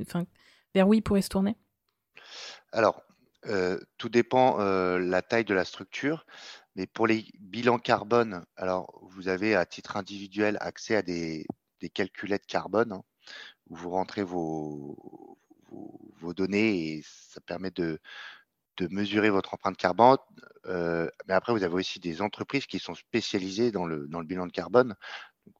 enfin, 0.00 0.26
vers 0.74 0.88
où 0.88 0.94
ils 0.94 1.02
pourraient 1.02 1.22
se 1.22 1.28
tourner? 1.28 1.56
Alors, 2.72 3.02
tout 3.98 4.08
dépend 4.08 4.58
la 4.58 5.22
taille 5.22 5.44
de 5.44 5.54
la 5.54 5.64
structure. 5.64 6.26
Mais 6.76 6.86
pour 6.86 7.06
les 7.06 7.24
bilans 7.40 7.78
carbone, 7.78 8.44
alors 8.56 9.00
vous 9.10 9.28
avez 9.28 9.54
à 9.54 9.64
titre 9.64 9.96
individuel 9.96 10.58
accès 10.60 10.94
à 10.94 11.02
des, 11.02 11.46
des 11.80 11.88
calculettes 11.88 12.46
carbone 12.46 12.92
hein, 12.92 13.02
où 13.68 13.76
vous 13.76 13.90
rentrez 13.90 14.22
vos, 14.22 15.38
vos, 15.70 16.34
données 16.34 16.96
et 16.96 17.02
ça 17.04 17.40
permet 17.40 17.70
de, 17.70 17.98
de 18.76 18.88
mesurer 18.88 19.30
votre 19.30 19.54
empreinte 19.54 19.76
carbone. 19.76 20.18
Euh, 20.66 21.08
mais 21.26 21.34
après, 21.34 21.52
vous 21.52 21.62
avez 21.62 21.74
aussi 21.74 22.00
des 22.00 22.22
entreprises 22.22 22.66
qui 22.66 22.78
sont 22.78 22.94
spécialisées 22.94 23.70
dans 23.70 23.86
le, 23.86 24.06
dans 24.08 24.20
le 24.20 24.26
bilan 24.26 24.46
de 24.46 24.52
carbone. 24.52 24.94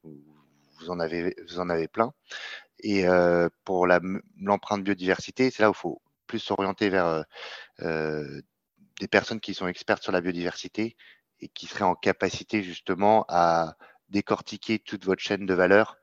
vous, 0.03 0.91
en 0.91 1.01
avez, 1.01 1.35
vous 1.49 1.61
en 1.61 1.69
avez 1.69 1.89
plein. 1.89 2.13
Et 2.81 3.07
euh, 3.09 3.49
pour 3.65 3.87
l'empreinte 3.87 4.85
biodiversité, 4.85 5.51
c'est 5.51 5.63
là 5.63 5.71
où 5.71 5.73
il 5.73 5.79
faut 5.79 6.03
plus 6.27 6.39
s'orienter 6.41 6.91
vers 6.91 7.25
euh, 7.81 8.41
des 9.01 9.09
personnes 9.09 9.41
qui 9.41 9.55
sont 9.55 9.69
expertes 9.69 10.03
sur 10.03 10.13
la 10.13 10.21
biodiversité 10.21 10.97
et 11.41 11.49
qui 11.49 11.67
seraient 11.67 11.85
en 11.85 11.95
capacité 11.95 12.63
justement 12.63 13.25
à 13.29 13.77
décortiquer 14.09 14.79
toute 14.79 15.05
votre 15.05 15.23
chaîne 15.23 15.47
de 15.47 15.55
valeur 15.55 15.99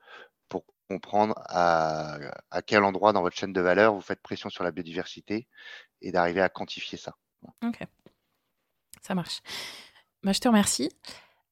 comprendre 0.94 1.36
à, 1.48 2.20
quel 2.66 2.84
endroit 2.84 3.14
dans 3.14 3.22
votre 3.22 3.36
chaîne 3.36 3.54
de 3.54 3.62
valeur 3.62 3.94
vous 3.94 4.02
faites 4.02 4.22
pression 4.22 4.50
sur 4.50 4.64
la 4.64 4.72
biodiversité 4.72 5.48
et 6.04 6.12
d'arriver 6.12 6.42
à 6.42 6.50
quantifier 6.50 6.98
ça. 6.98 7.16
Ok, 7.64 7.80
ça 9.02 9.16
marche. 9.16 9.42
Bah, 10.24 10.32
je 10.32 10.40
te 10.40 10.48
remercie. 10.48 10.92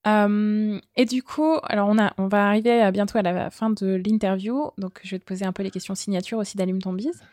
et 0.05 1.05
du 1.05 1.23
coup, 1.23 1.57
alors 1.63 1.89
on, 1.89 1.97
a, 1.97 2.13
on 2.17 2.27
va 2.27 2.47
arriver 2.47 2.89
bientôt 2.91 3.17
à 3.17 3.21
la 3.21 3.49
fin 3.49 3.69
de 3.69 3.95
l'interview, 3.95 4.71
donc 4.77 4.99
je 5.03 5.11
vais 5.11 5.19
te 5.19 5.25
poser 5.25 5.45
un 5.45 5.51
peu 5.51 5.63
les 5.63 5.71
questions 5.71 5.95
signature 5.95 6.37
aussi 6.37 6.57
d'Allume 6.57 6.81
ton 6.81 6.93
bise. 6.93 7.23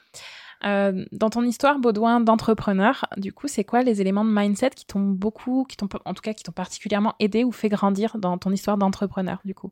dans 0.62 1.30
ton 1.30 1.42
histoire, 1.42 1.78
Baudouin, 1.78 2.20
d'entrepreneur, 2.20 3.06
du 3.16 3.32
coup, 3.32 3.48
c'est 3.48 3.64
quoi 3.64 3.82
les 3.82 4.00
éléments 4.00 4.24
de 4.24 4.32
mindset 4.32 4.70
qui 4.70 4.86
t'ont 4.86 5.00
beaucoup, 5.00 5.64
qui 5.68 5.76
en 5.82 6.14
tout 6.14 6.22
cas, 6.22 6.34
qui 6.34 6.42
t'ont 6.42 6.52
particulièrement 6.52 7.14
aidé 7.20 7.44
ou 7.44 7.52
fait 7.52 7.68
grandir 7.68 8.18
dans 8.18 8.38
ton 8.38 8.50
histoire 8.50 8.78
d'entrepreneur, 8.78 9.40
du 9.44 9.54
coup? 9.54 9.70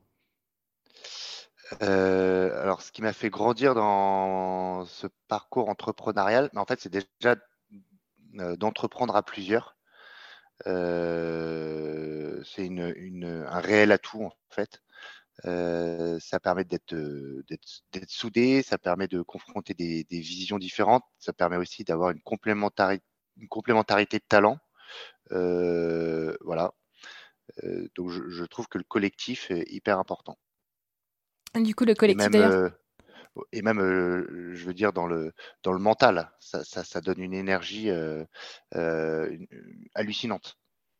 Euh, 1.82 2.62
alors, 2.62 2.82
ce 2.82 2.92
qui 2.92 3.02
m'a 3.02 3.12
fait 3.12 3.30
grandir 3.30 3.74
dans 3.74 4.84
ce 4.86 5.06
parcours 5.28 5.68
entrepreneurial, 5.68 6.50
en 6.54 6.64
fait, 6.64 6.80
c'est 6.80 6.92
déjà 6.92 7.36
euh, 8.38 8.56
d'entreprendre 8.56 9.16
à 9.16 9.22
plusieurs. 9.22 9.76
Euh, 10.66 12.42
c'est 12.44 12.66
une, 12.66 13.46
un 13.48 13.60
réel 13.60 13.92
atout, 13.92 14.24
en 14.24 14.32
fait. 14.50 14.82
ça 15.44 16.40
permet 16.40 16.64
d'être, 16.64 16.94
d'être, 17.48 18.10
soudé, 18.10 18.62
ça 18.62 18.78
permet 18.78 19.08
de 19.08 19.22
confronter 19.22 19.74
des, 19.74 20.04
visions 20.10 20.58
différentes, 20.58 21.04
ça 21.18 21.32
permet 21.32 21.56
aussi 21.56 21.84
d'avoir 21.84 22.10
une 22.10 22.22
complémentarité, 22.22 23.04
une 23.38 23.48
complémentarité 23.48 24.18
de 24.18 24.24
talent. 24.28 24.58
voilà. 25.30 26.72
donc, 27.96 28.10
je 28.10 28.44
trouve 28.44 28.68
que 28.68 28.78
le 28.78 28.84
collectif 28.84 29.50
est 29.50 29.64
hyper 29.72 29.98
important. 29.98 30.38
Du 31.60 31.74
coup, 31.74 31.84
le 31.84 31.94
collectif 31.94 32.30
d'ailleurs. 32.30 32.70
et 33.52 33.62
même, 33.62 33.78
euh, 33.78 34.26
euh, 34.30 34.54
je 34.54 34.64
veux 34.64 34.74
dire, 34.74 34.92
dans 34.92 35.06
le, 35.06 35.32
dans 35.62 35.72
le 35.72 35.78
mental, 35.78 36.30
ça, 36.40 36.64
ça, 36.64 37.00
donne 37.00 37.20
une 37.20 37.34
énergie 37.34 37.90
euh, 37.90 38.24
hallucinante. 39.94 40.58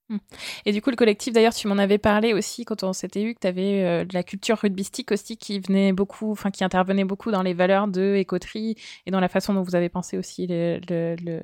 Mmh. 0.08 0.18
Et 0.66 0.72
du 0.72 0.82
coup, 0.82 0.90
le 0.90 0.96
collectif, 0.96 1.32
d'ailleurs, 1.32 1.54
tu 1.54 1.66
m'en 1.66 1.78
avais 1.78 1.98
parlé 1.98 2.32
aussi 2.32 2.64
quand 2.64 2.84
on 2.84 2.92
s'était 2.92 3.22
eu, 3.22 3.34
que 3.34 3.40
tu 3.40 3.46
avais 3.48 4.04
de 4.04 4.14
la 4.14 4.22
culture 4.22 4.56
rugbystique 4.58 5.10
aussi 5.10 5.36
qui 5.36 5.58
venait 5.58 5.92
beaucoup, 5.92 6.30
enfin, 6.30 6.50
qui 6.50 6.62
intervenait 6.62 7.04
beaucoup 7.04 7.32
dans 7.32 7.42
les 7.42 7.54
valeurs 7.54 7.88
de 7.88 8.14
écoterie 8.14 8.76
et 9.06 9.10
dans 9.10 9.20
la 9.20 9.28
façon 9.28 9.52
dont 9.52 9.62
vous 9.62 9.74
avez 9.74 9.88
pensé 9.88 10.16
aussi 10.16 10.46
le, 10.46 10.78
le, 10.88 11.40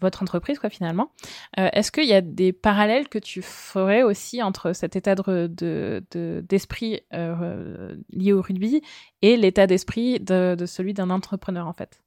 votre 0.00 0.22
entreprise, 0.22 0.58
quoi, 0.58 0.70
finalement. 0.70 1.12
Euh, 1.58 1.68
est-ce 1.72 1.90
qu'il 1.90 2.06
y 2.06 2.14
a 2.14 2.20
des 2.20 2.52
parallèles 2.52 3.08
que 3.08 3.18
tu 3.18 3.42
ferais 3.42 4.02
aussi 4.02 4.42
entre 4.42 4.72
cet 4.72 4.96
état 4.96 5.14
d'esprit 5.14 6.92
de, 6.92 7.16
euh, 7.16 7.96
lié 8.10 8.32
au 8.32 8.42
rugby 8.42 8.82
et 9.22 9.36
l'état 9.36 9.66
d'esprit 9.66 10.20
de, 10.20 10.56
celui 10.66 10.94
d'un 10.94 11.10
entrepreneur, 11.10 11.66
en 11.66 11.72
fait? 11.72 12.00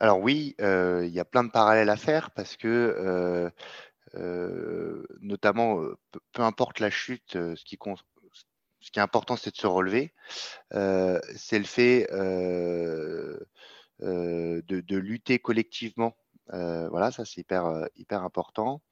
Alors 0.00 0.20
oui, 0.20 0.54
euh, 0.60 1.04
il 1.06 1.14
y 1.14 1.20
a 1.20 1.24
plein 1.24 1.44
de 1.44 1.50
parallèles 1.50 1.88
à 1.88 1.96
faire 1.96 2.30
parce 2.32 2.56
que, 2.56 3.50
notamment, 5.20 5.80
peu, 6.32 6.42
importe 6.42 6.80
la 6.80 6.90
chute, 6.90 7.32
ce 7.32 7.64
qui 7.64 7.78
est 8.96 8.98
important, 8.98 9.36
c'est 9.36 9.52
de 9.52 9.56
se 9.56 9.66
relever. 9.66 10.12
c'est 10.70 11.58
le 11.58 11.64
fait 11.64 12.06
euh, 14.02 14.60
de, 14.66 14.96
lutter 14.96 15.38
collectivement. 15.38 16.16
Euh, 16.52 16.88
voilà, 16.88 17.10
ça 17.10 17.24
c'est 17.24 17.40
hyper, 17.40 17.66
euh, 17.66 17.86
hyper 17.96 18.22
important. 18.22 18.82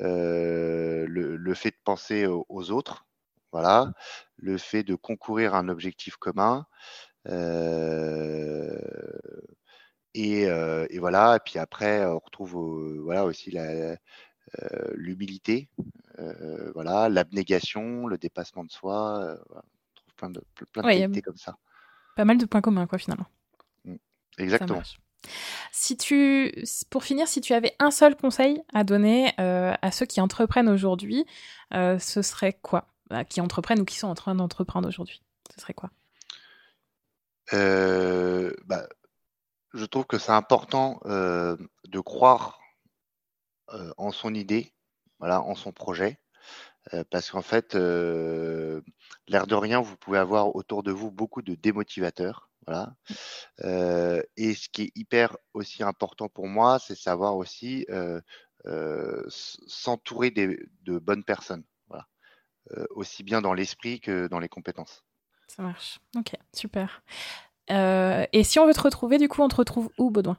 Le, 0.00 1.54
fait 1.54 1.70
de 1.70 1.76
penser 1.84 2.26
aux, 2.26 2.70
autres, 2.70 3.06
voilà, 3.52 3.92
le 4.36 4.56
fait 4.58 4.82
de 4.82 4.94
concourir 4.94 5.54
à 5.54 5.58
un 5.58 5.68
objectif 5.68 6.16
commun. 6.16 6.66
Et, 10.14 10.46
voilà, 10.98 11.36
et 11.36 11.40
puis 11.44 11.58
après, 11.58 12.04
on 12.06 12.18
retrouve 12.18 13.00
voilà, 13.02 13.24
aussi 13.24 13.56
l'humilité, 14.94 15.68
voilà, 16.74 17.08
l'abnégation, 17.08 18.06
le 18.06 18.18
dépassement 18.18 18.64
de 18.64 18.70
soi. 18.70 19.36
on 19.50 19.94
trouve 19.94 20.14
plein 20.16 20.30
de, 20.30 20.42
plein 20.72 20.82
de 20.82 20.88
qualités 20.88 21.22
comme 21.22 21.36
ça. 21.36 21.56
Pas 22.16 22.24
mal 22.24 22.38
de 22.38 22.46
points 22.46 22.60
communs, 22.60 22.86
quoi, 22.86 22.98
finalement. 22.98 23.26
Exactement. 24.38 24.82
Si 25.72 25.96
tu, 25.96 26.52
pour 26.90 27.04
finir, 27.04 27.28
si 27.28 27.40
tu 27.40 27.52
avais 27.54 27.74
un 27.78 27.90
seul 27.90 28.16
conseil 28.16 28.62
à 28.72 28.84
donner 28.84 29.32
euh, 29.40 29.72
à 29.82 29.90
ceux 29.90 30.06
qui 30.06 30.20
entreprennent 30.20 30.68
aujourd'hui, 30.68 31.24
euh, 31.72 31.98
ce 31.98 32.22
serait 32.22 32.52
quoi? 32.52 32.86
Bah, 33.10 33.24
Qui 33.24 33.40
entreprennent 33.40 33.80
ou 33.80 33.84
qui 33.84 33.98
sont 33.98 34.08
en 34.08 34.14
train 34.14 34.34
d'entreprendre 34.34 34.88
aujourd'hui 34.88 35.22
Ce 35.54 35.60
serait 35.60 35.74
quoi? 35.74 35.90
Euh, 37.52 38.52
bah, 38.64 38.86
Je 39.72 39.84
trouve 39.84 40.06
que 40.06 40.18
c'est 40.18 40.32
important 40.32 41.00
de 41.04 42.00
croire 42.00 42.60
en 43.96 44.12
son 44.12 44.34
idée, 44.34 44.72
voilà, 45.18 45.42
en 45.42 45.54
son 45.54 45.72
projet. 45.72 46.18
parce 47.10 47.30
qu'en 47.30 47.42
fait, 47.42 47.74
l'air 47.74 49.46
de 49.46 49.54
rien, 49.54 49.80
vous 49.80 49.96
pouvez 49.96 50.18
avoir 50.18 50.54
autour 50.54 50.82
de 50.82 50.92
vous 50.92 51.10
beaucoup 51.10 51.42
de 51.42 51.54
démotivateurs 51.54 52.50
voilà. 52.66 52.94
et 54.36 54.54
ce 54.54 54.68
qui 54.68 54.82
est 54.82 54.92
hyper 54.94 55.36
aussi 55.52 55.82
important 55.82 56.28
pour 56.28 56.46
moi, 56.48 56.78
c'est 56.78 56.94
savoir 56.94 57.36
aussi 57.36 57.86
s'entourer 59.28 60.30
de 60.30 60.98
bonnes 60.98 61.24
personnes. 61.24 61.64
Voilà. 61.88 62.06
aussi 62.90 63.22
bien 63.22 63.42
dans 63.42 63.54
l'esprit 63.54 64.00
que 64.00 64.26
dans 64.26 64.38
les 64.38 64.48
compétences. 64.48 65.04
Ça 65.48 65.62
marche. 65.62 66.00
Ok, 66.16 66.32
super. 66.54 67.02
et 67.68 68.44
si 68.44 68.58
on 68.58 68.66
veut 68.66 68.74
te 68.74 68.80
retrouver, 68.80 69.18
du 69.18 69.28
coup, 69.28 69.42
on 69.42 69.48
te 69.48 69.56
retrouve 69.56 69.90
où, 69.98 70.10
Baudouin? 70.10 70.38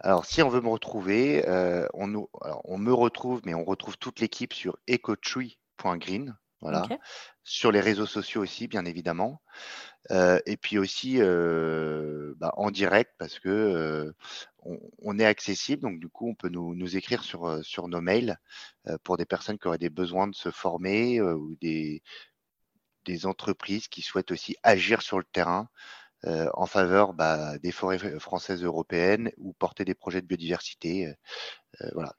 Alors, 0.00 0.26
si 0.26 0.42
on 0.42 0.48
veut 0.48 0.60
me 0.60 0.68
retrouver, 0.68 1.42
on, 1.94 2.06
nous, 2.06 2.28
on 2.64 2.78
me 2.78 2.92
retrouve, 2.92 3.40
mais 3.44 3.54
on 3.54 3.64
retrouve 3.64 3.96
toute 3.98 4.20
l'équipe 4.20 4.52
sur 4.52 4.78
ecotree.green. 4.88 6.36
Voilà. 6.60 6.86
Sur 7.44 7.70
les 7.70 7.80
réseaux 7.80 8.06
sociaux 8.06 8.42
aussi, 8.42 8.66
bien 8.66 8.84
évidemment. 8.84 9.40
Euh, 10.10 10.40
et 10.46 10.56
puis 10.56 10.78
aussi 10.78 11.16
euh, 11.20 12.34
bah, 12.36 12.52
en 12.56 12.70
direct 12.70 13.12
parce 13.18 13.40
que 13.40 13.48
euh, 13.48 14.12
on, 15.02 15.18
est 15.18 15.24
accessible, 15.24 15.82
donc 15.82 15.98
du 15.98 16.08
coup 16.08 16.28
on 16.28 16.34
peut 16.34 16.48
nous, 16.48 16.74
nous 16.74 16.96
écrire 16.96 17.24
sur, 17.24 17.64
sur 17.64 17.88
nos 17.88 18.00
mails 18.00 18.38
pour 19.02 19.16
des 19.16 19.24
personnes 19.24 19.58
qui 19.58 19.66
auraient 19.66 19.78
des 19.78 19.90
besoins 19.90 20.28
de 20.28 20.34
se 20.34 20.50
former 20.50 21.20
ou 21.20 21.56
des, 21.60 22.02
des 23.04 23.26
entreprises 23.26 23.88
qui 23.88 24.02
souhaitent 24.02 24.30
aussi 24.30 24.56
agir 24.62 25.02
sur 25.02 25.18
le 25.18 25.24
terrain. 25.24 25.68
en 26.24 26.66
faveur 26.66 27.12
bah, 27.12 27.58
des 27.58 27.72
forêts 27.72 28.18
françaises 28.18 28.64
européennes 28.64 29.30
ou 29.38 29.52
porter 29.52 29.84
des 29.84 29.94
projets 29.94 30.20
de 30.20 30.26
biodiversité. 30.26 31.12
voilà. 31.92 32.12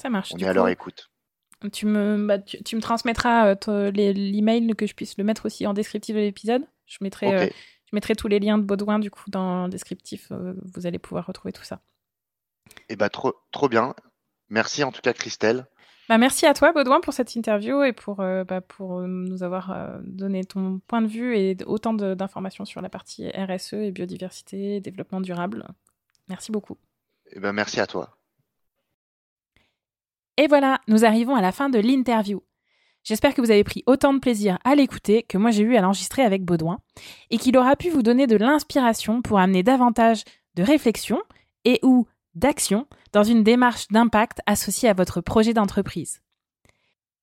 Ça 0.00 0.10
marche. 0.10 0.32
On 0.34 0.38
est 0.38 0.46
à 0.46 0.52
leur 0.52 0.68
écoute. 0.68 1.10
Tu 1.72 1.86
me, 1.86 2.26
bah, 2.26 2.38
tu, 2.38 2.76
me 2.76 2.80
transmettras 2.80 3.54
l'email 3.92 4.74
que 4.74 4.86
je 4.86 4.94
puisse 4.94 5.18
le 5.18 5.24
mettre 5.24 5.46
aussi 5.46 5.66
en 5.66 5.74
descriptif 5.74 6.16
de 6.16 6.20
l'épisode. 6.20 6.62
Je 6.86 6.98
mettrai, 7.02 7.50
je 7.50 7.90
mettrai 7.92 8.14
tous 8.14 8.28
les 8.28 8.38
liens 8.38 8.58
de 8.58 8.62
Baudouin 8.62 8.98
du 8.98 9.10
coup 9.10 9.28
dans 9.28 9.64
le 9.64 9.70
descriptif. 9.70 10.30
vous 10.30 10.86
allez 10.86 10.98
pouvoir 10.98 11.26
retrouver 11.26 11.52
tout 11.52 11.64
ça. 11.64 11.80
Eh 12.88 12.96
bah, 12.96 13.08
trop, 13.08 13.34
trop 13.52 13.68
bien. 13.68 13.94
Merci 14.48 14.84
en 14.84 14.92
tout 14.92 15.00
cas, 15.00 15.12
Christelle. 15.12 15.66
Bah, 16.10 16.18
merci 16.18 16.44
à 16.44 16.54
toi, 16.54 16.72
Baudouin, 16.72 17.00
pour 17.00 17.14
cette 17.14 17.36
interview 17.36 17.84
et 17.84 17.92
pour, 17.92 18.18
euh, 18.18 18.42
bah, 18.42 18.60
pour 18.60 18.98
euh, 18.98 19.06
nous 19.06 19.44
avoir 19.44 19.70
euh, 19.70 19.96
donné 20.02 20.42
ton 20.42 20.80
point 20.88 21.02
de 21.02 21.06
vue 21.06 21.36
et 21.36 21.56
autant 21.66 21.94
d'informations 21.94 22.64
sur 22.64 22.80
la 22.80 22.88
partie 22.88 23.30
RSE 23.30 23.74
et 23.74 23.92
biodiversité, 23.92 24.80
développement 24.80 25.20
durable. 25.20 25.68
Merci 26.28 26.50
beaucoup. 26.50 26.78
Eh 27.30 27.38
ben, 27.38 27.52
merci 27.52 27.78
à 27.78 27.86
toi. 27.86 28.19
Et 30.36 30.46
voilà, 30.46 30.80
nous 30.88 31.04
arrivons 31.04 31.34
à 31.34 31.40
la 31.40 31.52
fin 31.52 31.68
de 31.68 31.78
l'interview. 31.78 32.42
J'espère 33.02 33.34
que 33.34 33.40
vous 33.40 33.50
avez 33.50 33.64
pris 33.64 33.82
autant 33.86 34.12
de 34.12 34.18
plaisir 34.18 34.58
à 34.64 34.74
l'écouter 34.74 35.22
que 35.22 35.38
moi 35.38 35.50
j'ai 35.50 35.62
eu 35.62 35.76
à 35.76 35.80
l'enregistrer 35.80 36.22
avec 36.22 36.44
Baudouin 36.44 36.80
et 37.30 37.38
qu'il 37.38 37.56
aura 37.56 37.76
pu 37.76 37.88
vous 37.88 38.02
donner 38.02 38.26
de 38.26 38.36
l'inspiration 38.36 39.22
pour 39.22 39.38
amener 39.38 39.62
davantage 39.62 40.24
de 40.54 40.62
réflexion 40.62 41.20
et 41.64 41.80
ou 41.82 42.06
d'action 42.34 42.86
dans 43.12 43.24
une 43.24 43.42
démarche 43.42 43.88
d'impact 43.88 44.40
associée 44.46 44.88
à 44.88 44.94
votre 44.94 45.20
projet 45.20 45.54
d'entreprise. 45.54 46.20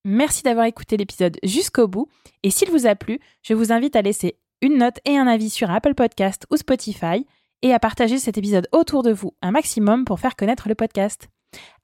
Merci 0.04 0.42
d'avoir 0.42 0.66
écouté 0.66 0.96
l'épisode 0.96 1.38
jusqu'au 1.42 1.86
bout 1.86 2.08
et 2.42 2.50
s'il 2.50 2.70
vous 2.70 2.86
a 2.86 2.94
plu, 2.94 3.20
je 3.42 3.54
vous 3.54 3.72
invite 3.72 3.96
à 3.96 4.02
laisser 4.02 4.36
une 4.62 4.78
note 4.78 4.98
et 5.04 5.16
un 5.16 5.26
avis 5.26 5.50
sur 5.50 5.70
Apple 5.70 5.94
Podcast 5.94 6.46
ou 6.50 6.56
Spotify 6.56 7.26
et 7.62 7.72
à 7.72 7.78
partager 7.78 8.18
cet 8.18 8.38
épisode 8.38 8.68
autour 8.72 9.02
de 9.02 9.12
vous 9.12 9.34
un 9.42 9.52
maximum 9.52 10.04
pour 10.04 10.20
faire 10.20 10.36
connaître 10.36 10.68
le 10.68 10.74
podcast. 10.74 11.28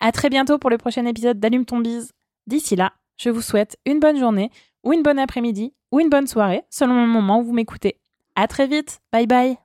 À 0.01 0.13
très 0.13 0.31
bientôt 0.31 0.59
pour 0.59 0.71
le 0.71 0.79
prochain 0.79 1.07
épisode 1.07 1.41
d'Allume 1.41 1.65
ton 1.65 1.79
bise. 1.79 2.13
D'ici 2.47 2.77
là, 2.77 2.93
je 3.17 3.31
vous 3.31 3.43
souhaite 3.43 3.79
une 3.87 4.01
bonne 4.01 4.19
journée 4.19 4.51
ou 4.85 4.93
une 4.93 5.03
bonne 5.03 5.19
après-midi 5.19 5.75
ou 5.93 6.01
une 6.01 6.11
bonne 6.11 6.27
soirée 6.27 6.63
selon 6.71 7.01
le 7.01 7.07
moment 7.07 7.41
où 7.41 7.45
vous 7.45 7.55
m'écoutez. 7.55 8.01
À 8.35 8.49
très 8.49 8.67
vite. 8.67 9.01
Bye 9.13 9.27
bye. 9.27 9.64